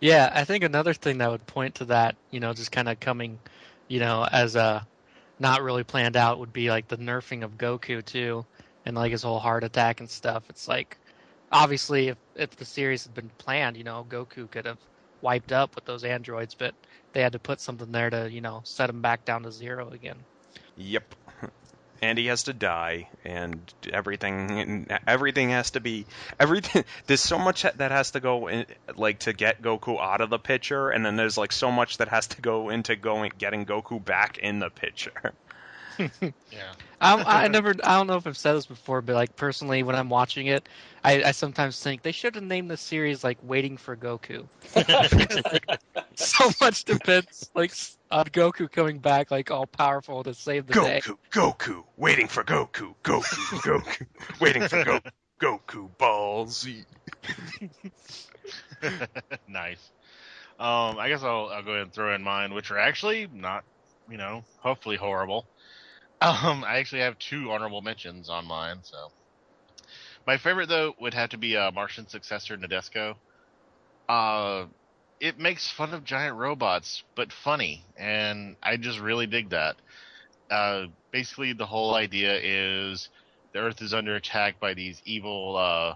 [0.00, 2.98] Yeah, I think another thing that would point to that, you know, just kind of
[2.98, 3.38] coming,
[3.88, 4.86] you know, as a
[5.38, 8.44] not really planned out would be like the nerfing of Goku too,
[8.84, 10.44] and like his whole heart attack and stuff.
[10.48, 10.98] It's like,
[11.50, 14.78] obviously, if if the series had been planned, you know, Goku could have
[15.20, 16.74] wiped up with those androids, but
[17.12, 19.90] they had to put something there to, you know, set him back down to zero
[19.90, 20.16] again.
[20.76, 21.14] Yep.
[22.02, 23.60] And he has to die, and
[23.92, 26.04] everything, everything has to be
[26.38, 26.84] everything.
[27.06, 28.66] There's so much that has to go in,
[28.96, 32.08] like to get Goku out of the picture, and then there's like so much that
[32.08, 35.32] has to go into going getting Goku back in the picture.
[35.98, 36.72] Yeah.
[37.00, 39.96] I, I never, I don't know if I've said this before, but like personally, when
[39.96, 40.68] I'm watching it,
[41.02, 44.46] I, I sometimes think they should have named the series like "Waiting for Goku."
[46.14, 47.72] so much depends like
[48.12, 51.00] on Goku coming back, like all powerful to save the day.
[51.04, 54.06] Goku, Goku, waiting for Goku, Goku, Goku,
[54.40, 55.10] waiting for Goku,
[55.40, 56.84] Goku Ball Z.
[59.48, 59.90] nice.
[60.60, 63.64] Um, I guess I'll, I'll go ahead and throw in mine, which are actually not,
[64.08, 65.46] you know, hopefully horrible.
[66.22, 68.78] Um, I actually have two honorable mentions on mine.
[68.82, 69.10] So,
[70.24, 73.16] my favorite though would have to be uh, Martian successor Nadesico.
[74.08, 74.66] Uh,
[75.18, 79.76] it makes fun of giant robots, but funny, and I just really dig that.
[80.48, 83.08] Uh, basically, the whole idea is
[83.52, 85.94] the Earth is under attack by these evil uh,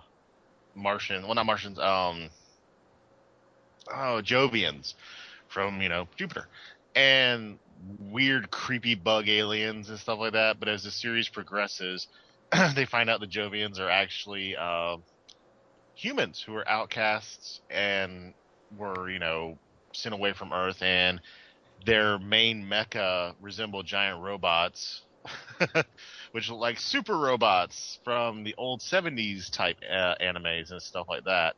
[0.74, 2.30] Martian, well, not Martians, um,
[3.88, 4.94] oh, Jovians
[5.48, 6.46] from, you know, Jupiter.
[6.94, 7.58] And
[7.98, 10.58] weird, creepy bug aliens and stuff like that.
[10.58, 12.08] But as the series progresses,
[12.74, 14.96] they find out the Jovians are actually uh,
[15.94, 18.34] humans who are outcasts and
[18.76, 19.58] were, you know,
[19.92, 20.82] sent away from Earth.
[20.82, 21.20] And
[21.84, 25.02] their main mecha resemble giant robots
[26.32, 31.24] which look like super robots from the old 70s type uh, animes and stuff like
[31.24, 31.54] that.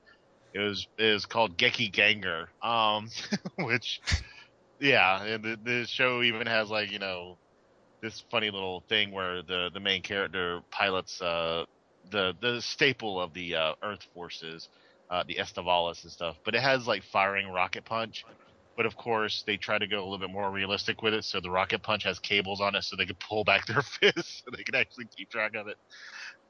[0.55, 3.09] It was it was called Geki Ganger, um,
[3.59, 4.01] which
[4.81, 7.39] yeah, and the, the show even has like you know
[8.03, 11.65] this funny little thing where the the main character pilots uh,
[12.11, 14.69] the the staple of the uh, Earth forces,
[15.11, 16.37] uh, the Aestivalis and stuff.
[16.45, 18.25] But it has like firing rocket punch.
[18.77, 21.25] But of course, they try to go a little bit more realistic with it.
[21.25, 24.43] So the rocket punch has cables on it, so they could pull back their fists,
[24.45, 25.77] so they could actually keep track of it.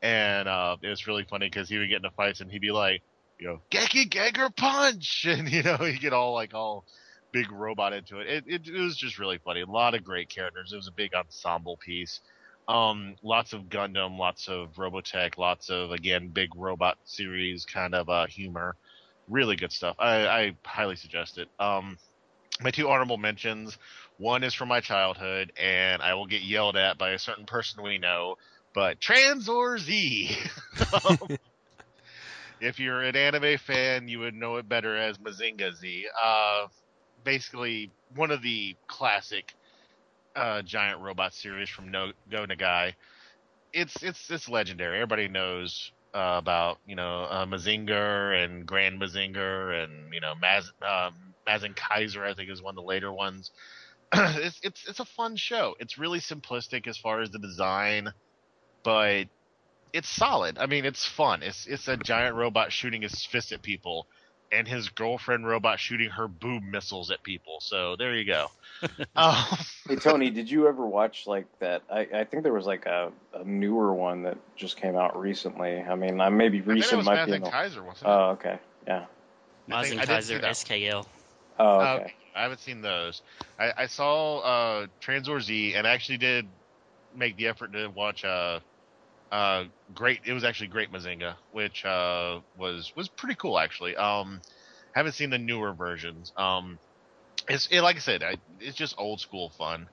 [0.03, 2.71] And uh, it was really funny because he would get into fights and he'd be
[2.71, 3.03] like,
[3.41, 6.85] you know, Geki Ganger punch, and you know, he'd get all like all
[7.33, 8.27] big robot into it.
[8.27, 8.69] It, it.
[8.69, 9.61] it was just really funny.
[9.61, 10.73] A lot of great characters.
[10.73, 12.21] It was a big ensemble piece.
[12.69, 18.09] Um, lots of Gundam, lots of Robotech, lots of again big robot series kind of
[18.11, 18.77] uh, humor.
[19.27, 19.97] Really good stuff.
[19.99, 21.49] I, I highly suggest it.
[21.59, 21.99] Um,
[22.61, 23.79] my two honorable mentions.
[24.19, 27.83] One is from my childhood, and I will get yelled at by a certain person
[27.83, 28.37] we know.
[28.75, 30.37] But Tranzor Z.
[31.09, 31.19] um,
[32.61, 36.07] if you're an anime fan, you would know it better as Mazinger Z.
[36.23, 36.67] Uh,
[37.25, 39.55] basically, one of the classic
[40.37, 42.95] uh, giant robot series from no- Go Nagai.
[43.73, 44.97] It's it's it's legendary.
[44.97, 50.71] Everybody knows uh, about you know uh, Mazinger and Grand Mazinger and you know Maz
[50.83, 51.15] um,
[51.47, 52.23] Mazinkaiser.
[52.27, 53.51] I think is one of the later ones.
[54.13, 55.75] it's it's it's a fun show.
[55.79, 58.13] It's really simplistic as far as the design,
[58.83, 59.27] but
[59.93, 60.59] it's solid.
[60.59, 61.43] I mean, it's fun.
[61.43, 64.07] It's it's a giant robot shooting his fist at people,
[64.51, 67.59] and his girlfriend robot shooting her boob missiles at people.
[67.61, 68.47] So there you go.
[69.17, 69.35] um,
[69.89, 71.83] Hey Tony, did you ever watch like that?
[71.91, 75.81] I, I think there was like a, a newer one that just came out recently.
[75.81, 77.33] I mean, I maybe I recent was might be.
[77.33, 78.07] Mazinkaiser, wasn't it?
[78.07, 79.07] Oh, okay, yeah.
[79.71, 80.53] I think- Mazen I see Kaiser that.
[80.53, 81.07] SKL.
[81.59, 82.15] Oh, Uh, okay.
[82.37, 83.21] I haven't seen those.
[83.59, 86.47] I, I saw uh, Tranzor Z, and I actually did
[87.17, 88.25] make the effort to watch.
[88.25, 88.61] Uh,
[89.31, 89.65] uh,
[89.95, 90.21] great.
[90.27, 93.97] It was actually Great Mazinger, which uh, was was pretty cool actually.
[93.97, 94.41] Um,
[94.93, 96.33] haven't seen the newer versions.
[96.37, 96.79] Um,
[97.49, 99.89] it's it, like I said, I, it's just old school fun.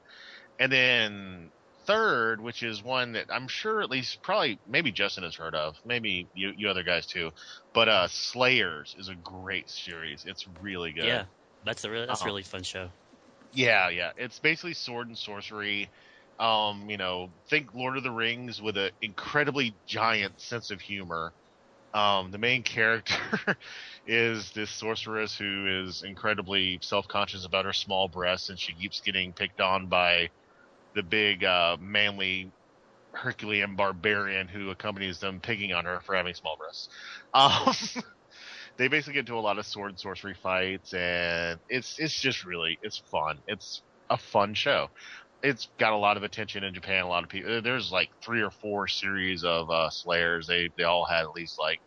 [0.59, 1.51] And then
[1.85, 5.75] third, which is one that I'm sure at least probably maybe Justin has heard of,
[5.85, 7.31] maybe you, you other guys too.
[7.73, 10.25] But uh, Slayers is a great series.
[10.25, 11.05] It's really good.
[11.05, 11.25] Yeah,
[11.63, 12.29] that's a really, that's Uh-huh.
[12.29, 12.89] really fun show.
[13.53, 14.11] Yeah, yeah.
[14.17, 15.89] It's basically sword and sorcery.
[16.39, 21.33] Um, you know, think Lord of the Rings with an incredibly giant sense of humor.
[21.93, 23.57] Um, the main character
[24.05, 29.33] is this sorceress who is incredibly self-conscious about her small breasts, and she keeps getting
[29.33, 30.29] picked on by
[30.95, 32.53] the big, uh, manly
[33.13, 36.89] Herculean barbarian who accompanies them, picking on her for having small breasts.
[37.33, 37.73] Um,
[38.77, 42.45] they basically get into a lot of sword and sorcery fights, and it's it's just
[42.45, 43.39] really it's fun.
[43.47, 44.89] It's a fun show.
[45.43, 47.03] It's got a lot of attention in Japan.
[47.03, 47.61] A lot of people.
[47.61, 50.47] There's like three or four series of uh, Slayers.
[50.47, 51.81] They they all had at least like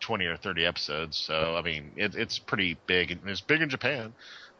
[0.00, 1.18] twenty or thirty episodes.
[1.18, 3.10] So I mean, it, it's pretty big.
[3.10, 4.14] and It's big in Japan.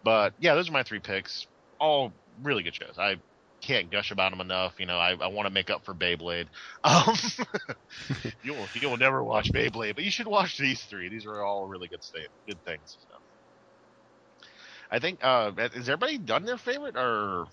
[0.04, 1.46] But yeah, those are my three picks.
[1.80, 2.12] All
[2.42, 2.98] really good shows.
[2.98, 3.16] I
[3.62, 4.74] can't gush about them enough.
[4.78, 6.46] You know, I, I want to make up for Beyblade.
[6.84, 7.16] Um,
[8.42, 11.08] you will you will never watch Beyblade, but you should watch these three.
[11.08, 12.96] These are all really good sta- good things.
[13.08, 13.16] So.
[14.90, 17.46] I think uh, has everybody done their favorite, or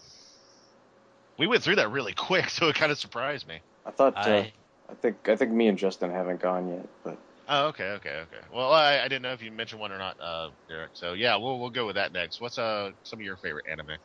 [1.38, 3.60] we went through that really quick, so it kind of surprised me.
[3.86, 4.18] I thought.
[4.18, 4.54] Uh, I
[4.90, 7.18] I think I think me and Justin haven't gone yet, but
[7.48, 8.42] Oh, okay, okay, okay.
[8.52, 10.92] Well, I, I didn't know if you mentioned one or not, uh, Derek.
[10.94, 12.42] So yeah, we'll we'll go with that next.
[12.42, 13.98] What's uh some of your favorite anime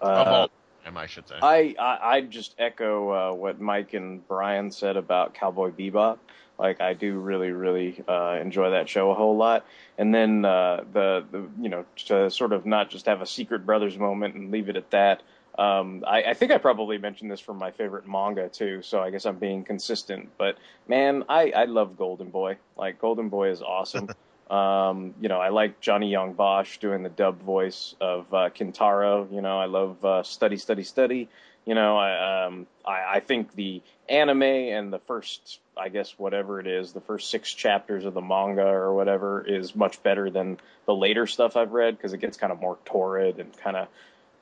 [0.00, 0.50] of uh, all
[0.84, 1.36] time, I should say.
[1.40, 6.18] I, I I just echo uh, what Mike and Brian said about Cowboy Bebop.
[6.58, 9.64] Like I do really really uh, enjoy that show a whole lot.
[9.96, 13.64] And then uh, the the you know to sort of not just have a Secret
[13.64, 15.22] Brothers moment and leave it at that.
[15.58, 19.10] Um, I, I think I probably mentioned this from my favorite manga too, so I
[19.10, 20.30] guess I'm being consistent.
[20.38, 20.56] But
[20.88, 22.56] man, I, I love Golden Boy.
[22.76, 24.08] Like Golden Boy is awesome.
[24.50, 29.32] Um, you know, I like Johnny Young Bosch doing the dub voice of uh, Kintaro.
[29.32, 31.30] You know, I love uh, Study, Study, Study.
[31.64, 33.80] You know, I, um, I, I think the
[34.10, 38.20] anime and the first, I guess, whatever it is, the first six chapters of the
[38.20, 42.36] manga or whatever is much better than the later stuff I've read because it gets
[42.36, 43.88] kind of more torrid and kind of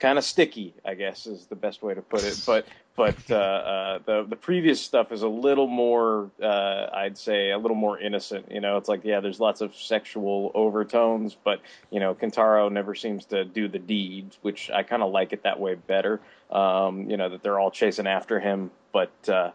[0.00, 2.42] kind of sticky, I guess is the best way to put it.
[2.46, 2.66] But
[2.96, 7.58] but uh, uh, the the previous stuff is a little more, uh, I'd say, a
[7.58, 8.50] little more innocent.
[8.50, 11.60] You know, it's like yeah, there's lots of sexual overtones, but
[11.90, 15.44] you know, Kintaro never seems to do the deeds, which I kind of like it
[15.44, 16.20] that way better.
[16.50, 19.12] Um, you know, that they're all chasing after him, but.
[19.28, 19.52] Uh,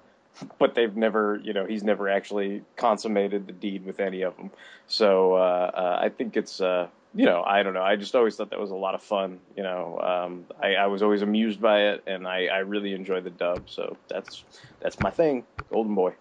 [0.59, 4.51] but they've never, you know, he's never actually consummated the deed with any of them.
[4.85, 7.81] So uh, uh, I think it's uh, you know, I don't know.
[7.81, 9.39] I just always thought that was a lot of fun.
[9.55, 13.21] You know, um, I, I was always amused by it, and I, I really enjoy
[13.21, 13.69] the dub.
[13.69, 14.43] So that's
[14.81, 16.13] that's my thing, Golden Boy.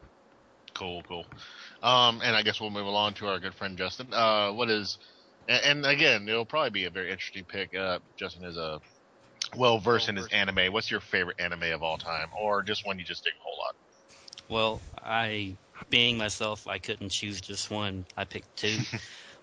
[0.73, 1.27] Cool, cool.
[1.83, 4.13] Um, and I guess we'll move along to our good friend Justin.
[4.13, 4.99] Uh, what is,
[5.49, 7.77] and, and again, it'll probably be a very interesting pick.
[7.77, 8.81] Uh, Justin is a
[9.57, 10.73] well versed in his anime.
[10.73, 13.59] What's your favorite anime of all time, or just one you just dig a whole
[13.59, 13.75] lot?
[14.49, 15.57] Well, I,
[15.91, 18.07] being myself, I couldn't choose just one.
[18.17, 18.79] I picked two.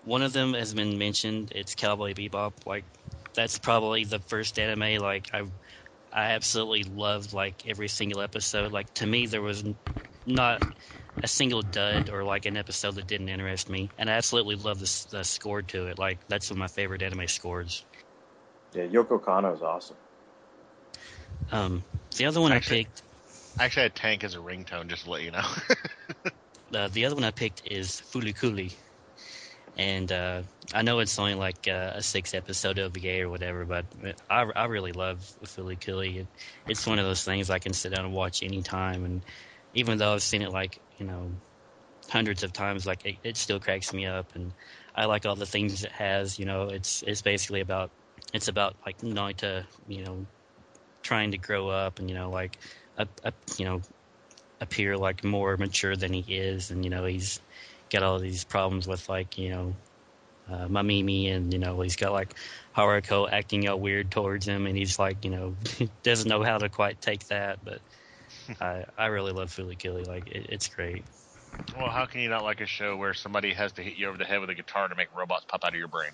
[0.04, 1.52] one of them has been mentioned.
[1.54, 2.52] It's Cowboy Bebop.
[2.66, 2.84] Like,
[3.34, 5.00] that's probably the first anime.
[5.00, 5.42] Like, I,
[6.12, 8.72] I absolutely loved like every single episode.
[8.72, 9.64] Like, to me, there was
[10.26, 10.62] not
[11.22, 14.80] a single dud or like an episode that didn't interest me, and I absolutely love
[14.80, 15.98] the, the score to it.
[15.98, 17.84] Like, that's one of my favorite anime scores.
[18.74, 19.96] Yeah, Yoko Kanno is awesome.
[21.50, 21.84] Um,
[22.16, 23.02] the other one Actually- I picked.
[23.58, 25.44] I actually had Tank as a ringtone, just to let you know.
[26.74, 28.72] Uh, the other one I picked is Fooly Cooly.
[29.76, 30.42] And uh,
[30.74, 33.86] I know it's only like uh, a six episode OVA or whatever, but
[34.28, 36.18] I, I really love Fooly Cooly.
[36.18, 36.26] It,
[36.68, 39.04] it's one of those things I can sit down and watch anytime.
[39.04, 39.22] And
[39.74, 41.32] even though I've seen it like, you know,
[42.08, 44.26] hundreds of times, like it, it still cracks me up.
[44.34, 44.52] And
[44.94, 46.38] I like all the things it has.
[46.38, 47.90] You know, it's it's basically about
[48.34, 50.26] it's about like Naota, you know,
[51.02, 52.58] trying to grow up and you know like,
[52.98, 53.80] a, a, you know,
[54.60, 57.40] appear like more mature than he is, and you know he's
[57.92, 59.76] got all these problems with like you know
[60.50, 62.34] uh, Mamimi, and you know he's got like
[62.76, 65.56] Haruko acting all weird towards him, and he's like you know
[66.02, 67.58] doesn't know how to quite take that.
[67.64, 67.80] But
[68.60, 71.04] I I really love Fooly Cooly, like it, it's great.
[71.76, 74.18] well, how can you not like a show where somebody has to hit you over
[74.18, 76.12] the head with a guitar to make robots pop out of your brain?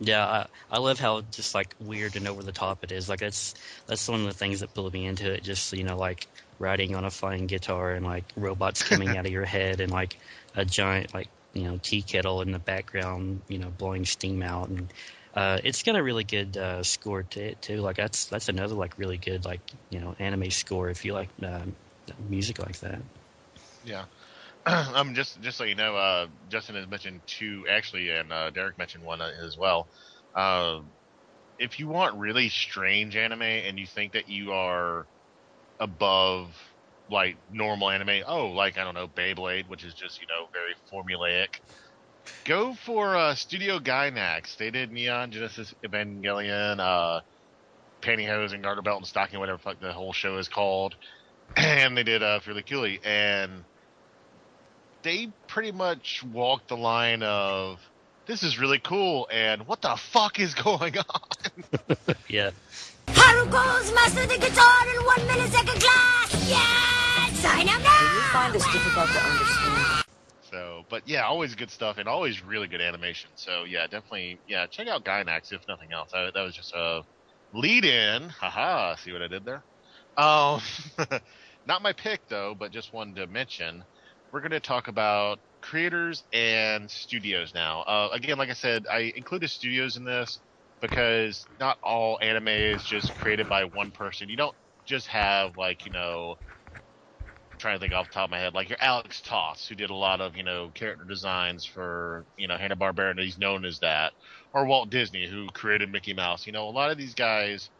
[0.00, 3.08] Yeah, I, I love how just like weird and over the top it is.
[3.08, 3.54] Like that's
[3.86, 5.44] that's one of the things that pulled me into it.
[5.44, 6.26] Just you know, like
[6.58, 10.18] riding on a flying guitar and like robots coming out of your head and like
[10.54, 14.68] a giant like you know tea kettle in the background, you know, blowing steam out
[14.68, 14.92] and.
[15.34, 17.78] Uh, it's got a really good uh, score to it too.
[17.78, 21.30] Like that's that's another like really good like you know anime score if you like
[21.42, 21.74] um,
[22.18, 23.00] music like that.
[23.82, 24.04] Yeah.
[24.66, 28.78] um, just just so you know, uh, Justin has mentioned two actually, and uh, Derek
[28.78, 29.88] mentioned one uh, as well.
[30.34, 30.80] Uh,
[31.58, 35.06] if you want really strange anime and you think that you are
[35.78, 36.56] above
[37.12, 40.74] like normal anime, oh, like I don't know, Beyblade, which is just you know very
[40.90, 41.60] formulaic.
[42.44, 44.56] Go for uh, Studio Gainax.
[44.56, 47.20] They did Neon Genesis Evangelion, uh,
[48.00, 50.96] Pantyhose and Garter Belt and Stocking, whatever fuck the whole show is called,
[51.56, 53.64] and they did uh, Fooly Cooly, and
[55.02, 57.78] they pretty much walked the line of
[58.26, 61.96] this is really cool and what the fuck is going on?
[62.28, 62.50] Yeah.
[63.32, 66.50] Haruko's master the guitar in one millisecond class!
[66.50, 67.38] Yes!
[67.38, 67.98] Sign up now!
[67.98, 70.04] Do you find this difficult to understand?
[70.50, 73.30] So, but yeah, always good stuff and always really good animation.
[73.36, 76.10] So yeah, definitely, yeah, check out Gainax if nothing else.
[76.12, 77.04] I, that was just a
[77.54, 78.28] lead in.
[78.28, 79.62] Haha, see what I did there?
[80.18, 80.60] Um,
[81.66, 83.82] not my pick though, but just wanted to mention.
[84.30, 87.80] We're going to talk about creators and studios now.
[87.80, 90.38] Uh, again, like I said, I included studios in this
[90.82, 94.30] because not all anime is just created by one person.
[94.30, 94.56] You don't
[94.86, 96.36] just have like you know
[97.52, 99.74] I'm trying to think off the top of my head, like your Alex Toth, who
[99.74, 103.64] did a lot of, you know, character designs for, you know, Hanna-Barbera, and he's known
[103.64, 104.14] as that.
[104.54, 106.46] Or Walt Disney, who created Mickey Mouse.
[106.46, 107.70] You know, a lot of these guys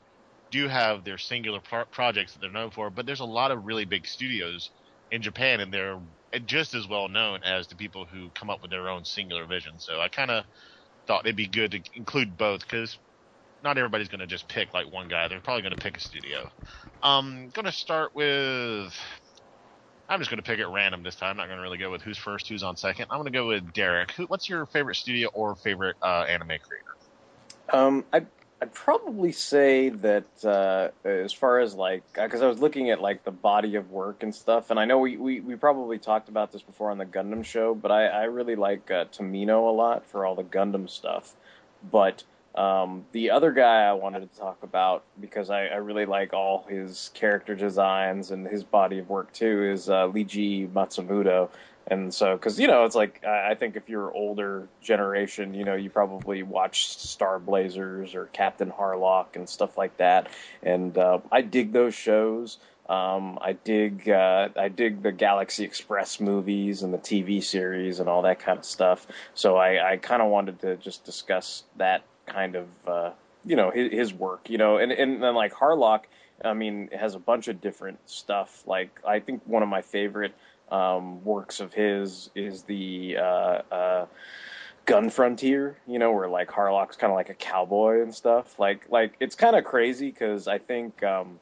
[0.50, 3.64] do have their singular pro- projects that they're known for, but there's a lot of
[3.64, 4.70] really big studios
[5.10, 6.00] in Japan, and they're
[6.46, 9.78] just as well known as the people who come up with their own singular vision.
[9.78, 10.44] So I kind of
[11.06, 12.98] thought it'd be good to include both, because
[13.62, 15.28] not everybody's going to just pick like one guy.
[15.28, 16.50] They're probably going to pick a studio.
[17.02, 18.94] I'm going to start with
[20.08, 21.30] I'm just going to pick at random this time.
[21.30, 23.06] I'm not going to really go with who's first, who's on second.
[23.10, 24.10] I'm going to go with Derek.
[24.12, 26.96] Who, what's your favorite studio or favorite uh, anime creator?
[27.72, 28.26] Um, I'd,
[28.62, 33.24] I'd probably say that uh, as far as like, because I was looking at like
[33.24, 36.52] the body of work and stuff, and I know we, we, we probably talked about
[36.52, 40.06] this before on the Gundam show, but I, I really like uh, Tomino a lot
[40.06, 41.34] for all the Gundam stuff.
[41.90, 42.22] But
[42.54, 46.64] um, the other guy I wanted to talk about because I, I really like all
[46.68, 51.48] his character designs and his body of work too is uh, Matsumoto.
[51.86, 55.74] And so, because you know, it's like I think if you're older generation, you know,
[55.74, 60.28] you probably watched Star Blazers or Captain Harlock and stuff like that.
[60.62, 62.58] And uh, I dig those shows.
[62.88, 68.08] Um, I dig uh, I dig the Galaxy Express movies and the TV series and
[68.08, 69.06] all that kind of stuff.
[69.34, 73.10] So I, I kind of wanted to just discuss that kind of uh,
[73.44, 74.50] you know his, his work.
[74.50, 76.02] You know, and and then like Harlock,
[76.44, 78.62] I mean, has a bunch of different stuff.
[78.66, 80.34] Like I think one of my favorite
[80.72, 84.06] um, works of his is the uh, uh,
[84.86, 88.58] Gun Frontier, you know, where like Harlock's kind of like a cowboy and stuff.
[88.58, 91.38] Like like it's kind of crazy because I think um,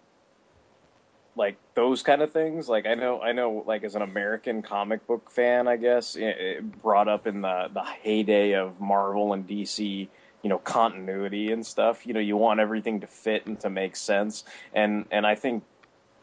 [1.36, 2.69] like those kind of things.
[2.69, 6.23] Like I know I know like as an American comic book fan, I guess it,
[6.23, 10.09] it brought up in the the heyday of Marvel and DC.
[10.43, 12.07] You know continuity and stuff.
[12.07, 14.43] You know you want everything to fit and to make sense,
[14.73, 15.65] and and I think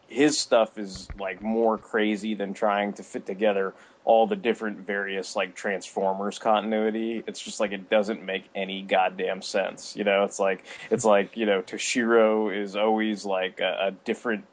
[0.08, 3.74] his stuff is like more crazy than trying to fit together
[4.08, 7.24] all the different various like Transformers continuity.
[7.28, 9.98] It's just like it doesn't make any goddamn sense.
[9.98, 14.46] You know, it's like it's like you know Tochiro is always like a, a different.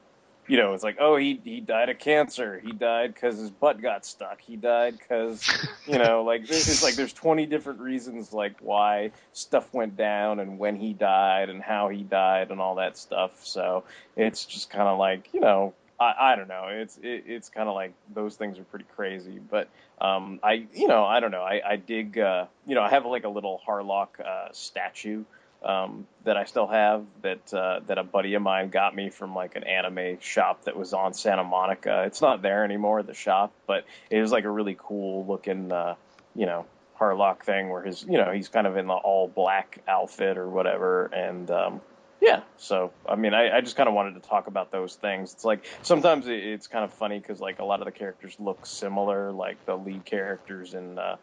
[0.47, 2.61] You know, it's like, oh, he he died of cancer.
[2.63, 4.41] He died because his butt got stuck.
[4.41, 5.49] He died because,
[5.87, 10.59] you know, like it's like there's 20 different reasons like why stuff went down and
[10.59, 13.33] when he died and how he died and all that stuff.
[13.47, 13.85] So
[14.17, 16.67] it's just kind of like, you know, I, I don't know.
[16.71, 19.69] It's it, it's kind of like those things are pretty crazy, but
[20.01, 21.43] um, I you know I don't know.
[21.43, 25.25] I, I dig uh, you know I have like a little Harlock uh, statue
[25.65, 29.35] um, that I still have that uh, that a buddy of mine got me from
[29.35, 32.05] like an anime shop that was on Santa Monica.
[32.07, 35.95] It's not there anymore, the shop, but it was like a really cool looking uh,
[36.35, 36.67] you know
[36.99, 40.49] Harlock thing where his you know he's kind of in the all black outfit or
[40.49, 41.81] whatever, and um,
[42.21, 42.41] yeah.
[42.57, 45.35] So, I mean, I, I just kind of wanted to talk about those things.
[45.35, 48.35] It's like sometimes it, it's kind of funny because like a lot of the characters
[48.39, 51.17] look similar, like the lead characters in uh,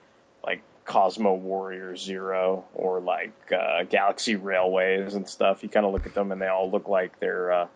[0.46, 5.64] like Cosmo Warrior Zero or like uh, Galaxy Railways and stuff.
[5.64, 7.68] You kind of look at them and they all look like they're, uh,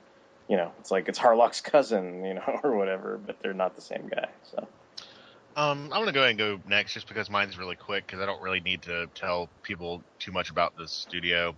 [0.50, 3.82] you know, it's like it's Harlock's cousin, you know, or whatever, but they're not the
[3.82, 4.30] same guy.
[4.52, 4.68] So.
[5.58, 8.26] Um, I'm gonna go ahead and go next, just because mine's really quick, because I
[8.26, 11.56] don't really need to tell people too much about this studio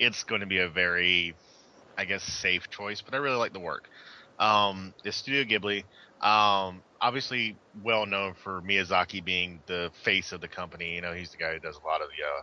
[0.00, 1.34] it's going to be a very,
[1.96, 3.02] I guess, safe choice.
[3.02, 3.88] But I really like the work.
[4.38, 5.84] Um, it's Studio Ghibli.
[6.26, 10.94] Um, obviously well known for Miyazaki being the face of the company.
[10.94, 12.42] You know, he's the guy who does a lot of the, uh,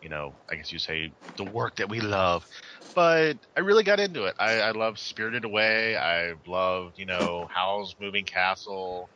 [0.00, 2.46] you know, I guess you say the work that we love.
[2.94, 4.34] But I really got into it.
[4.38, 5.96] I, I love Spirited Away.
[5.96, 9.10] I loved, you know, Howl's Moving Castle.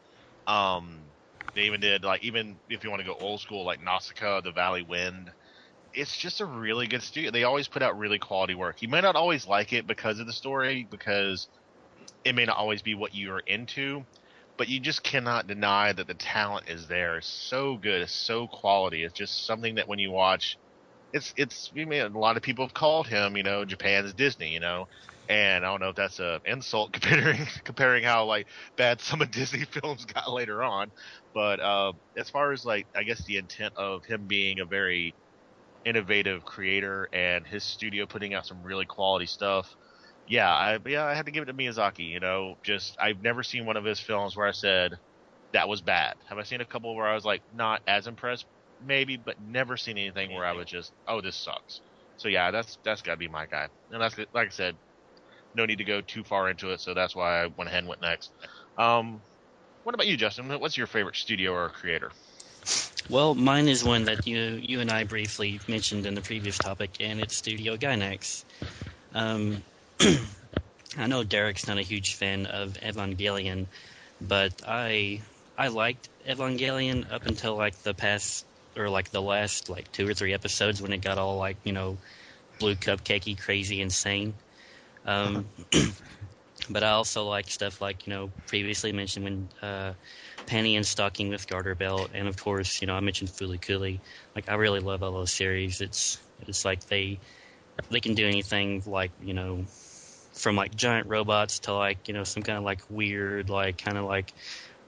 [0.46, 1.12] Um,
[1.54, 4.52] they even did like even if you want to go old school, like Nausicaa, The
[4.52, 5.30] Valley Wind
[5.92, 7.30] it's just a really good studio.
[7.30, 8.82] They always put out really quality work.
[8.82, 11.48] You may not always like it because of the story, because
[12.24, 14.04] it may not always be what you're into,
[14.58, 17.18] but you just cannot deny that the talent is there.
[17.18, 18.02] It's so good.
[18.02, 19.04] It's so quality.
[19.04, 20.58] It's just something that when you watch,
[21.12, 21.70] it's it's.
[21.78, 24.86] I mean, a lot of people have called him, you know, Japan's Disney, you know,
[25.28, 29.30] and I don't know if that's an insult comparing comparing how like bad some of
[29.30, 30.92] Disney films got later on,
[31.34, 35.16] but uh, as far as like I guess the intent of him being a very
[35.84, 39.68] innovative creator and his studio putting out some really quality stuff.
[40.26, 43.42] Yeah, I yeah, I had to give it to Miyazaki, you know, just I've never
[43.42, 44.92] seen one of his films where I said
[45.52, 46.16] that was bad.
[46.28, 48.46] Have I seen a couple where I was like not as impressed?
[48.80, 51.80] Maybe, but never seen anything where I was just, oh, this sucks.
[52.16, 53.68] So yeah, that's that's got to be my guy.
[53.90, 54.78] And that's like I said,
[55.54, 57.88] no need to go too far into it, so that's why I went ahead and
[57.88, 58.30] went next.
[58.78, 59.22] Um,
[59.82, 60.48] what about you, Justin?
[60.60, 62.10] What's your favorite studio or creator?
[63.10, 66.96] Well, mine is one that you you and I briefly mentioned in the previous topic,
[67.00, 68.44] and it's Studio Gainax.
[69.14, 69.62] Um,
[70.98, 73.68] I know Derek's not a huge fan of Evangelion,
[74.20, 75.22] but I
[75.56, 78.46] I liked Evangelion up until like the past
[78.76, 81.72] or like the last like two or three episodes when it got all like you
[81.72, 81.98] know
[82.58, 84.34] blue cupcakey crazy insane.
[85.04, 85.50] Um,
[86.70, 89.94] but I also like stuff like you know previously mentioned when uh,
[90.46, 94.02] Panty and Stocking with Garter Belt, and of course, you know, I mentioned Fooly Cooly.
[94.34, 95.80] Like, I really love all those series.
[95.80, 97.20] It's it's like they
[97.90, 99.64] they can do anything like you know
[100.34, 103.96] from like giant robots to like you know some kind of like weird like kind
[103.96, 104.32] of like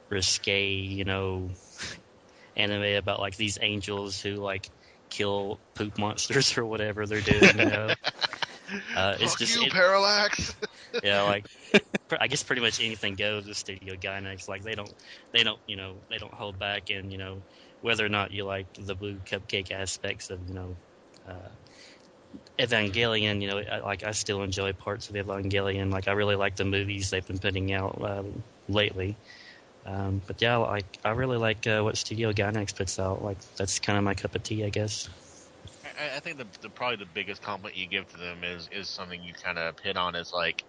[0.08, 1.50] risque you know
[2.56, 4.68] anime about like these angels who like
[5.10, 7.58] kill poop monsters or whatever they're doing.
[7.58, 7.88] You know.
[8.96, 10.52] Uh, it's Fuck just you, it, Parallax.
[11.04, 11.46] yeah, like
[12.18, 14.48] I guess pretty much anything goes with Studio Gainax.
[14.48, 14.92] Like they don't,
[15.32, 17.42] they don't, you know, they don't hold back, and you know,
[17.80, 20.76] whether or not you like the blue cupcake aspects of you know,
[21.28, 21.48] uh,
[22.58, 25.92] Evangelion, you know, like I still enjoy parts of Evangelion.
[25.92, 28.22] Like I really like the movies they've been putting out uh,
[28.68, 29.16] lately.
[29.84, 33.22] Um, but yeah, like I really like uh, what Studio Gainax puts out.
[33.22, 35.08] Like that's kind of my cup of tea, I guess.
[35.84, 38.88] I, I think the, the, probably the biggest compliment you give to them is is
[38.88, 40.64] something you kind of hit on is like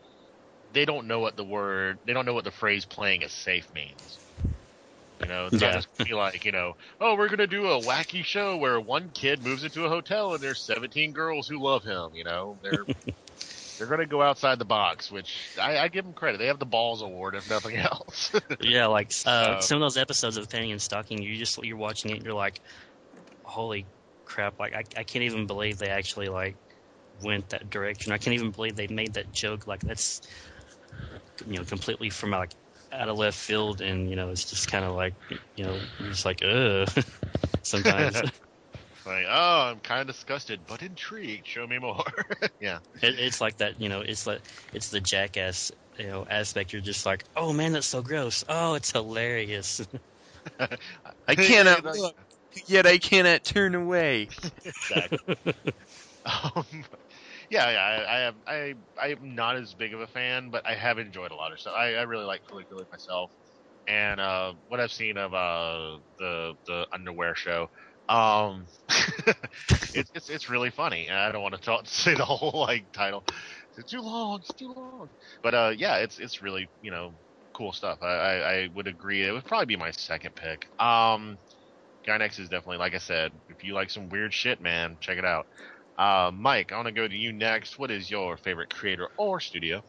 [0.72, 3.68] they don't know what the word they don't know what the phrase playing it safe
[3.74, 4.20] means.
[5.20, 5.68] You know, it's yeah.
[5.70, 9.10] not just be like, you know, oh, we're gonna do a wacky show where one
[9.10, 12.12] kid moves into a hotel and there's 17 girls who love him.
[12.14, 12.86] You know, they're
[13.78, 16.38] they're gonna go outside the box, which I, I give them credit.
[16.38, 18.32] They have the balls award, if nothing else.
[18.62, 22.12] yeah, like uh, some of those episodes of Panty and Stocking, you just you're watching
[22.12, 22.62] it, and you're like,
[23.44, 23.88] holy
[24.26, 24.60] crap!
[24.60, 26.58] Like I, I can't even believe they actually like
[27.24, 28.12] went that direction.
[28.12, 29.66] I can't even believe they made that joke.
[29.66, 30.22] Like that's
[31.46, 32.52] you know completely from like
[32.92, 35.16] out of left field, and you know it's just kind of like
[35.56, 36.90] you know you're just like ugh
[37.64, 38.22] sometimes.
[39.06, 41.48] Like, oh, I'm kind of disgusted, but intrigued.
[41.48, 42.04] Show me more.
[42.60, 42.80] yeah.
[43.02, 44.02] It, it's like that, you know.
[44.02, 44.42] It's like
[44.74, 46.74] it's the jackass, you know, aspect.
[46.74, 48.44] You're just like, oh man, that's so gross.
[48.50, 49.80] Oh, it's hilarious.
[50.60, 52.16] I cannot look,
[52.68, 54.28] yet I cannot turn away.
[54.66, 55.38] exactly.
[56.26, 56.66] um,
[57.50, 57.80] yeah, yeah.
[57.80, 58.36] I, I have.
[58.48, 61.60] I I'm not as big of a fan, but I have enjoyed a lot of
[61.60, 61.74] stuff.
[61.78, 63.32] I, I really like Caligula myself,
[63.88, 67.68] and uh, what I've seen of uh, the the underwear show.
[68.10, 68.68] Um,
[69.94, 71.10] it's, it's it's really funny.
[71.10, 73.24] I don't want to talk, say the whole like title.
[73.78, 74.40] It's too long.
[74.40, 75.10] It's too long.
[75.44, 77.16] But uh, yeah, it's it's really you know
[77.54, 78.00] cool stuff.
[78.02, 79.28] I, I, I would agree.
[79.28, 80.66] It would probably be my second pick.
[80.80, 81.40] Um,
[82.08, 83.34] Gainax is definitely like I said.
[83.50, 85.48] If you like some weird shit, man, check it out.
[85.98, 87.78] Uh, Mike, I want to go to you next.
[87.80, 89.84] What is your favorite creator or studio?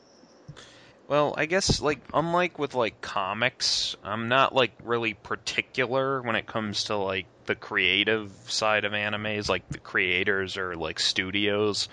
[1.08, 6.46] Well, I guess like unlike with like comics, I'm not like really particular when it
[6.46, 11.88] comes to like the creative side of animes, like the creators or like studios.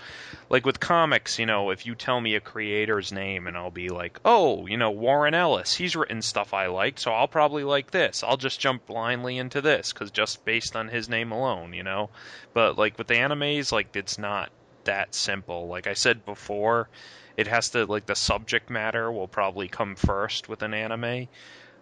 [0.50, 3.88] Like with comics, you know, if you tell me a creator's name and I'll be
[3.88, 7.90] like, "Oh, you know, Warren Ellis, he's written stuff I like, so I'll probably like
[7.90, 8.22] this.
[8.22, 12.10] I'll just jump blindly into this cuz just based on his name alone, you know."
[12.52, 14.50] But like with the animes, like it's not
[14.84, 15.68] that simple.
[15.68, 16.90] Like I said before,
[17.36, 21.28] it has to like the subject matter will probably come first with an anime.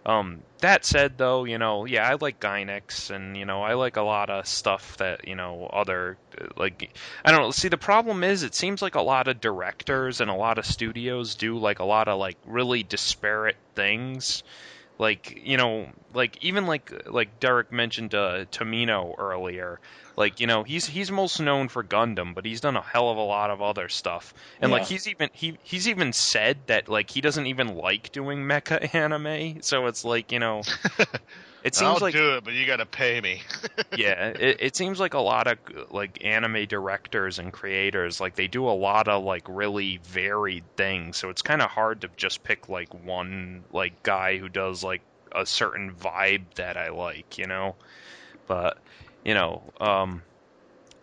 [0.05, 3.97] Um, that said, though, you know, yeah, I like Gainax, and you know, I like
[3.97, 6.17] a lot of stuff that you know other
[6.55, 6.91] like
[7.23, 7.51] I don't know.
[7.51, 10.65] See, the problem is, it seems like a lot of directors and a lot of
[10.65, 14.43] studios do like a lot of like really disparate things.
[14.97, 19.79] Like you know, like even like like Derek mentioned uh, Tomino earlier.
[20.17, 23.17] Like you know, he's he's most known for Gundam, but he's done a hell of
[23.17, 24.33] a lot of other stuff.
[24.61, 24.71] And Yeah.
[24.71, 28.93] like he's even he he's even said that like he doesn't even like doing mecha
[28.95, 29.61] anime.
[29.61, 30.65] So it's like you know,
[31.65, 33.41] it seems I'll like do it, but you got to pay me.
[33.97, 35.57] yeah, it, it seems like a lot of
[35.89, 41.17] like anime directors and creators like they do a lot of like really varied things.
[41.17, 45.01] So it's kind of hard to just pick like one like guy who does like
[45.31, 47.75] a certain vibe that I like, you know.
[48.45, 48.77] But
[49.23, 50.21] you know, um,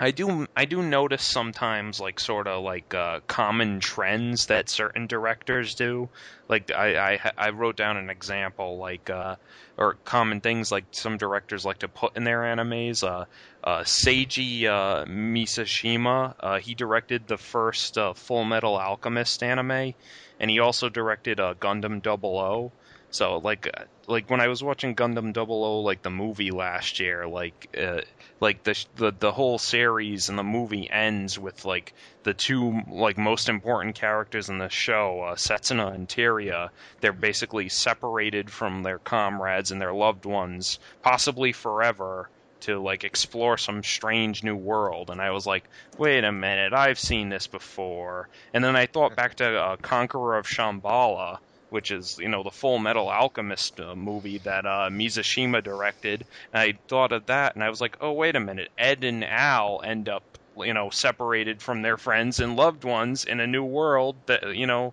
[0.03, 5.07] I do I do notice sometimes like sort of like uh, common trends that certain
[5.07, 6.09] directors do.
[6.49, 9.37] Like I, I I wrote down an example like uh,
[9.79, 13.07] or common things like some directors like to put in their animes.
[13.07, 13.27] Uh,
[13.62, 19.95] uh, Seiji uh, Mizushima uh, he directed the first Full Metal Alchemist anime,
[20.41, 22.73] and he also directed Gundam Double O.
[23.12, 26.98] So like uh, like when I was watching Gundam Double O like the movie last
[26.98, 28.01] year, like uh,
[28.40, 33.18] like the the the whole series and the movie ends with like the two like
[33.18, 36.70] most important characters in the show, uh, Setsuna and Tieria.
[37.02, 42.30] They're basically separated from their comrades and their loved ones, possibly forever.
[42.60, 45.64] To like explore some strange new world, and I was like,
[45.98, 50.39] "Wait a minute, I've seen this before." And then I thought back to uh, Conqueror
[50.39, 51.39] of Shambhala,
[51.73, 56.24] which is you know the Full Metal Alchemist uh, movie that uh, Mizushima directed.
[56.53, 59.24] And I thought of that, and I was like, oh wait a minute, Ed and
[59.24, 60.23] Al end up
[60.59, 64.66] you know separated from their friends and loved ones in a new world that you
[64.66, 64.93] know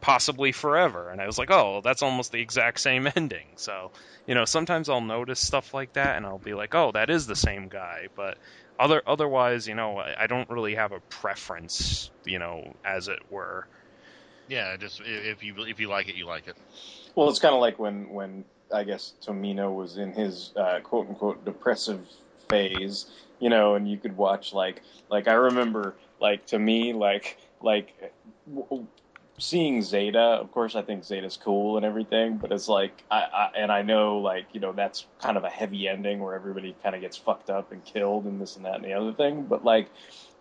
[0.00, 1.10] possibly forever.
[1.10, 3.46] And I was like, oh, that's almost the exact same ending.
[3.54, 3.92] So
[4.26, 7.26] you know sometimes I'll notice stuff like that, and I'll be like, oh, that is
[7.26, 8.36] the same guy, but.
[8.78, 13.66] Other, otherwise, you know, I don't really have a preference, you know, as it were.
[14.48, 16.56] Yeah, just if you if you like it, you like it.
[17.16, 21.08] Well, it's kind of like when when I guess Tomino was in his uh, quote
[21.08, 22.08] unquote depressive
[22.48, 23.10] phase,
[23.40, 28.14] you know, and you could watch like like I remember like to me like like
[28.46, 28.88] w-
[29.38, 30.20] seeing Zeta.
[30.20, 33.82] Of course, I think Zeta's cool and everything, but it's like I, I and I
[33.82, 37.18] know like you know that's kind of a heavy ending where everybody kind of gets
[37.18, 39.90] fucked up and killed and this and that and the other thing, but like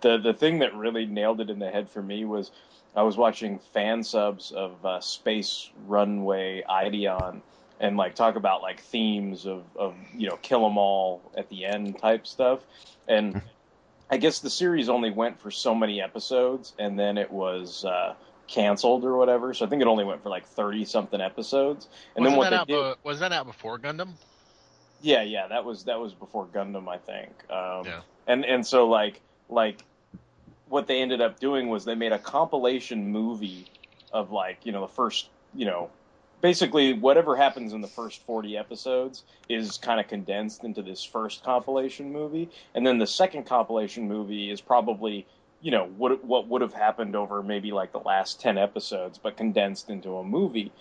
[0.01, 2.51] the the thing that really nailed it in the head for me was
[2.95, 7.41] I was watching fan subs of uh, Space Runaway Ideon
[7.79, 11.65] and like talk about like themes of, of you know kill 'em all at the
[11.65, 12.61] end type stuff
[13.07, 13.41] and
[14.09, 18.15] I guess the series only went for so many episodes and then it was uh,
[18.47, 22.23] canceled or whatever so I think it only went for like 30 something episodes and
[22.23, 24.13] Wasn't then what that out, they did uh, was that out before Gundam?
[25.01, 27.31] yeah, yeah, that was that was before Gundam, I think.
[27.51, 28.01] Um, Yeah.
[28.27, 29.83] And and so like like
[30.67, 33.67] what they ended up doing was they made a compilation movie
[34.11, 35.89] of like you know the first you know
[36.41, 41.43] basically whatever happens in the first 40 episodes is kind of condensed into this first
[41.43, 42.49] compilation movie.
[42.75, 45.25] And then the second compilation movie is probably
[45.61, 49.37] you know what what would have happened over maybe like the last 10 episodes but
[49.37, 50.71] condensed into a movie.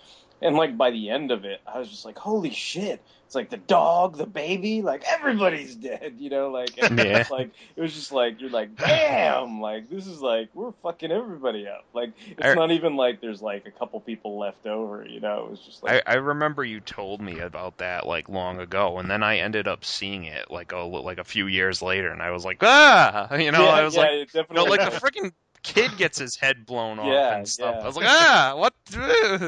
[0.41, 3.01] And like by the end of it i was just like holy shit
[3.35, 7.19] it's like the dog the baby like everybody's dead you know like Yeah.
[7.19, 11.11] it's like it was just like you're like damn like this is like we're fucking
[11.11, 15.05] everybody up like it's I- not even like there's like a couple people left over
[15.05, 18.29] you know it was just like I, I remember you told me about that like
[18.29, 21.81] long ago, and then I ended up seeing it like a like a few years
[21.81, 24.63] later, and I was like, ah, you know, Yeah, I was yeah, like, you know,
[24.65, 25.31] like the freaking
[25.65, 27.75] kid gets his head blown off Yeah, and stuff.
[27.77, 27.83] yeah.
[27.83, 28.73] I was like, ah, what?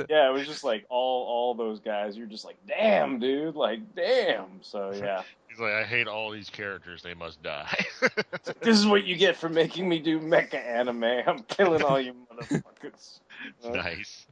[0.10, 2.18] yeah, it was just like all all those guys.
[2.18, 4.45] You're just like, damn, dude, like damn.
[4.61, 7.02] So yeah, He's like, I hate all these characters.
[7.03, 7.85] They must die.
[8.61, 11.03] this is what you get for making me do mecha anime.
[11.03, 13.19] I'm killing all you motherfuckers.
[13.64, 14.26] Uh, nice.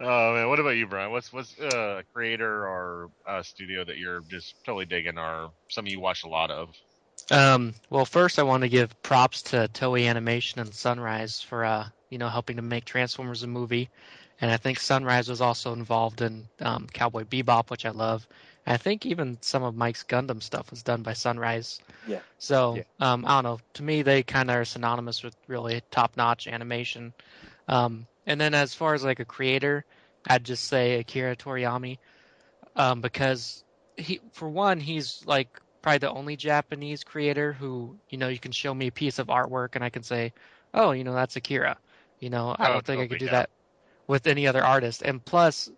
[0.00, 1.10] oh man, what about you, Brian?
[1.12, 5.86] What's what's uh, a creator or a studio that you're just totally digging, or some
[5.86, 6.70] you watch a lot of?
[7.30, 11.88] Um, well, first I want to give props to Toei Animation and Sunrise for uh,
[12.10, 13.88] you know helping to make Transformers a movie,
[14.40, 18.26] and I think Sunrise was also involved in um, Cowboy Bebop, which I love.
[18.66, 21.80] And I think even some of Mike's Gundam stuff was done by Sunrise.
[22.06, 22.20] Yeah.
[22.38, 22.82] So Yeah.
[23.00, 23.60] um, I don't know.
[23.74, 27.12] To me, they kind of are synonymous with really top-notch animation.
[27.68, 29.84] Um, and then as far as like a creator,
[30.28, 31.98] I'd just say Akira Toriyama,
[32.76, 33.64] um, because
[33.96, 35.48] he, for one, he's like
[35.82, 39.26] probably the only Japanese creator who, you know, you can show me a piece of
[39.28, 40.32] artwork and I can say,
[40.74, 41.76] oh, you know, that's Akira.
[42.20, 43.32] You know, I Oh, don't think I could do yeah.
[43.32, 43.50] that
[44.06, 45.02] with any other artist.
[45.02, 45.70] And plus,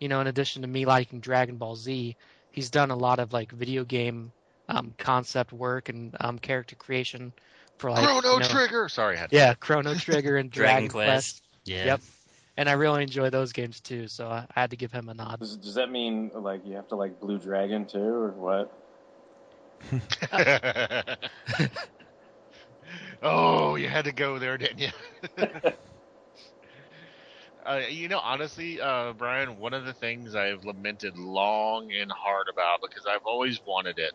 [0.00, 2.16] you know, in addition to me liking Dragon Ball Z,
[2.50, 4.32] he's done a lot of like video game
[4.68, 7.32] um, concept work and um, character creation
[7.78, 8.88] for like Chrono you know- Trigger.
[8.88, 11.42] Sorry, I had Yeah, Chrono Trigger and Dragon Dragon, Quest.
[11.64, 11.84] Yeah.
[11.84, 12.00] Yep.
[12.56, 15.14] And I really enjoy those games too, so I, I had to give him a
[15.14, 15.38] nod.
[15.40, 18.72] Does, does that mean like you have to like Blue Dragon too, or what?
[23.22, 24.90] oh, you had to go there, didn't you?
[27.66, 32.46] uh, you know, honestly, uh, Brian, one of the things I've lamented long and hard
[32.52, 34.12] about because I've always wanted it.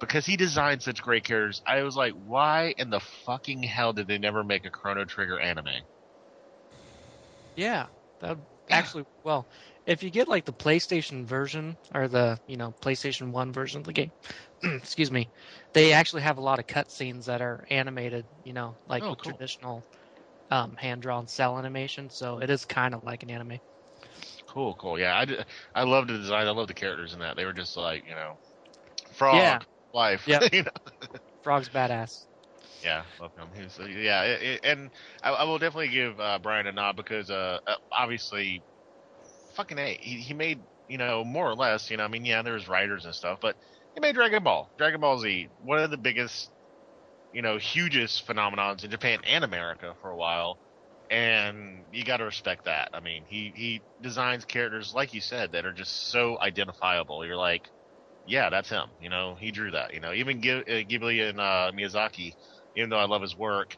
[0.00, 4.08] Because he designed such great characters, I was like, why in the fucking hell did
[4.08, 5.68] they never make a Chrono Trigger anime?
[7.56, 7.86] Yeah,
[8.20, 8.38] that
[8.68, 9.46] actually well,
[9.86, 13.86] if you get like the PlayStation version or the you know PlayStation One version of
[13.86, 14.12] the game,
[14.78, 15.30] excuse me,
[15.74, 18.26] they actually have a lot of cutscenes that are animated.
[18.44, 19.40] You know, like Oh, cool.
[19.40, 19.84] traditional
[20.50, 22.10] um, hand drawn cel animation.
[22.10, 23.58] So it is kind of like an anime.
[24.46, 24.98] Cool, cool.
[24.98, 26.46] Yeah, I, did- I love the design.
[26.46, 27.36] I love the characters in that.
[27.36, 28.38] They were just like, you know,
[29.12, 29.64] frog Yeah.
[29.92, 30.28] life.
[30.28, 30.46] Yep.
[30.52, 30.70] you know?
[31.42, 32.26] Frog's badass.
[32.82, 33.50] Yeah, love him.
[33.54, 34.90] He's, uh, yeah, it, it, and
[35.22, 38.64] I, I will definitely give uh, Brian a nod because uh, uh, obviously,
[39.54, 41.90] fucking a, he, he made you know more or less.
[41.90, 43.56] You know, I mean, yeah, there's writers and stuff, but
[43.94, 46.50] he made Dragon Ball, Dragon Ball Z, one of the biggest,
[47.32, 50.58] you know, hugest phenomenons in Japan and America for a while.
[51.10, 52.88] And you got to respect that.
[52.94, 57.26] I mean, he he designs characters like you said that are just so identifiable.
[57.26, 57.68] You're like,
[58.26, 58.90] yeah, that's him.
[59.00, 59.94] You know, he drew that.
[59.94, 62.32] You know, even uh, Ghibli and uh, Miyazaki,
[62.76, 63.76] even though I love his work,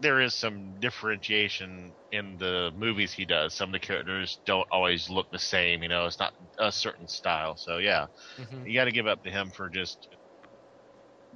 [0.00, 3.54] there is some differentiation in the movies he does.
[3.54, 5.82] Some of the characters don't always look the same.
[5.82, 7.56] You know, it's not a certain style.
[7.56, 8.06] So yeah,
[8.38, 8.66] Mhm.
[8.66, 10.08] you got to give up to him for just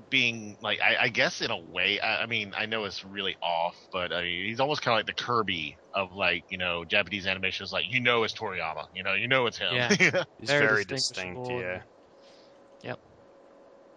[0.08, 2.00] being like, I, I guess in a way.
[2.00, 4.98] I, I mean, I know it's really off, but I mean, he's almost kind of
[5.06, 7.64] like the Kirby of like you know Japanese animation.
[7.64, 8.86] Is like you know it's Toriyama.
[8.92, 9.84] You know, you know it's him.
[9.88, 9.96] Yeah.
[10.38, 11.48] He's Very very distinct.
[11.48, 11.82] distinguishable Yeah.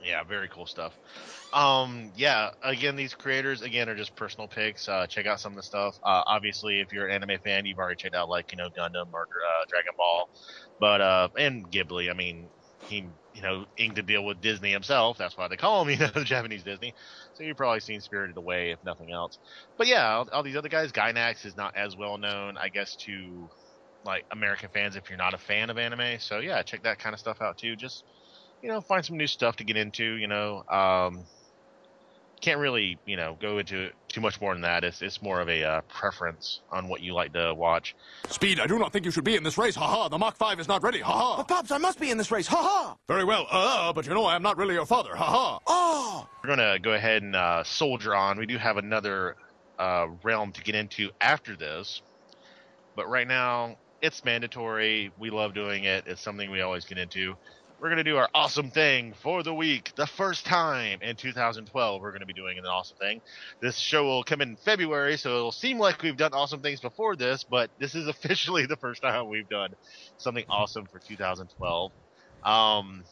[0.04, 1.00] Yeah, very cool stuff.
[1.54, 4.88] Um, yeah, again, these creators again are just personal picks.
[4.90, 5.96] Uh, check out some of the stuff.
[6.04, 9.14] Uh, obviously, if you're an anime fan, you've already checked out like you know Gundam
[9.14, 10.30] or uh, Dragon Ball,
[10.80, 12.10] but uh, and Ghibli.
[12.10, 15.18] I mean, he you know inked a deal with Disney himself.
[15.18, 16.94] That's why they call him you know the Japanese Disney.
[17.34, 19.40] So you've probably seen Spirited Away if nothing else.
[19.78, 22.98] But yeah, all, all these other guys, Gainax is not as well known, I guess,
[23.06, 23.50] to
[24.04, 26.20] like American fans if you're not a fan of anime.
[26.20, 27.76] So yeah, check that kind of stuff out too.
[27.78, 28.04] Just
[28.64, 30.16] you know, find some new stuff to get into.
[30.16, 31.26] You know, um,
[32.42, 34.84] can't really you know go into too much more than that.
[34.84, 37.94] It's it's more of a uh, preference on what you like to watch.
[38.30, 39.76] Speed, I do not think you should be in this race.
[39.76, 41.02] Ha ha, the Mach 5 is not ready.
[41.02, 41.38] Ha ha.
[41.38, 42.48] But Pops, I must be in this race.
[42.48, 42.96] Ha ha.
[43.08, 43.48] Very well.
[43.52, 45.16] Uh, but you know I am not really your father.
[45.16, 45.60] Ha ha.
[45.68, 46.28] Oh.
[46.42, 48.40] We're gonna go ahead and uh, soldier on.
[48.40, 49.36] We do have another
[49.78, 52.02] uh, realm to get into after this,
[52.96, 55.12] but right now it's mandatory.
[55.18, 56.06] We love doing it.
[56.08, 57.36] It's something we always get into.
[57.84, 59.92] We're going to do our awesome thing for the week.
[59.98, 63.20] The first time in 2012 we're going to be doing an awesome thing.
[63.60, 67.18] This show will come in February, so it'll seem like we've done awesome things before
[67.18, 69.74] this, but this is officially the first time we've done
[70.16, 71.92] something awesome for 2012.
[72.46, 73.04] Um,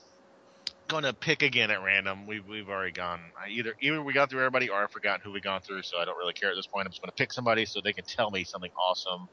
[0.87, 2.25] going to pick again at random.
[2.25, 3.19] We've we've already gone
[3.49, 6.05] either either we got through everybody or I forgot who we've gone through, so I
[6.05, 6.85] don't really care at this point.
[6.85, 9.27] I'm just going to pick somebody so they can tell me something awesome.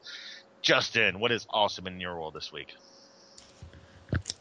[0.61, 2.73] Justin, what is awesome in your world this week?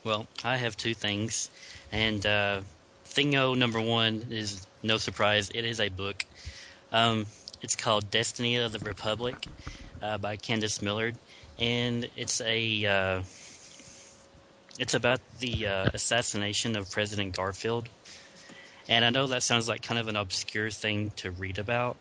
[0.05, 1.51] Well, I have two things,
[1.93, 2.63] and uh,
[3.09, 5.51] thingo number one is no surprise.
[5.55, 6.25] It is a book.
[6.93, 7.27] Um,
[7.61, 9.37] it's called Destiny of the Republic
[10.01, 11.17] uh, by Candice Millard,
[11.59, 13.23] and it's a uh,
[14.79, 17.89] it's about the uh, assassination of President Garfield.
[18.89, 21.99] And I know that sounds like kind of an obscure thing to read about,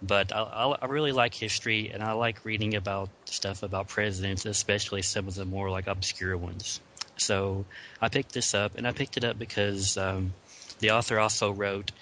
[0.00, 4.46] but I, I, I really like history, and I like reading about stuff about presidents,
[4.46, 6.80] especially some of the more like obscure ones.
[7.20, 7.66] So
[8.00, 10.32] I picked this up, and I picked it up because um,
[10.78, 11.92] the author also wrote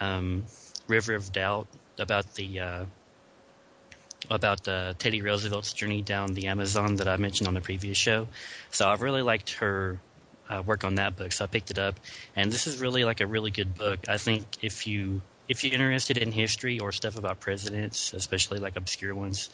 [0.00, 0.44] um,
[0.86, 1.66] River of Doubt
[1.98, 2.84] about the uh,
[4.30, 8.28] about uh, Teddy Roosevelt's journey down the Amazon that I mentioned on the previous show.
[8.70, 9.98] So I really liked her
[10.48, 11.98] uh, work on that book, so I picked it up.
[12.34, 14.00] And this is really like a really good book.
[14.08, 18.76] I think if you if you're interested in history or stuff about presidents, especially like
[18.76, 19.48] obscure ones,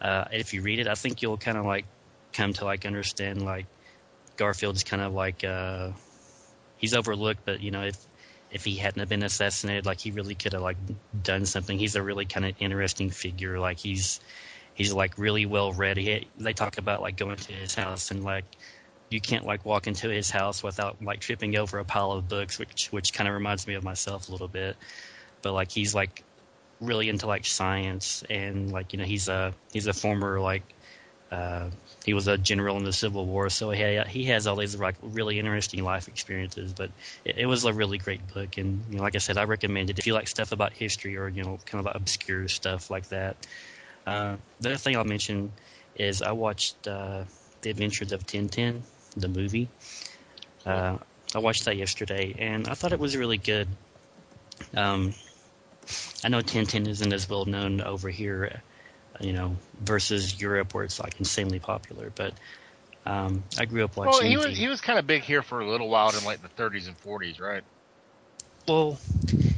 [0.00, 1.84] uh, if you read it, I think you'll kind of like
[2.32, 3.66] come to like understand like
[4.36, 5.90] Garfield's kind of like uh,
[6.76, 7.96] he's overlooked, but you know if
[8.50, 10.76] if he hadn't have been assassinated, like he really could have like
[11.22, 11.78] done something.
[11.78, 13.58] He's a really kind of interesting figure.
[13.58, 14.20] Like he's
[14.74, 15.96] he's like really well read.
[15.96, 18.44] He, they talk about like going to his house and like
[19.10, 22.58] you can't like walk into his house without like tripping over a pile of books,
[22.58, 24.76] which which kind of reminds me of myself a little bit.
[25.42, 26.22] But like he's like
[26.80, 30.62] really into like science and like you know he's a he's a former like
[31.30, 31.70] uh,
[32.04, 34.94] he was a general in the Civil War, so he he has all these like
[35.02, 36.72] really interesting life experiences.
[36.72, 36.90] But
[37.24, 39.90] it, it was a really great book, and you know, like I said, I recommend
[39.90, 43.08] it if you like stuff about history or you know kind of obscure stuff like
[43.08, 43.36] that.
[44.06, 45.52] Uh, the other thing I'll mention
[45.96, 47.24] is I watched uh,
[47.62, 48.82] The Adventures of Tintin,
[49.16, 49.68] the movie.
[50.64, 50.98] Uh,
[51.34, 53.66] I watched that yesterday, and I thought it was really good.
[54.76, 55.12] Um,
[56.22, 58.62] I know Tintin isn't as well known over here
[59.20, 62.10] you know, versus Europe where it's like insanely popular.
[62.10, 62.34] But
[63.06, 64.10] um, I grew up watching.
[64.10, 66.24] Well, he was the- he was kind of big here for a little while in
[66.24, 67.64] like the 30s and 40s, right?
[68.68, 68.98] Well,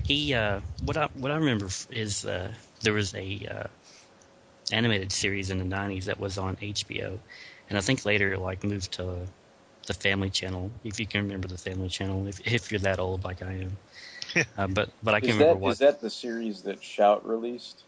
[0.04, 2.52] he uh, what I what I remember is uh,
[2.82, 3.68] there was a uh,
[4.72, 7.18] animated series in the '90s that was on HBO,
[7.68, 9.26] and I think later it like moved to
[9.86, 10.70] the Family Channel.
[10.84, 13.78] If you can remember the Family Channel, if if you're that old like I am.
[14.58, 15.66] uh, but but I can Is remember that what.
[15.66, 17.84] is that the series that Shout released?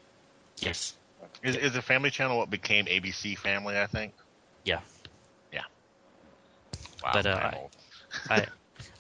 [0.63, 0.95] Yes.
[1.43, 3.79] Is, is the Family Channel what became ABC Family?
[3.79, 4.15] I think.
[4.65, 4.81] Yeah.
[5.53, 5.63] Yeah.
[7.03, 7.11] Wow.
[7.15, 7.51] But, uh,
[8.29, 8.47] I-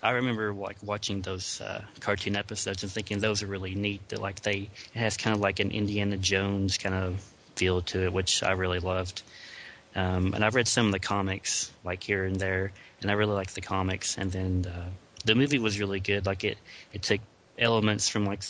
[0.02, 4.08] I remember like watching those uh, cartoon episodes and thinking those are really neat.
[4.08, 7.22] That like they it has kind of like an Indiana Jones kind of
[7.56, 9.22] feel to it, which I really loved.
[9.94, 12.72] Um, and I've read some of the comics like here and there,
[13.02, 14.16] and I really like the comics.
[14.16, 14.88] And then uh,
[15.24, 16.26] the movie was really good.
[16.26, 16.58] Like it
[16.92, 17.20] it took
[17.58, 18.42] elements from like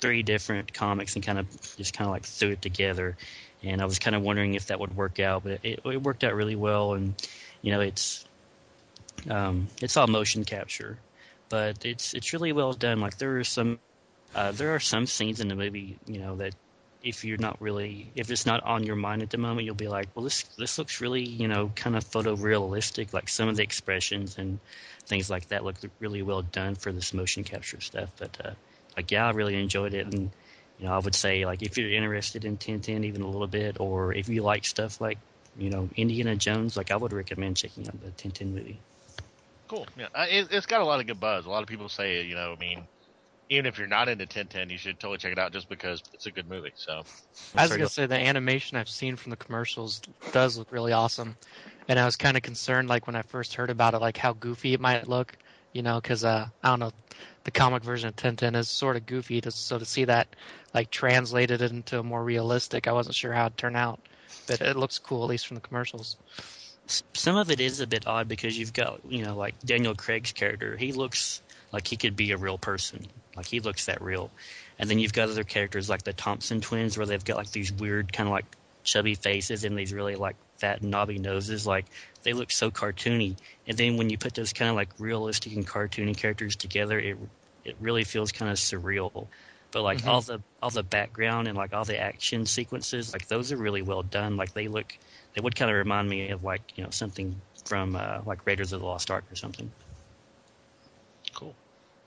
[0.00, 3.16] three different comics and kind of just kind of like threw it together.
[3.62, 6.24] And I was kind of wondering if that would work out, but it, it worked
[6.24, 6.94] out really well.
[6.94, 7.14] And
[7.62, 8.24] you know, it's
[9.28, 10.98] um, it's all motion capture,
[11.48, 13.00] but it's it's really well done.
[13.00, 13.80] Like there are some
[14.34, 16.54] uh, there are some scenes in the movie, you know, that
[17.02, 19.88] if you're not really if it's not on your mind at the moment, you'll be
[19.88, 23.12] like, well, this this looks really you know kind of photorealistic.
[23.12, 24.60] Like some of the expressions and
[25.06, 28.10] things like that look really well done for this motion capture stuff.
[28.18, 28.50] But uh,
[28.98, 30.28] like yeah, I really enjoyed it, and
[30.80, 33.78] you know I would say like if you're interested in Tintin even a little bit,
[33.78, 35.18] or if you like stuff like
[35.56, 38.80] you know Indiana Jones, like I would recommend checking out the Tintin movie.
[39.68, 39.86] Cool.
[39.96, 41.46] Yeah, uh, it, it's got a lot of good buzz.
[41.46, 42.88] A lot of people say, you know, I mean,
[43.50, 46.26] even if you're not into Tintin, you should totally check it out just because it's
[46.26, 46.72] a good movie.
[46.74, 47.04] So.
[47.54, 50.00] I was gonna say the animation I've seen from the commercials
[50.32, 51.36] does look really awesome,
[51.86, 54.32] and I was kind of concerned, like when I first heard about it, like how
[54.32, 55.38] goofy it might look,
[55.78, 56.90] you know, because uh, I don't know,
[57.44, 60.26] the comic version of Tintin is sort of goofy, to, so to see that
[60.74, 64.00] like translated into a more realistic, I wasn't sure how it'd turn out,
[64.48, 66.16] but it looks cool at least from the commercials.
[67.14, 70.32] some of it is a bit odd because you've got you know like Daniel Craig's
[70.32, 70.76] character.
[70.76, 71.40] He looks
[71.70, 73.06] like he could be a real person.
[73.36, 74.32] Like he looks that real.
[74.80, 77.72] And then you've got other characters like the Thompson twins where they've got like these
[77.72, 78.46] weird kind of like
[78.82, 81.68] chubby faces and these really like fat knobby noses.
[81.68, 81.86] Like
[82.28, 83.38] they look so cartoony.
[83.66, 87.16] And then when you put those kind of like realistic and cartoony characters together, it
[87.64, 89.28] it really feels kind of surreal.
[89.72, 90.08] But like Mhm.
[90.08, 93.80] all the all the background and like all the action sequences, like those are really
[93.80, 94.36] well done.
[94.36, 94.92] Like they look
[95.34, 98.74] they would kind of remind me of like you know something from uh, like Raiders
[98.74, 99.72] of the Lost Ark or something.
[101.34, 101.56] Cool.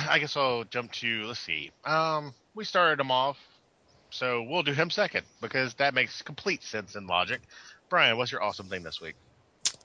[0.07, 1.71] I guess I'll jump to let's see.
[1.83, 3.39] Um, we started him off,
[4.11, 7.41] so we'll do him second because that makes complete sense and logic.
[7.89, 9.15] Brian, what's your awesome thing this week?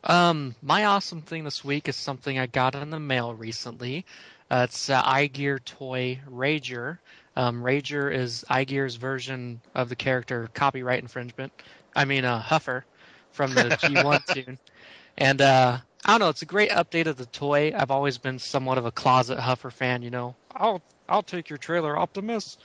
[0.04, 4.04] Um, my awesome thing this week is something I got in the mail recently.
[4.50, 6.98] Uh, it's uh, iGear toy Rager.
[7.36, 11.52] Um, Rager is iGear's version of the character copyright infringement.
[11.94, 12.84] I mean, uh, Huffer
[13.32, 14.58] from the G1 tune.
[15.18, 17.72] And uh, I don't know, it's a great update of the toy.
[17.76, 20.02] I've always been somewhat of a closet Huffer fan.
[20.02, 22.58] You know, I'll I'll take your trailer, Optimus.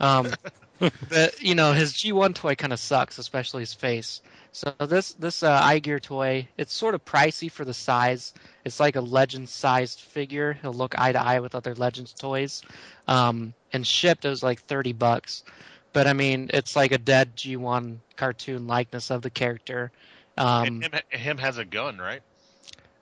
[0.00, 0.32] Um,
[1.08, 4.20] but you know, his G1 toy kind of sucks, especially his face.
[4.52, 8.32] So this this uh, iGear toy, it's sort of pricey for the size.
[8.64, 10.54] It's like a legend sized figure.
[10.54, 12.62] He'll look eye to eye with other Legends toys.
[13.06, 15.44] Um, and shipped it was like thirty bucks.
[15.92, 19.90] But I mean, it's like a dead G1 cartoon likeness of the character.
[20.36, 22.22] Um, and him, him has a gun, right?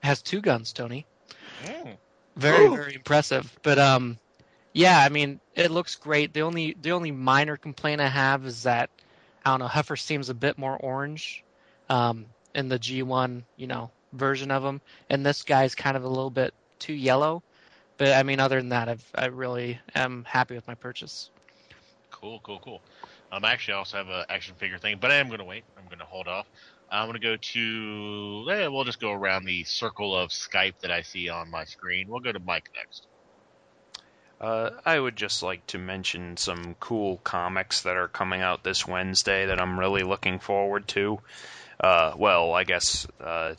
[0.07, 1.05] has two guns, Tony.
[1.63, 1.97] Mm.
[2.35, 2.75] Very Ooh.
[2.75, 3.51] very impressive.
[3.61, 4.17] But um,
[4.77, 6.33] yeah, I mean, it looks great.
[6.33, 8.91] The only the only minor complaint I have is that
[9.43, 11.43] I don't know, Huffer seems a bit more orange
[11.89, 16.07] um, in the G1, you know, version of him, and this guy's kind of a
[16.07, 17.41] little bit too yellow.
[17.97, 21.31] But I mean, other than that, I've, I really am happy with my purchase.
[22.11, 22.81] Cool, cool, cool.
[23.31, 25.63] Um, actually, I also have an action figure thing, but I am going to wait.
[25.75, 26.45] I'm going to hold off.
[26.91, 28.47] I'm going to go to.
[28.51, 32.07] Eh, we'll just go around the circle of Skype that I see on my screen.
[32.07, 33.07] We'll go to Mike next.
[34.39, 38.87] Uh, I would just like to mention some cool comics that are coming out this
[38.87, 41.19] Wednesday that I'm really looking forward to.
[41.79, 43.55] Uh, well, I guess uh,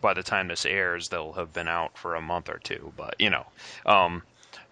[0.00, 3.16] by the time this airs, they'll have been out for a month or two, but
[3.18, 3.46] you know.
[3.86, 4.22] Um,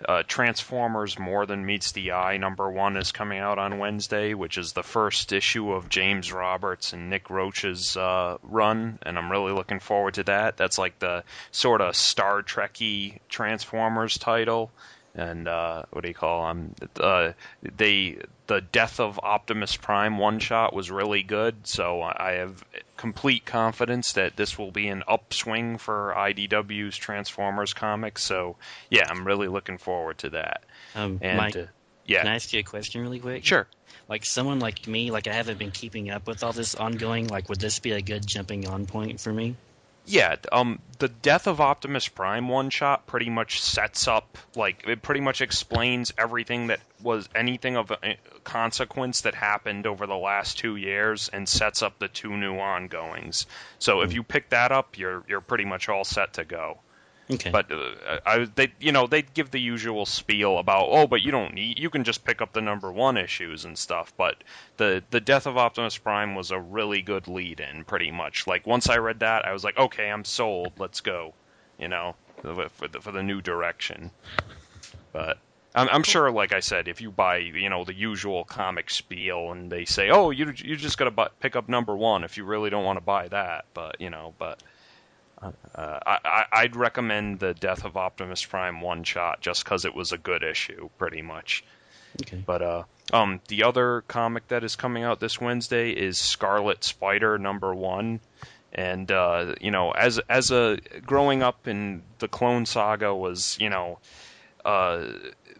[0.06, 4.58] uh, Transformers More Than Meets the Eye number one is coming out on Wednesday, which
[4.58, 9.52] is the first issue of James Roberts and Nick Roche's uh, run, and I'm really
[9.52, 10.58] looking forward to that.
[10.58, 14.70] That's like the sort of Star Trekky Transformers title
[15.16, 16.74] and uh, what do you call them?
[17.00, 17.32] Uh,
[17.62, 22.62] they the death of Optimus Prime one shot was really good, so I have
[22.96, 28.22] complete confidence that this will be an upswing for IDW's Transformers comics.
[28.22, 28.56] So
[28.90, 30.64] yeah, I'm really looking forward to that.
[30.94, 31.64] Um, and Mike, uh,
[32.04, 33.44] yeah, Can I ask you a question really quick?
[33.44, 33.66] Sure.
[34.08, 37.26] Like someone like me, like I haven't been keeping up with all this ongoing.
[37.26, 39.56] Like, would this be a good jumping on point for me?
[40.08, 45.02] Yeah, um, the death of Optimus Prime one shot pretty much sets up, like, it
[45.02, 47.96] pretty much explains everything that was anything of uh,
[48.44, 53.46] consequence that happened over the last two years and sets up the two new ongoings.
[53.80, 56.78] So if you pick that up, you're you're pretty much all set to go.
[57.28, 57.50] Okay.
[57.50, 61.32] But uh, I, they, you know, they give the usual spiel about, oh, but you
[61.32, 64.12] don't need, you can just pick up the number one issues and stuff.
[64.16, 64.44] But
[64.76, 68.46] the the death of Optimus Prime was a really good lead in, pretty much.
[68.46, 70.74] Like once I read that, I was like, okay, I'm sold.
[70.78, 71.34] Let's go.
[71.78, 74.12] You know, for the, for the new direction.
[75.12, 75.38] But
[75.74, 79.50] I'm, I'm sure, like I said, if you buy, you know, the usual comic spiel,
[79.50, 82.36] and they say, oh, you you just got to buy, pick up number one if
[82.36, 83.64] you really don't want to buy that.
[83.74, 84.62] But you know, but.
[85.40, 90.12] Uh, I, I'd recommend the Death of Optimus Prime one shot just because it was
[90.12, 91.62] a good issue, pretty much.
[92.22, 92.42] Okay.
[92.44, 92.82] But uh,
[93.12, 98.20] um, the other comic that is coming out this Wednesday is Scarlet Spider number one,
[98.72, 103.68] and uh, you know, as as a growing up in the Clone Saga was, you
[103.68, 103.98] know,
[104.64, 105.04] uh,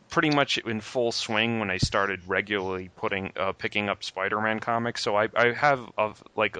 [0.08, 5.02] pretty much in full swing when I started regularly putting uh, picking up Spider-Man comics.
[5.02, 6.56] So I, I have a, like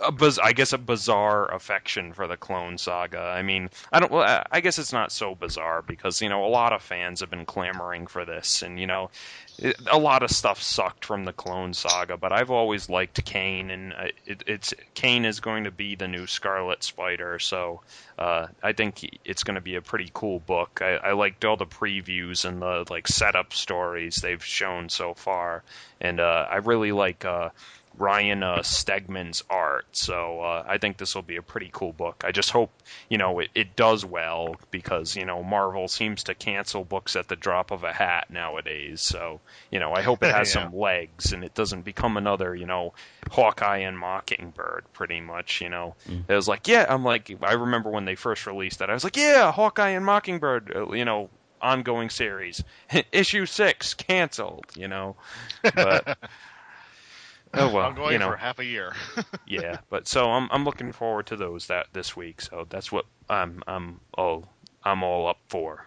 [0.00, 3.20] a biz- I guess a bizarre affection for the Clone Saga.
[3.20, 4.12] I mean, I don't.
[4.12, 7.46] I guess it's not so bizarre because you know a lot of fans have been
[7.46, 9.10] clamoring for this, and you know,
[9.58, 12.16] it, a lot of stuff sucked from the Clone Saga.
[12.16, 16.08] But I've always liked Kane, and uh, it, it's Kane is going to be the
[16.08, 17.38] new Scarlet Spider.
[17.38, 17.80] So
[18.18, 20.80] uh, I think it's going to be a pretty cool book.
[20.82, 25.64] I, I liked all the previews and the like setup stories they've shown so far,
[26.00, 27.24] and uh, I really like.
[27.24, 27.50] Uh,
[27.98, 29.86] Ryan uh, Stegman's art.
[29.92, 32.22] So uh, I think this will be a pretty cool book.
[32.24, 32.70] I just hope
[33.08, 37.28] you know it, it does well because you know Marvel seems to cancel books at
[37.28, 39.02] the drop of a hat nowadays.
[39.02, 40.64] So you know I hope it has Yeah.
[40.68, 42.94] some legs and it doesn't become another you know
[43.30, 44.84] Hawkeye and Mockingbird.
[44.92, 45.96] Pretty much you know
[46.28, 49.04] it was like yeah I'm like I remember when they first released that I was
[49.04, 51.30] like yeah Hawkeye and Mockingbird uh, you know
[51.60, 52.62] ongoing series
[53.12, 55.16] issue six canceled you know
[55.74, 56.16] but.
[57.54, 58.94] Oh well, I'm going you know, for half a year.
[59.46, 62.40] yeah, but so I'm I'm looking forward to those that this week.
[62.40, 64.48] So that's what I'm I'm all
[64.82, 65.86] I'm all up for.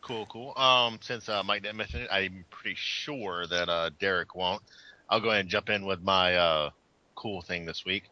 [0.00, 0.56] Cool, cool.
[0.56, 4.62] Um, since uh, Mike didn't mention it, I'm pretty sure that uh, Derek won't.
[5.08, 6.70] I'll go ahead and jump in with my uh,
[7.14, 8.04] cool thing this week.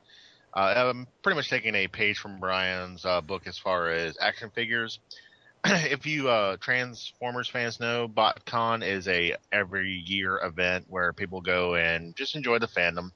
[0.53, 4.51] Uh, I'm pretty much taking a page from Brian's uh, book as far as action
[4.51, 4.99] figures.
[5.91, 11.75] if you uh, Transformers fans know, BotCon is a every year event where people go
[11.75, 13.11] and just enjoy the fandom.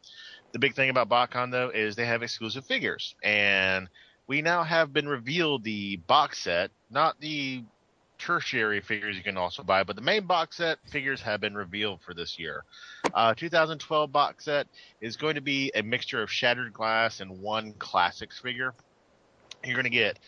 [0.52, 3.88] The big thing about BotCon though is they have exclusive figures, and
[4.26, 7.62] we now have been revealed the box set, not the
[8.18, 12.00] tertiary figures you can also buy, but the main box set figures have been revealed
[12.02, 12.64] for this year.
[13.14, 14.66] Uh, 2012 box set
[15.00, 18.74] is going to be a mixture of Shattered Glass and one Classics figure.
[19.64, 20.18] You're going to get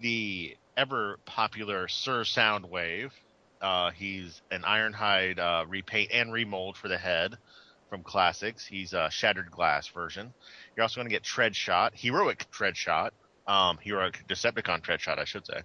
[0.00, 3.10] the ever popular Sir Soundwave.
[3.60, 7.36] Uh, he's an Ironhide uh, repaint and remold for the head
[7.88, 8.66] from Classics.
[8.66, 10.32] He's a Shattered Glass version.
[10.76, 13.10] You're also going to get Treadshot, Heroic Treadshot,
[13.46, 15.60] um, Heroic Decepticon Treadshot, I should say.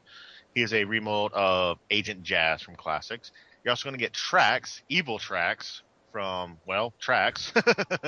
[0.54, 3.32] He is a remold of Agent Jazz from Classics.
[3.64, 7.52] You're also going to get Tracks, Evil Tracks from, well, tracks.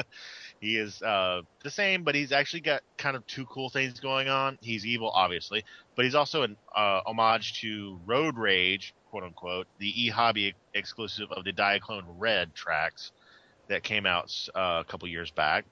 [0.60, 4.30] he is uh, the same, but he's actually got kind of two cool things going
[4.30, 4.57] on.
[4.61, 5.64] He's evil, obviously,
[5.95, 11.44] but he's also an uh, homage to Road Rage, quote unquote, the e-hobby exclusive of
[11.44, 13.11] the Diaclone Red tracks
[13.68, 15.65] that came out uh, a couple years back.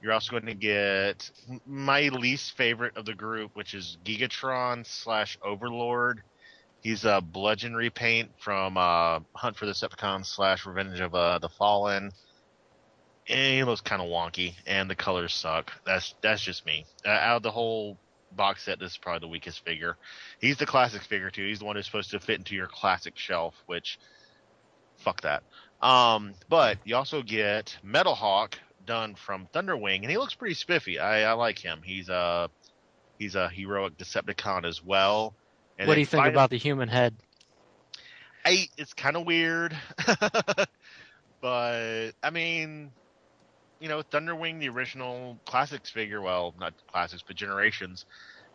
[0.00, 1.30] You're also going to get
[1.66, 6.22] my least favorite of the group, which is Gigatron slash Overlord.
[6.82, 11.48] He's a bludgeon repaint from uh, Hunt for the Decepticons slash Revenge of uh, the
[11.48, 12.12] Fallen.
[13.28, 15.72] And he looks kind of wonky, and the colors suck.
[15.84, 16.86] That's that's just me.
[17.04, 17.98] Uh, out of the whole
[18.32, 19.96] box set, this is probably the weakest figure.
[20.40, 21.46] He's the classics figure too.
[21.46, 23.98] He's the one who's supposed to fit into your classic shelf, which
[24.96, 25.42] fuck that.
[25.82, 30.98] Um, but you also get Metal Hawk done from Thunderwing, and he looks pretty spiffy.
[30.98, 31.82] I, I like him.
[31.84, 32.50] He's a
[33.18, 35.34] he's a heroic Decepticon as well.
[35.78, 37.14] And what do you think about the human head?
[38.44, 39.76] I it's kind of weird,
[41.40, 42.90] but I mean,
[43.80, 48.06] you know, Thunderwing, the original classics figure, well, not classics, but generations.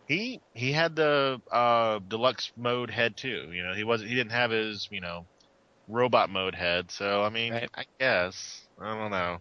[0.07, 3.49] He he had the uh, deluxe mode head too.
[3.53, 5.25] You know, he wasn't he didn't have his you know
[5.87, 6.91] robot mode head.
[6.91, 9.37] So I mean, I guess I don't know.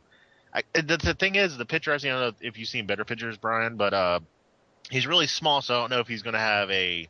[0.54, 2.12] I, the, the thing is, the picture I've seen.
[2.12, 4.20] I don't know if you've seen better pictures, Brian, but uh,
[4.90, 7.09] he's really small, so I don't know if he's going to have a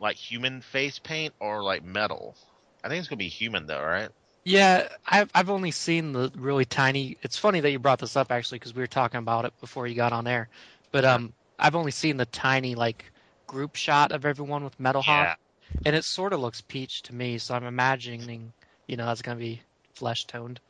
[0.00, 2.36] like human face paint or like metal.
[2.82, 4.10] I think it's going to be human though, right?
[4.44, 7.16] Yeah, I've I've only seen the really tiny.
[7.22, 9.86] It's funny that you brought this up actually because we were talking about it before
[9.86, 10.48] you got on air.
[10.92, 13.10] But um, I've only seen the tiny like
[13.46, 15.38] group shot of everyone with Metal Hawk,
[15.86, 17.38] and it sort of looks peach to me.
[17.38, 18.52] So I'm imagining,
[18.86, 19.62] you know, that's gonna be
[19.94, 20.60] flesh toned.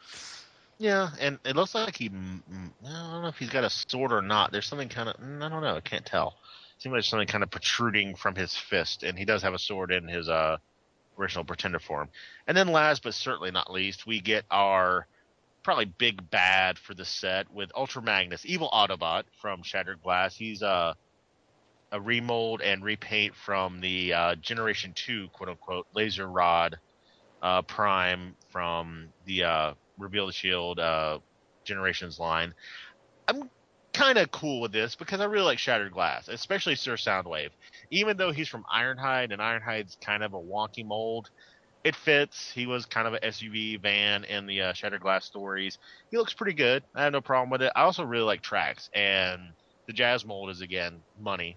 [0.78, 2.11] Yeah, and it looks like he.
[2.11, 4.53] mm, mm, I don't know if he's got a sword or not.
[4.53, 5.16] There's something kind of.
[5.20, 5.77] I don't know.
[5.77, 6.35] I can't tell.
[6.78, 9.90] Seems like something kind of protruding from his fist, and he does have a sword
[9.92, 10.59] in his uh
[11.18, 12.09] original pretender form.
[12.46, 15.06] And then last but certainly not least, we get our
[15.62, 20.36] probably big bad for the set with Ultra Magnus, Evil Autobot from Shattered Glass.
[20.36, 20.94] He's uh,
[21.90, 26.78] a remold and repaint from the uh, Generation Two, quote unquote, Laser Rod
[27.42, 31.18] uh, Prime from the uh, Reveal the Shield uh,
[31.64, 32.52] Generations line.
[33.28, 33.48] I'm
[33.94, 37.50] kind of cool with this because I really like Shattered Glass, especially Sir Soundwave.
[37.90, 41.30] Even though he's from Ironhide and Ironhide's kind of a wonky mold,
[41.84, 42.50] it fits.
[42.50, 45.78] He was kind of an SUV van in the uh, Shattered Glass stories.
[46.10, 46.82] He looks pretty good.
[46.94, 47.72] I have no problem with it.
[47.76, 49.40] I also really like tracks, and
[49.86, 51.56] the Jazz mold is again money.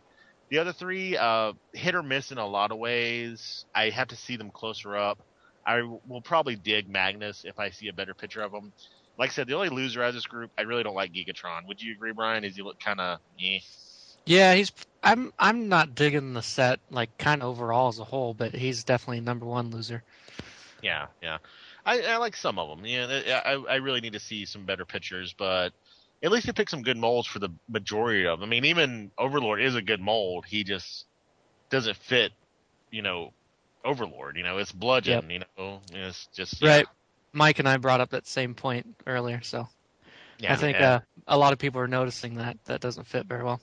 [0.50, 3.66] The other three, uh, hit or miss in a lot of ways.
[3.76, 5.20] I have to see them closer up.
[5.66, 8.72] I will probably dig Magnus if I see a better picture of him.
[9.18, 11.68] Like I said, the only loser out of this group, I really don't like Gigatron.
[11.68, 12.44] Would you agree, Brian?
[12.44, 13.60] Is he look kind of eh?
[14.26, 14.72] Yeah, he's.
[15.02, 18.84] I'm I'm not digging the set like kind of overall as a whole, but he's
[18.84, 20.04] definitely number one loser.
[20.82, 21.38] Yeah, yeah.
[21.86, 22.86] I, I like some of them.
[22.86, 25.72] Yeah, I, I really need to see some better pictures, but
[26.22, 28.50] at least they picked some good molds for the majority of them.
[28.50, 30.46] I mean, even Overlord is a good mold.
[30.46, 31.06] He just
[31.70, 32.34] doesn't fit,
[32.92, 33.32] you know,
[33.86, 34.36] Overlord.
[34.36, 35.30] You know, it's bludgeon.
[35.30, 36.62] You know, it's just.
[36.62, 36.86] Right.
[37.34, 39.68] Mike and I brought up that same point earlier, so
[40.40, 40.88] Yeah, I think yeah.
[40.88, 43.62] uh, a lot of people are noticing that that doesn't fit very well.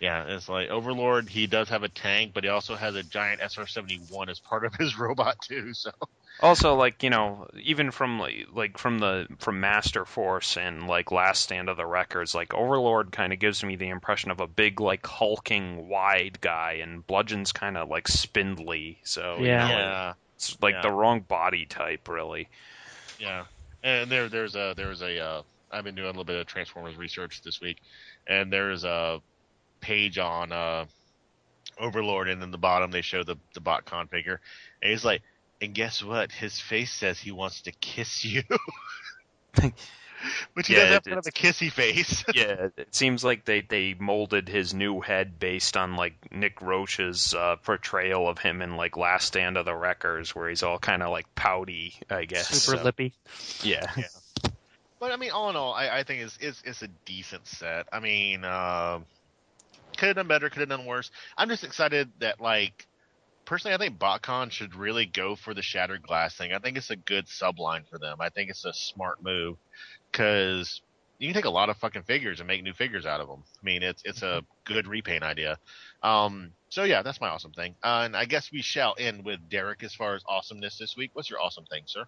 [0.00, 1.28] Yeah, it's like Overlord.
[1.30, 4.40] He does have a tank, but he also has a giant SR seventy one as
[4.40, 5.72] part of his robot too.
[5.74, 5.92] So
[6.40, 11.10] Also, like you know, even from like, like from the from Master Force and like
[11.12, 14.46] Last Stand of the Wreckers, like Overlord kind of gives me the impression of a
[14.46, 19.00] big like hulking wide guy, and Bludgeon's kind of like spindly.
[19.04, 20.14] So you know, Yeah.
[20.42, 20.82] It's like Yeah.
[20.82, 22.48] the wrong body type, really.
[23.18, 23.44] Yeah,
[23.84, 26.96] and there there's a there's a uh, I've been doing a little bit of Transformers
[26.96, 27.78] research this week,
[28.26, 29.20] and there's a
[29.80, 30.86] page on uh,
[31.78, 34.40] Overlord, and in the bottom they show the the BotCon figure,
[34.82, 35.22] and he's like,
[35.60, 36.32] and guess what?
[36.32, 38.42] His face says he wants to kiss you.
[40.54, 42.24] Which he Yeah, does have it- kind of a kissy face.
[42.34, 47.34] yeah, it seems like they they molded his new head based on like Nick Roche's
[47.34, 51.02] uh, portrayal of him in like Last Stand of the Wreckers, where he's all kind
[51.02, 52.48] of like pouty, I guess.
[52.48, 53.14] Super so- lippy.
[53.62, 53.86] Yeah.
[55.00, 57.86] But I mean, all in all, I, I think it's, it's it's a decent set.
[57.92, 59.00] I mean, uh,
[59.96, 61.10] could have done better, could have done worse.
[61.36, 62.86] I'm just excited that like
[63.44, 66.52] personally, I think BotCon should really go for the shattered glass thing.
[66.52, 68.18] I think it's a good subline for them.
[68.20, 69.56] I think it's a smart move
[70.12, 70.82] because
[71.18, 73.42] you can take a lot of fucking figures and make new figures out of them.
[73.60, 75.58] I mean, it's it's a good repaint idea.
[76.02, 77.74] Um, so yeah, that's my awesome thing.
[77.82, 81.10] Uh, and I guess we shall end with Derek as far as awesomeness this week.
[81.14, 82.04] What's your awesome thing, sir?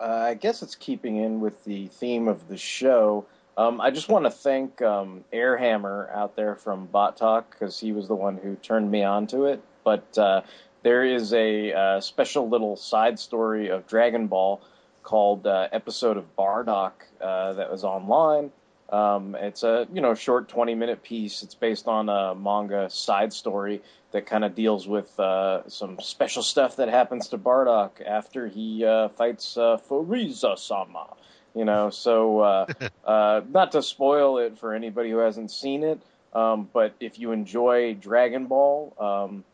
[0.00, 3.26] Uh, I guess it's keeping in with the theme of the show.
[3.56, 7.92] Um, I just want to thank um, Airhammer out there from Bot Talk because he
[7.92, 9.62] was the one who turned me on to it.
[9.82, 10.42] But uh,
[10.82, 14.60] there is a uh, special little side story of Dragon Ball
[15.06, 18.50] called uh, Episode of Bardock uh, that was online.
[18.90, 21.42] Um, it's a you know short 20 minute piece.
[21.42, 26.42] It's based on a manga side story that kind of deals with uh, some special
[26.42, 31.06] stuff that happens to Bardock after he uh, fights uh, Frieza Sama.
[31.54, 32.66] You know, so uh,
[33.04, 36.00] uh, not to spoil it for anybody who hasn't seen it,
[36.32, 39.44] um, but if you enjoy Dragon Ball, um,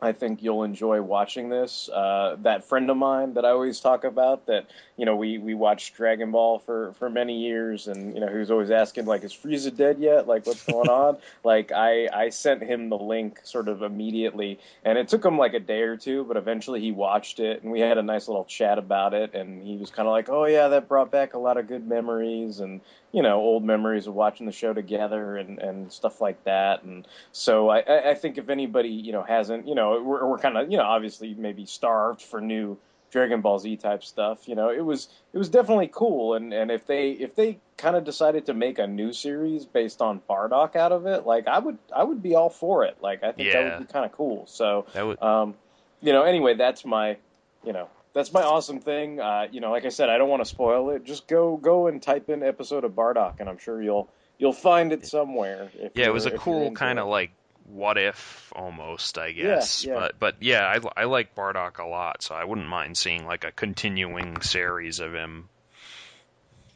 [0.00, 1.88] I think you'll enjoy watching this.
[1.88, 4.66] Uh, that friend of mine that I always talk about, that
[4.98, 8.36] you know, we we watched Dragon Ball for for many years, and you know, he
[8.36, 10.28] was always asking like, "Is Frieza dead yet?
[10.28, 14.98] Like, what's going on?" like, I I sent him the link sort of immediately, and
[14.98, 17.80] it took him like a day or two, but eventually he watched it, and we
[17.80, 20.68] had a nice little chat about it, and he was kind of like, "Oh yeah,
[20.68, 22.82] that brought back a lot of good memories," and
[23.12, 27.08] you know, old memories of watching the show together and and stuff like that, and
[27.32, 30.56] so I, I I think if anybody you know hasn't you know we're, we're kind
[30.56, 32.78] of you know obviously maybe starved for new
[33.10, 34.48] Dragon Ball Z type stuff.
[34.48, 37.94] You know it was it was definitely cool and and if they if they kind
[37.96, 41.58] of decided to make a new series based on Bardock out of it, like I
[41.58, 42.96] would I would be all for it.
[43.00, 44.46] Like I think that would be kind of cool.
[44.46, 45.54] So That would um,
[46.00, 47.16] you know anyway that's my
[47.64, 49.20] you know that's my awesome thing.
[49.20, 51.04] Uh, you know, like I said, I don't want to spoil it.
[51.04, 54.08] Just go go and type in episode of Bardock, and I'm sure you'll
[54.38, 55.70] you'll find it somewhere.
[55.94, 57.30] Yeah, it was a you're- if you're cool kind of like
[57.68, 59.84] what if almost, I Yeah, guess.
[59.84, 59.94] yeah.
[59.94, 63.44] But but yeah, I I like Bardock a lot, so I wouldn't mind seeing like
[63.44, 65.48] a continuing series of him.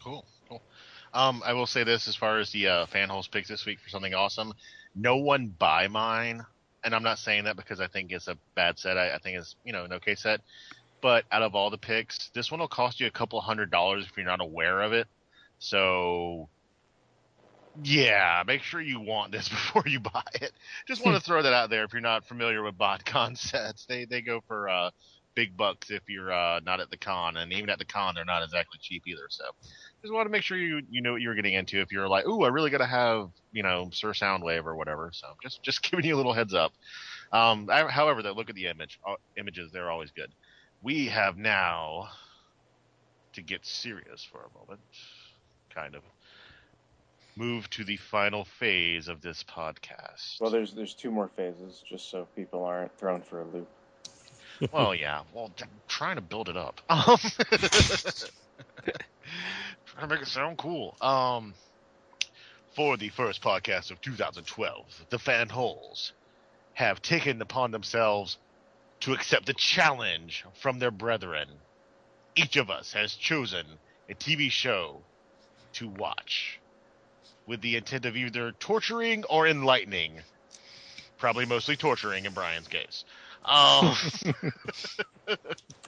[0.03, 0.63] Cool, cool.
[1.13, 3.81] Um, I will say this as far as the uh, fan holes picks this week
[3.81, 4.55] for something awesome.
[4.95, 6.45] No one buy mine,
[6.83, 8.97] and I'm not saying that because I think it's a bad set.
[8.97, 10.41] I, I think it's you know an okay set.
[11.03, 14.05] But out of all the picks, this one will cost you a couple hundred dollars
[14.05, 15.07] if you're not aware of it.
[15.59, 16.49] So,
[17.75, 20.53] yeah, make sure you want this before you buy it.
[20.89, 23.87] Just want to throw that out there if you're not familiar with BotCon sets.
[23.87, 24.91] They they go for uh,
[25.37, 28.25] big bucks if you're uh, not at the con, and even at the con, they're
[28.25, 29.27] not exactly cheap either.
[29.31, 29.45] So,
[30.03, 32.27] just want to make sure you you know what you're getting into if you're like,
[32.27, 35.11] ooh, I really got to have you know Sir Soundwave or whatever.
[35.13, 36.73] So, just just giving you a little heads up.
[37.33, 40.33] Um, I, however, though, look at the image uh, images; they're always good.
[40.83, 42.09] We have now
[43.35, 44.81] to get serious for a moment,
[45.75, 46.03] kind of
[47.37, 50.41] move to the final phase of this podcast.
[50.41, 53.69] Well, there's there's two more phases, just so people aren't thrown for a loop.
[54.73, 55.23] well, yeah.
[55.33, 56.81] Well, I'm trying to build it up.
[56.91, 57.19] Um,
[59.87, 60.97] trying to make it sound cool.
[61.01, 61.55] Um,
[62.75, 66.13] for the first podcast of 2012, the fan holes
[66.75, 68.39] have taken upon themselves
[69.01, 71.49] to accept the challenge from their brethren.
[72.37, 73.67] Each of us has chosen
[74.09, 75.01] a TV show
[75.75, 76.61] to watch
[77.51, 80.13] with the intent of either torturing or enlightening.
[81.19, 83.05] Probably mostly torturing in Brian's case.
[83.45, 83.95] Um,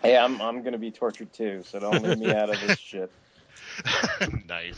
[0.03, 3.11] Hey, I'm I'm gonna be tortured too, so don't leave me out of this shit.
[4.49, 4.75] nice.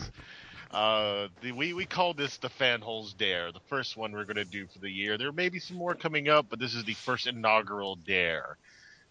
[0.71, 3.51] Uh, the, we we call this the fan holes dare.
[3.51, 5.17] The first one we're gonna do for the year.
[5.17, 8.59] There may be some more coming up, but this is the first inaugural dare.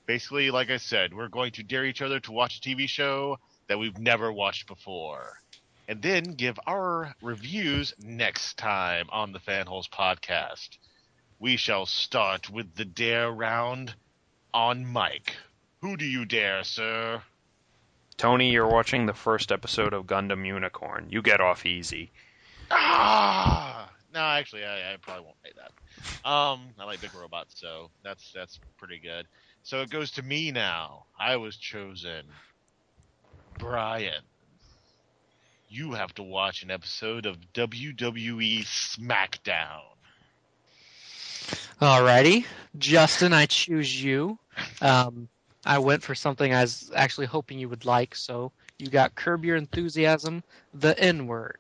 [0.06, 3.40] Basically, like I said, we're going to dare each other to watch a TV show
[3.68, 5.40] that we've never watched before,
[5.88, 10.78] and then give our reviews next time on the Fanholes podcast.
[11.40, 13.96] We shall start with the dare round
[14.54, 15.36] on Mike.
[15.82, 17.22] Who do you dare, sir?
[18.18, 21.08] Tony, you're watching the first episode of Gundam Unicorn.
[21.10, 22.12] You get off easy.
[22.72, 26.30] Ah, no, actually, I, I probably won't pay that.
[26.30, 29.28] Um, I like big robots, so that's that's pretty good.
[29.64, 31.06] So it goes to me now.
[31.20, 32.26] I was chosen.
[33.58, 34.24] Brian,
[35.74, 39.82] you have to watch an episode of WWE SmackDown.
[41.82, 42.46] Alrighty,
[42.78, 44.38] Justin, I choose you.
[44.82, 45.28] Um,
[45.66, 49.46] I went for something I was actually hoping you would like, so you got Curb
[49.46, 50.44] Your Enthusiasm,
[50.76, 51.58] The N Word.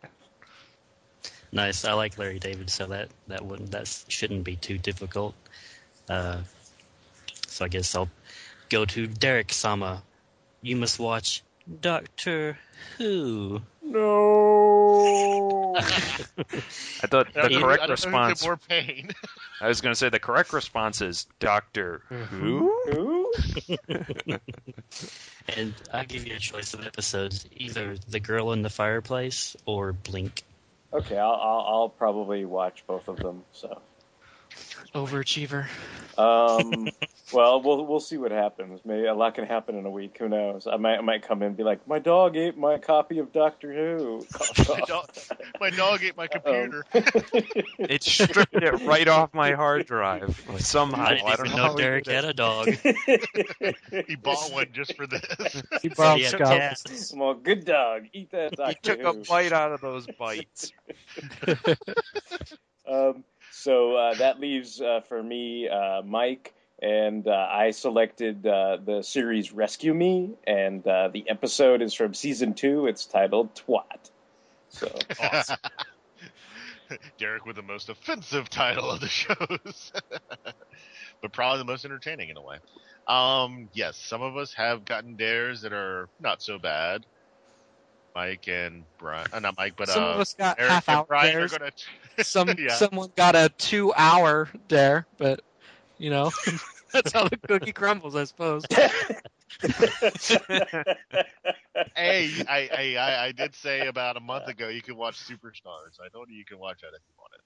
[1.51, 1.83] Nice.
[1.83, 5.33] I like Larry David, so that that wouldn't that shouldn't be too difficult.
[6.07, 6.37] Uh,
[7.47, 8.09] so I guess I'll
[8.69, 10.03] go to Derek Sama.
[10.61, 11.41] You must watch
[11.81, 12.59] Doctor
[12.97, 13.61] Who.
[13.85, 15.73] No.
[15.75, 18.39] I thought the don't correct I don't know who response.
[18.39, 19.11] did more pain.
[19.61, 22.71] I was going to say the correct response is Doctor Who.
[22.85, 23.27] Who?
[25.57, 29.91] And I give you a choice of episodes: either The Girl in the Fireplace or
[29.91, 30.43] Blink.
[30.93, 33.43] Okay, I'll, I'll I'll probably watch both of them.
[33.51, 33.81] So,
[34.95, 35.65] Overachiever.
[36.17, 36.89] um,
[37.33, 38.81] well, we'll we'll see what happens.
[38.85, 40.17] Maybe a lot can happen in a week.
[40.19, 40.67] Who knows?
[40.67, 43.31] I might I might come in and be like, my dog ate my copy of
[43.33, 44.25] Doctor Who.
[44.69, 45.09] my, dog,
[45.59, 46.85] my dog ate my computer.
[47.79, 51.03] It stripped it right off my hard drive somehow.
[51.03, 52.67] I didn't I don't even know know Derek had a dog.
[54.07, 55.61] he bought one just for this.
[55.81, 56.47] He brought Yeah, Scout.
[56.47, 57.13] cats.
[57.15, 58.03] well, good dog.
[58.13, 60.71] Eat that He Doctor took a bite out of those bites.
[62.87, 66.53] Um, so uh, that leaves uh, for me uh, Mike,
[66.83, 72.13] and uh, I selected uh, the series Rescue Me, and uh, the episode is from
[72.13, 72.87] season two.
[72.87, 74.09] It's titled Twat.
[74.69, 74.91] So
[77.17, 79.91] Derek with the most offensive title of the shows,
[81.21, 82.57] but probably the most entertaining in a way.
[83.07, 87.05] Um, yes, some of us have gotten dares that are not so bad.
[88.13, 90.97] Mike and Brian, uh, not Mike, but Some uh, of us got Eric half and
[90.97, 91.53] hour Brian dares.
[91.53, 91.71] are gonna.
[92.19, 92.75] Some Yeah.
[92.75, 95.41] someone got a two hour dare, but
[95.97, 96.31] you know
[96.93, 98.67] that's how the cookie crumbles, I suppose.
[101.95, 105.99] hey, I, I, I, I did say about a month ago you could watch Superstars.
[106.03, 107.41] I told you you can watch that if you want it.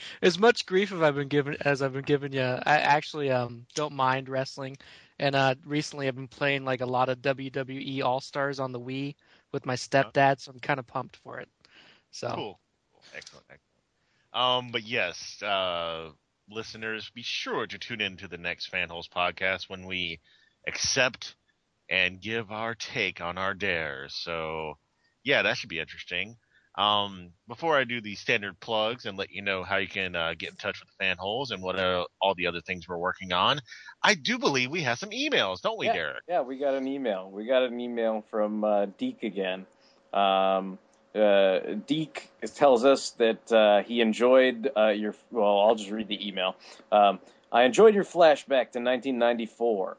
[0.22, 3.66] as much grief as I've been given as I've been giving you, I actually um
[3.74, 4.76] don't mind wrestling,
[5.18, 8.80] and uh recently I've been playing like a lot of WWE All Stars on the
[8.80, 9.14] Wii
[9.52, 11.48] with my stepdad, so I'm kind of pumped for it.
[12.10, 12.60] So Cool.
[12.92, 13.04] cool.
[13.12, 13.84] Excellent, excellent.
[14.32, 16.10] Um, but yes, uh,
[16.52, 20.20] listeners, be sure to tune in to the next Fanholes podcast when we
[20.66, 21.34] accept
[21.88, 24.14] and give our take on our dares.
[24.14, 24.78] So,
[25.24, 26.36] yeah, that should be interesting.
[26.76, 30.32] Um, before I do the standard plugs and let you know how you can uh,
[30.38, 33.32] get in touch with the Fanholes and what uh, all the other things we're working
[33.32, 33.60] on,
[34.02, 36.22] I do believe we have some emails, don't we, yeah, Derek?
[36.28, 37.30] yeah, we got an email.
[37.30, 39.66] We got an email from uh, Deke again.
[40.14, 40.78] Um,
[41.14, 41.60] uh,
[42.54, 45.14] tells us that uh, he enjoyed uh, your.
[45.30, 46.56] Well, I'll just read the email.
[46.90, 47.18] Um,
[47.50, 49.98] I enjoyed your flashback to 1994.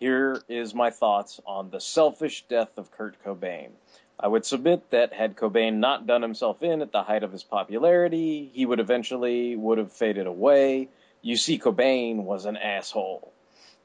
[0.00, 3.70] Here is my thoughts on the selfish death of Kurt Cobain.
[4.18, 7.42] I would submit that had Cobain not done himself in at the height of his
[7.42, 10.88] popularity, he would eventually would have faded away.
[11.20, 13.33] You see, Cobain was an asshole.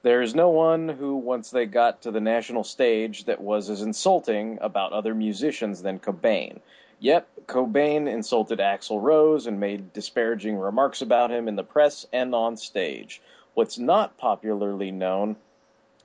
[0.01, 3.81] There is no one who, once they got to the national stage, that was as
[3.81, 6.61] insulting about other musicians than Cobain.
[7.01, 12.33] Yet, Cobain insulted Axl Rose and made disparaging remarks about him in the press and
[12.33, 13.21] on stage.
[13.55, 15.35] What's not popularly known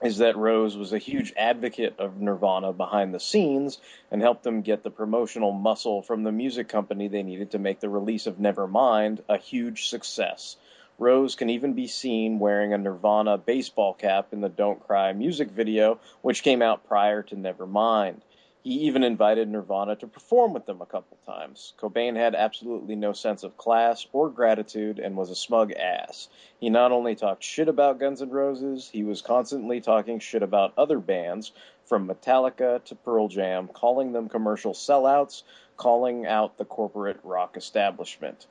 [0.03, 3.79] is that Rose was a huge advocate of Nirvana behind the scenes
[4.11, 7.79] and helped them get the promotional muscle from the music company they needed to make
[7.79, 10.57] the release of Nevermind a huge success.
[10.99, 15.51] Rose can even be seen wearing a Nirvana baseball cap in the Don't Cry music
[15.51, 18.21] video, which came out prior to Nevermind.
[18.63, 21.75] He even invited Nirvana to perform with them a couple times.
[21.79, 26.29] Cobain had absolutely no sense of class or gratitude and was a smug ass.
[26.61, 30.73] He not only talked shit about Guns N' Roses, he was constantly talking shit about
[30.79, 31.51] other bands,
[31.87, 35.43] from Metallica to Pearl Jam, calling them commercial sellouts,
[35.77, 38.47] calling out the corporate rock establishment.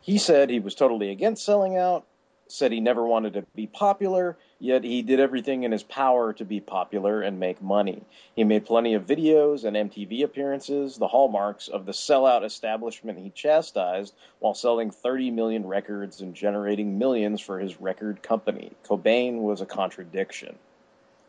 [0.00, 2.04] He said he was totally against selling out,
[2.46, 6.44] said he never wanted to be popular, yet he did everything in his power to
[6.44, 8.02] be popular and make money.
[8.34, 13.30] He made plenty of videos and MTV appearances, the hallmarks of the sellout establishment he
[13.30, 18.72] chastised, while selling 30 million records and generating millions for his record company.
[18.84, 20.56] Cobain was a contradiction.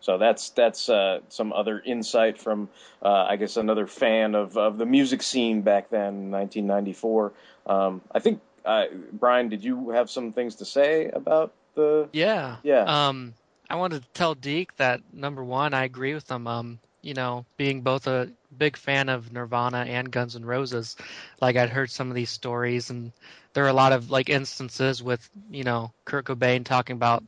[0.01, 2.69] So that's that's uh, some other insight from,
[3.03, 7.33] uh, I guess, another fan of, of the music scene back then, 1994.
[7.67, 8.39] Um, I think
[8.69, 12.07] uh, Brian, did you have some things to say about the?
[12.13, 12.57] Yeah.
[12.61, 12.83] Yeah.
[12.83, 13.33] Um,
[13.67, 16.45] I wanted to tell Deke that number one, I agree with him.
[16.45, 20.97] Um, you know, being both a big fan of Nirvana and Guns N' Roses,
[21.41, 23.11] like I'd heard some of these stories, and
[23.53, 27.23] there are a lot of like instances with you know Kurt Cobain talking about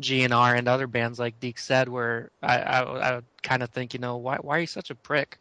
[0.00, 4.00] GNR and other bands, like Deke said, where I I, I kind of think, you
[4.00, 5.38] know, why why are you such a prick?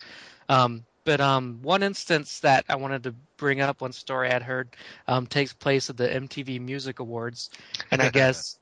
[0.47, 4.75] Um, but um, one instance that I wanted to bring up, one story I'd heard,
[5.07, 7.49] um, takes place at the MTV Music Awards,
[7.89, 8.59] and I guess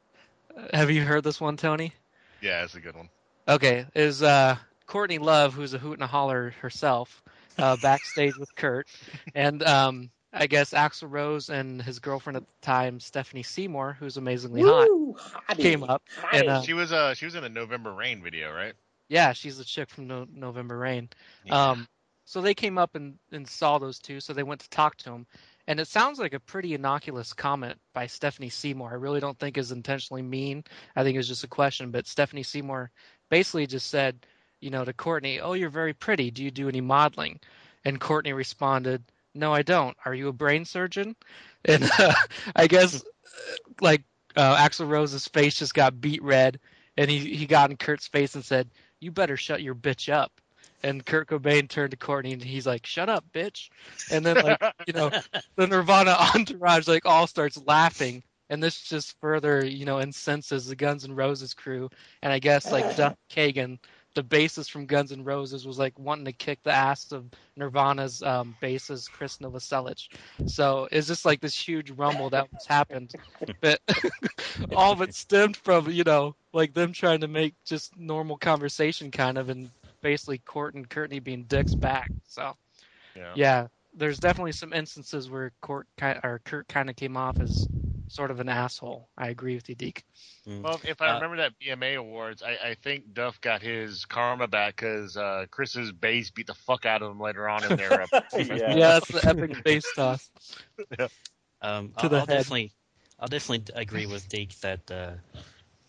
[0.71, 1.91] have you heard this one, Tony?
[2.39, 3.09] Yeah, it's a good one.
[3.49, 4.55] Okay, is uh
[4.85, 7.21] Courtney Love, who's a hoot and a holler herself,
[7.57, 8.87] uh, backstage with Kurt,
[9.35, 14.15] and um, I guess Axl Rose and his girlfriend at the time, Stephanie Seymour, who's
[14.15, 16.01] amazingly Woo, hot, hottie, came up.
[16.31, 18.73] And, uh, she was uh she was in the November Rain video, right?
[19.09, 21.09] yeah, she's the chick from no- November Rain.
[21.45, 21.71] Yeah.
[21.71, 21.87] Um,
[22.27, 25.11] so they came up and, and saw those two, so they went to talk to
[25.11, 25.25] him.
[25.65, 28.91] And it sounds like a pretty innocuous comment by Stephanie Seymour.
[28.91, 30.65] I really don't think is intentionally mean.
[30.93, 31.89] I think it was just a question.
[31.89, 32.91] But Stephanie Seymour
[33.29, 34.25] basically just said,
[34.59, 36.29] you know, to Courtney, "Oh, you're very pretty.
[36.29, 37.39] Do you do any modeling?"
[37.85, 39.95] And Courtney responded, "No, I don't.
[40.03, 41.15] Are you a brain surgeon?"
[41.65, 42.13] And uh,
[42.57, 43.05] I guess
[43.79, 44.03] like
[44.35, 46.59] uh, Axl Rose's face just got beat red,
[46.97, 50.41] and he he got in Kurt's face and said, "You better shut your bitch up."
[50.87, 53.69] And Kurt Cobain turned to Courtney and he's like, "Shut up, bitch!"
[54.09, 55.11] And then like you know,
[55.57, 60.77] the Nirvana entourage like all starts laughing, and this just further you know incenses the
[60.77, 61.89] Guns N' Roses crew.
[62.21, 63.79] And I guess like Duff Kagan,
[64.15, 67.25] the bassist from Guns N' Roses, was like wanting to kick the ass of
[67.57, 70.07] Nirvana's um, bassist Chris Novoselic.
[70.45, 73.11] So it's just like this huge rumble that was happened,
[73.59, 73.81] but
[74.73, 79.11] all of it stemmed from you know like them trying to make just normal conversation
[79.11, 79.69] kind of, and
[80.01, 82.11] basically Court and Courtney being dicks back.
[82.27, 82.53] So
[83.15, 83.35] Yeah.
[83.35, 87.67] yeah, there's definitely some instances where Court ki- or Kurt kind of came off as
[88.07, 89.09] sort of an asshole.
[89.17, 90.03] I agree with you, Deke.
[90.63, 94.47] Well, if I Uh, remember that VMA awards, I, I think Duff got his karma
[94.47, 98.01] back because uh, Chris's bass beat the fuck out of him later on in their.
[98.01, 98.07] Uh,
[98.37, 98.75] Yeah.
[98.75, 100.29] Yeah, it's the epic bass toss.
[101.61, 102.47] Um, To I'll, the I'll head.
[102.47, 102.71] definitely,
[103.19, 105.11] I'll definitely agree with Deke that uh,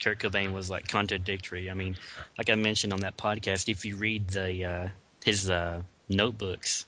[0.03, 1.71] Kurt Cobain was like contradictory.
[1.71, 1.97] I mean,
[2.37, 4.89] like I mentioned on that podcast, if you read the uh,
[5.25, 6.87] his uh, notebooks,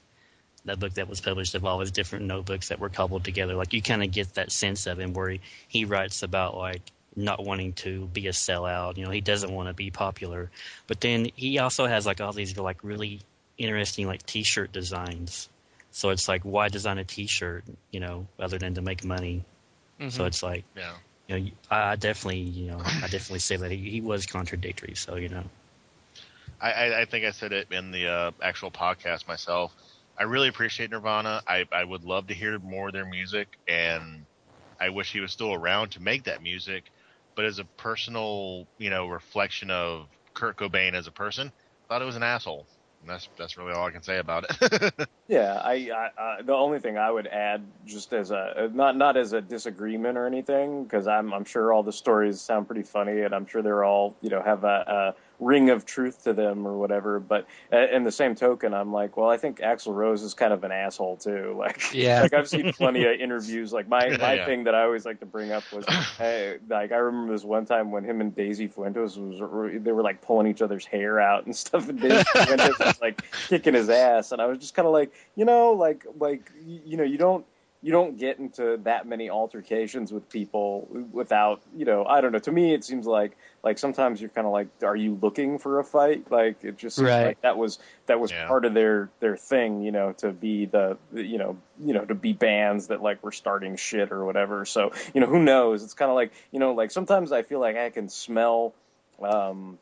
[0.64, 3.72] that book that was published of all his different notebooks that were cobbled together, like
[3.72, 6.82] you kind of get that sense of him where he, he writes about like
[7.16, 8.96] not wanting to be a sellout.
[8.96, 10.50] You know, he doesn't want to be popular,
[10.86, 13.20] but then he also has like all these like really
[13.58, 15.48] interesting like T-shirt designs.
[15.90, 17.64] So it's like, why design a T-shirt?
[17.90, 19.44] You know, other than to make money.
[20.08, 20.26] So Mhm.
[20.28, 20.94] it's like, yeah.
[21.36, 24.94] You know, I definitely, you know, I definitely say that he, he was contradictory.
[24.94, 25.44] So you know,
[26.60, 29.74] I, I, I think I said it in the uh, actual podcast myself.
[30.18, 31.42] I really appreciate Nirvana.
[31.46, 34.26] I, I would love to hear more of their music, and
[34.80, 36.84] I wish he was still around to make that music.
[37.36, 42.02] But as a personal, you know, reflection of Kurt Cobain as a person, I thought
[42.02, 42.66] it was an asshole.
[43.06, 44.94] That's that's really all I can say about it.
[45.28, 48.96] Yeah, I, I, I the only thing I would add, just as a uh, not
[48.96, 52.82] not as a disagreement or anything, because I'm I'm sure all the stories sound pretty
[52.82, 56.32] funny, and I'm sure they're all you know have a, a ring of truth to
[56.32, 57.18] them or whatever.
[57.18, 60.52] But uh, in the same token, I'm like, well, I think Axl Rose is kind
[60.52, 61.54] of an asshole too.
[61.60, 62.22] Like, Yeah.
[62.22, 63.72] like I've seen plenty of interviews.
[63.72, 64.44] Like my my Yeah.
[64.46, 65.84] thing that I always like to bring up was,
[66.18, 69.38] hey, like I remember this one time when him and Daisy Fuentes was
[69.82, 73.22] they were like pulling each other's hair out and stuff, and Daisy Fuentes was like
[73.48, 76.96] kicking his ass, and I was just kind of like, you know, like like you
[76.96, 77.44] know, you don't
[77.82, 82.38] you don't get into that many altercations with people without you know I don't know.
[82.40, 85.78] To me, it seems like like sometimes you're kind of like, are you looking for
[85.80, 86.30] a fight?
[86.30, 87.26] Like it just seems Right.
[87.26, 88.46] like that was that was Yeah.
[88.48, 92.04] part of their their thing, you know, to be the, the you know you know
[92.04, 94.64] to be bands that like were starting shit or whatever.
[94.66, 95.82] So you know who knows?
[95.82, 98.74] It's kind of like you know like sometimes I feel like I can smell
[99.22, 99.78] um,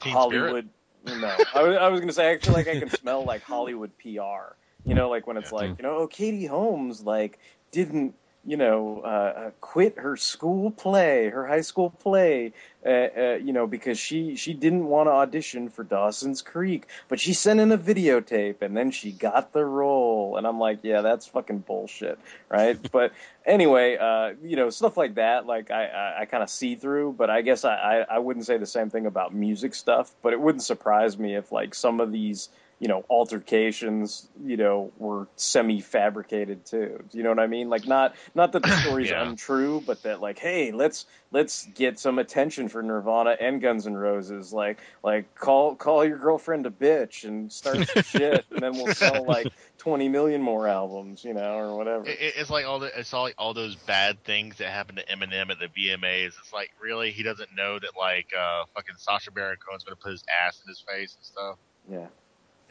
[0.00, 0.68] Teen Hollywood.
[1.06, 3.42] No, I was, I was going to say I feel like I can smell like
[3.44, 4.54] Hollywood PR.
[4.84, 5.52] You know, like when it's Yeah.
[5.52, 7.38] like you know, oh, Katie Holmes like
[7.72, 12.52] didn't you know uh, uh, quit her school play, her high school play,
[12.84, 17.20] uh, uh, you know, because she she didn't want to audition for Dawson's Creek, but
[17.20, 21.02] she sent in a videotape and then she got the role, and I'm like, yeah,
[21.02, 22.78] that's fucking bullshit, right?
[22.92, 23.12] but
[23.44, 27.12] anyway, uh, you know, stuff like that, like I I, I kind of see through,
[27.18, 30.32] but I guess I, I I wouldn't say the same thing about music stuff, but
[30.32, 32.48] it wouldn't surprise me if like some of these
[32.80, 37.68] you know altercations you know were semi fabricated too do you know what i mean
[37.68, 39.22] like not not that the story's Yeah.
[39.22, 43.94] untrue but that like hey let's let's get some attention for nirvana and guns N'
[43.96, 48.76] roses like like call call your girlfriend a bitch and start some shit and then
[48.78, 52.64] we'll sell like 20 million more albums you know or whatever It, it- it's like
[52.64, 55.68] all the it's all like all those bad things that happened to Eminem at the
[55.68, 56.28] VMAs.
[56.28, 60.12] It's like really he doesn't know that like uh fucking Sacha Baron Cohen's gonna put
[60.12, 61.56] his ass in his face and stuff.
[61.90, 62.06] yeah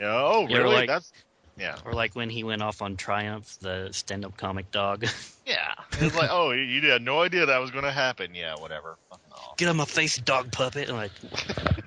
[0.01, 0.75] oh Yeah, really?
[0.75, 1.11] like- That's
[1.57, 5.05] yeah, or like when he went off on Triumph, the stand-up comic dog.
[5.45, 5.73] yeah.
[5.99, 8.33] It's like oh you, you had no idea that was gonna happen.
[8.33, 8.97] Yeah, whatever.
[9.09, 9.25] Fucking.
[9.57, 10.87] Get on my face, dog puppet!
[10.87, 11.11] And like,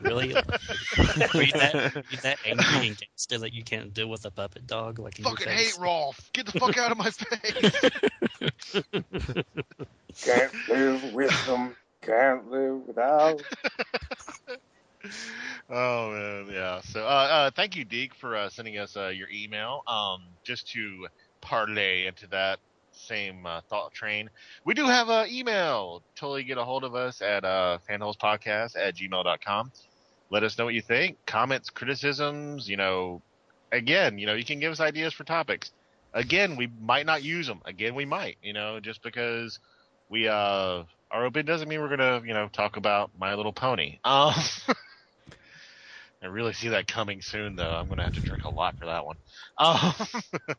[0.02, 0.34] really?
[0.36, 4.30] Are you that, are you that angry and gangster that you can't deal with a
[4.30, 4.98] puppet dog?
[4.98, 6.30] Like in your Fucking hate Rolf.
[6.34, 7.90] Get the fuck out of my face.
[10.22, 11.74] Can't live with them.
[12.02, 13.40] Can't live without.
[15.70, 16.80] Oh man, yeah.
[16.82, 19.82] So, uh, uh, thank you, Deke, for uh, sending us uh, your email.
[19.86, 21.06] Um, just to
[21.40, 22.58] parlay into that
[22.92, 24.28] same uh, thought train,
[24.64, 26.02] we do have an email.
[26.14, 29.72] Totally get a hold of us at uh, fanholespodcast at gmail.com.
[30.30, 31.18] Let us know what you think.
[31.26, 32.68] Comments, criticisms.
[32.68, 33.22] You know,
[33.70, 35.70] again, you know, you can give us ideas for topics.
[36.14, 37.60] Again, we might not use them.
[37.64, 38.36] Again, we might.
[38.42, 39.58] You know, just because
[40.10, 44.00] we uh are open doesn't mean we're gonna you know talk about My Little Pony.
[44.04, 44.34] Um.
[46.22, 47.72] I really see that coming soon, though.
[47.72, 49.16] I'm going to have to drink a lot for that one.
[49.58, 49.92] Um,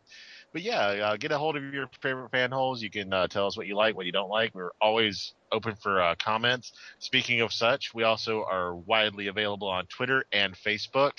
[0.51, 2.81] but yeah, uh, get a hold of your favorite fan holes.
[2.81, 4.53] You can uh, tell us what you like, what you don't like.
[4.53, 6.73] We're always open for uh, comments.
[6.99, 11.13] Speaking of such, we also are widely available on Twitter and Facebook.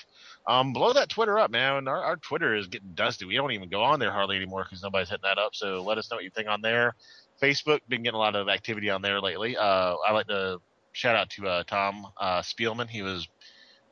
[0.47, 1.89] Um, blow that Twitter up, man.
[1.89, 3.25] Our, our Twitter is getting dusty.
[3.25, 5.55] We don't even go on there hardly anymore because nobody's hitting that up.
[5.55, 6.95] So let us know what you think on there.
[7.43, 9.57] Facebook, been getting a lot of activity on there lately.
[9.57, 10.59] Uh, I like to
[10.93, 12.89] shout out to uh, Tom uh, Spielman.
[12.89, 13.27] He was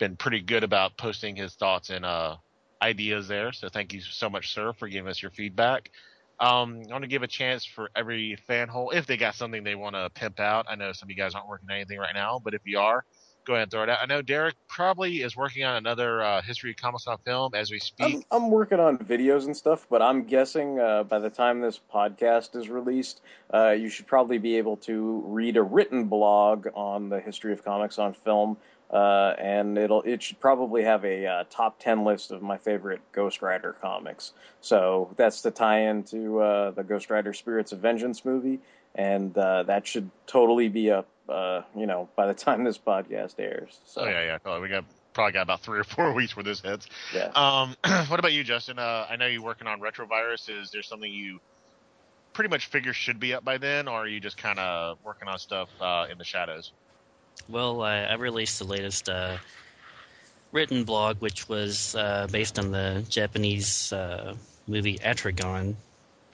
[0.03, 2.35] been pretty good about posting his thoughts and uh,
[2.83, 3.53] ideas there.
[3.53, 5.93] So thank you so much, sir, for giving us your feedback.
[6.41, 9.63] Um, I want to give a chance for every fan hole if they got something
[9.63, 10.67] they want to pimp out.
[10.69, 12.81] I know some of you guys aren't working on anything right now, but if you
[12.81, 13.05] are,
[13.45, 13.99] go ahead and throw it out.
[14.03, 17.71] I know Derek probably is working on another uh, History of Comics on film as
[17.71, 18.25] we speak.
[18.31, 21.81] I'm, I'm working on videos and stuff, but I'm guessing uh, by the time this
[21.93, 23.21] podcast is released,
[23.53, 27.65] uh, you should probably be able to read a written blog on the history of
[27.65, 28.57] comics on film.
[28.91, 33.01] Uh, and it'll it should probably have a uh, top ten list of my favorite
[33.13, 34.35] Ghost Rider comics.
[34.61, 38.61] So that's the tie-in to uh, the Ghost Rider Spirits of Vengeance movie,
[38.95, 41.09] and that should totally be up.
[41.29, 43.79] Uh, you know, by the time this podcast airs.
[43.87, 44.59] So Oh yeah, yeah.
[44.61, 46.87] We got probably got about three or four weeks where this hits.
[47.15, 47.31] yeah.
[47.35, 47.77] Um,
[48.09, 48.79] what about you, Justin?
[48.79, 50.49] Uh, I know you're working on Retrovirus.
[50.49, 51.41] Is there something you
[52.33, 55.29] pretty much figure should be up by then, or are you just kind of working
[55.29, 56.73] on stuff uh, in the shadows?
[57.49, 59.37] Well, I, I released the latest uh,
[60.53, 64.35] written blog, which was uh, based on the Japanese uh,
[64.67, 65.75] movie Atragon,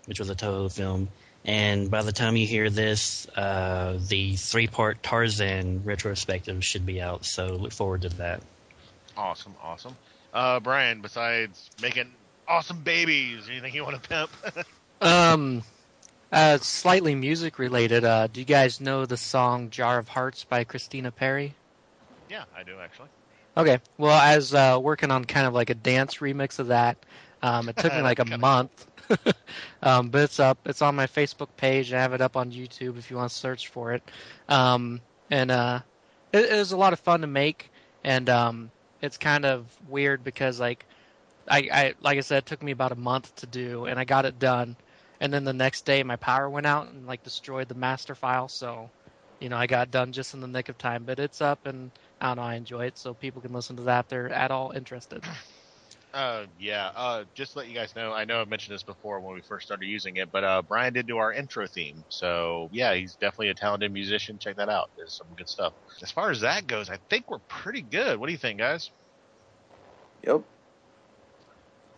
[0.07, 1.09] which was a Toho film.
[1.45, 7.25] And by the time you hear this, uh, the three-part Tarzan retrospective should be out.
[7.25, 8.43] So look forward to that.
[9.17, 9.97] Awesome, awesome.
[10.33, 12.13] Uh, Brian, besides making
[12.47, 14.31] awesome babies, anything you want to pimp?
[15.01, 15.63] Um,
[16.33, 18.05] uh, slightly music related.
[18.05, 21.55] Uh, do you guys know the song "Jar of Hearts" by Christina Perri?
[22.29, 23.09] yeah, I do actually.
[23.57, 23.81] Okay.
[23.97, 26.99] Well, I was uh, working on kind of like a dance remix of that.
[27.43, 28.87] Um, it took me like a month,
[29.83, 30.59] um, but it's up.
[30.67, 31.93] It's on my Facebook page.
[31.93, 34.03] I have it up on YouTube if you want to search for it.
[34.49, 35.81] Um, and uh,
[36.33, 37.71] it, it was a lot of fun to make,
[38.05, 38.71] and um,
[39.03, 40.87] it's kind of weird because like
[41.49, 44.05] I, I like I said, it took me about a month to do, and I
[44.05, 44.77] got it done.
[45.21, 48.49] And then the next day, my power went out and like destroyed the master file.
[48.49, 48.91] So,
[49.41, 51.05] you know, I got done just in the nick of time.
[51.05, 51.91] But it's up, and
[52.21, 54.51] I don't know, I enjoy it, so people can listen to that if they're at
[54.51, 55.25] all interested.
[56.15, 56.91] Uh, yeah.
[56.95, 59.43] Uh, just to let you guys know, I know I've mentioned this before when we
[59.43, 62.03] first started using it, but uh, Brian did do our intro theme.
[62.09, 64.39] So yeah, he's definitely a talented musician.
[64.39, 64.91] Check that out.
[64.97, 65.75] There's some good stuff.
[66.03, 68.19] As far as that goes, I think we're pretty good.
[68.19, 68.91] What do you think, guys?
[70.25, 70.43] Yep.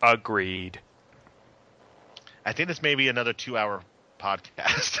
[0.03, 0.79] Agreed.
[2.45, 3.83] I think this may be another two-hour
[4.19, 4.99] podcast.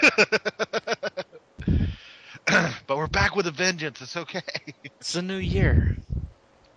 [2.87, 4.01] but we're back with a vengeance.
[4.01, 4.41] It's okay.
[4.83, 5.97] It's a new year.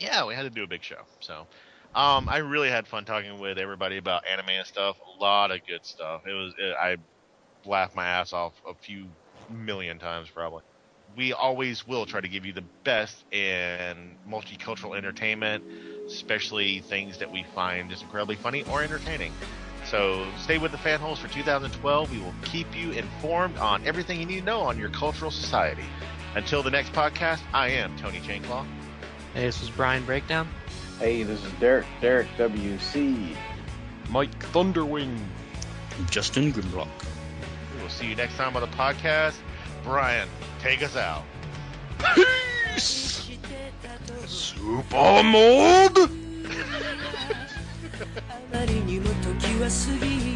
[0.00, 1.02] yeah, we had to do a big show.
[1.20, 1.46] So,
[1.94, 4.96] um, I really had fun talking with everybody about anime and stuff.
[4.98, 6.22] A lot of good stuff.
[6.26, 6.96] It was it, I
[7.64, 9.06] laughed my ass off a few
[9.50, 10.62] million times probably.
[11.16, 15.62] We always will try to give you the best in multicultural entertainment,
[16.08, 19.32] especially things that we find just incredibly funny or entertaining.
[19.86, 22.10] So stay with the fan holes for 2012.
[22.10, 25.84] We will keep you informed on everything you need to know on your cultural society.
[26.34, 28.66] Until the next podcast, I am Tony Chainclaw.
[29.34, 30.48] Hey, this was Brian Breakdown.
[31.03, 31.85] Hey, this is Derek.
[32.01, 33.35] Derek WC.
[34.09, 35.17] Mike Thunderwing.
[36.09, 36.87] Justin Grimlock.
[37.75, 39.35] We will see you next time on the podcast.
[39.83, 40.27] Brian,
[40.59, 41.23] take us out.
[42.77, 45.97] Super mold.
[48.29, 49.73] あまりにも時は過
[50.05, 50.35] ぎ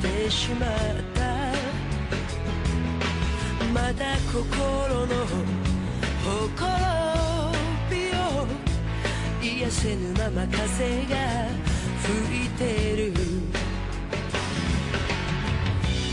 [0.00, 0.68] てしまっ
[1.14, 1.20] た
[3.74, 5.36] まだ心のほ
[6.24, 6.58] ころびを
[9.61, 11.15] やせぬまま風が
[12.03, 13.13] 吹いてる。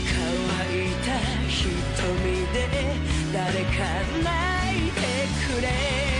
[0.07, 0.17] 乾
[0.79, 1.59] いた瞳
[2.53, 2.57] で
[3.33, 3.77] 誰か
[4.23, 4.97] 泣いて
[5.55, 6.12] くれ。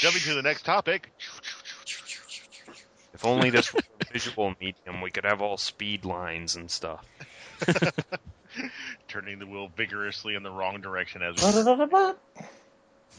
[0.00, 1.12] To the next topic.
[3.14, 7.04] If only this were a visual medium, we could have all speed lines and stuff.
[9.08, 11.40] Turning the wheel vigorously in the wrong direction as we.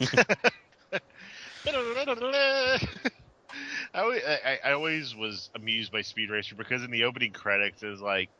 [3.94, 7.82] I, always, I, I always was amused by Speed Racer because in the opening credits
[7.82, 8.30] is like,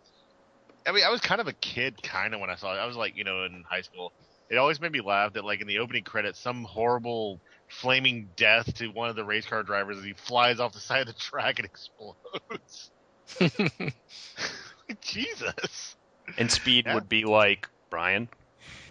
[0.87, 2.79] I mean, I was kind of a kid, kind of when I saw it.
[2.79, 4.13] I was like, you know, in high school.
[4.49, 8.75] It always made me laugh that, like, in the opening credits, some horrible flaming death
[8.75, 11.13] to one of the race car drivers as he flies off the side of the
[11.15, 12.91] track and explodes.
[15.01, 15.97] Jesus.
[16.37, 16.95] And speed Yeah.
[16.95, 18.29] would be like Brian.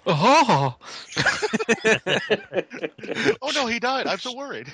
[0.05, 0.75] Oh,
[3.41, 4.07] oh no, he died.
[4.07, 4.71] I'm so worried.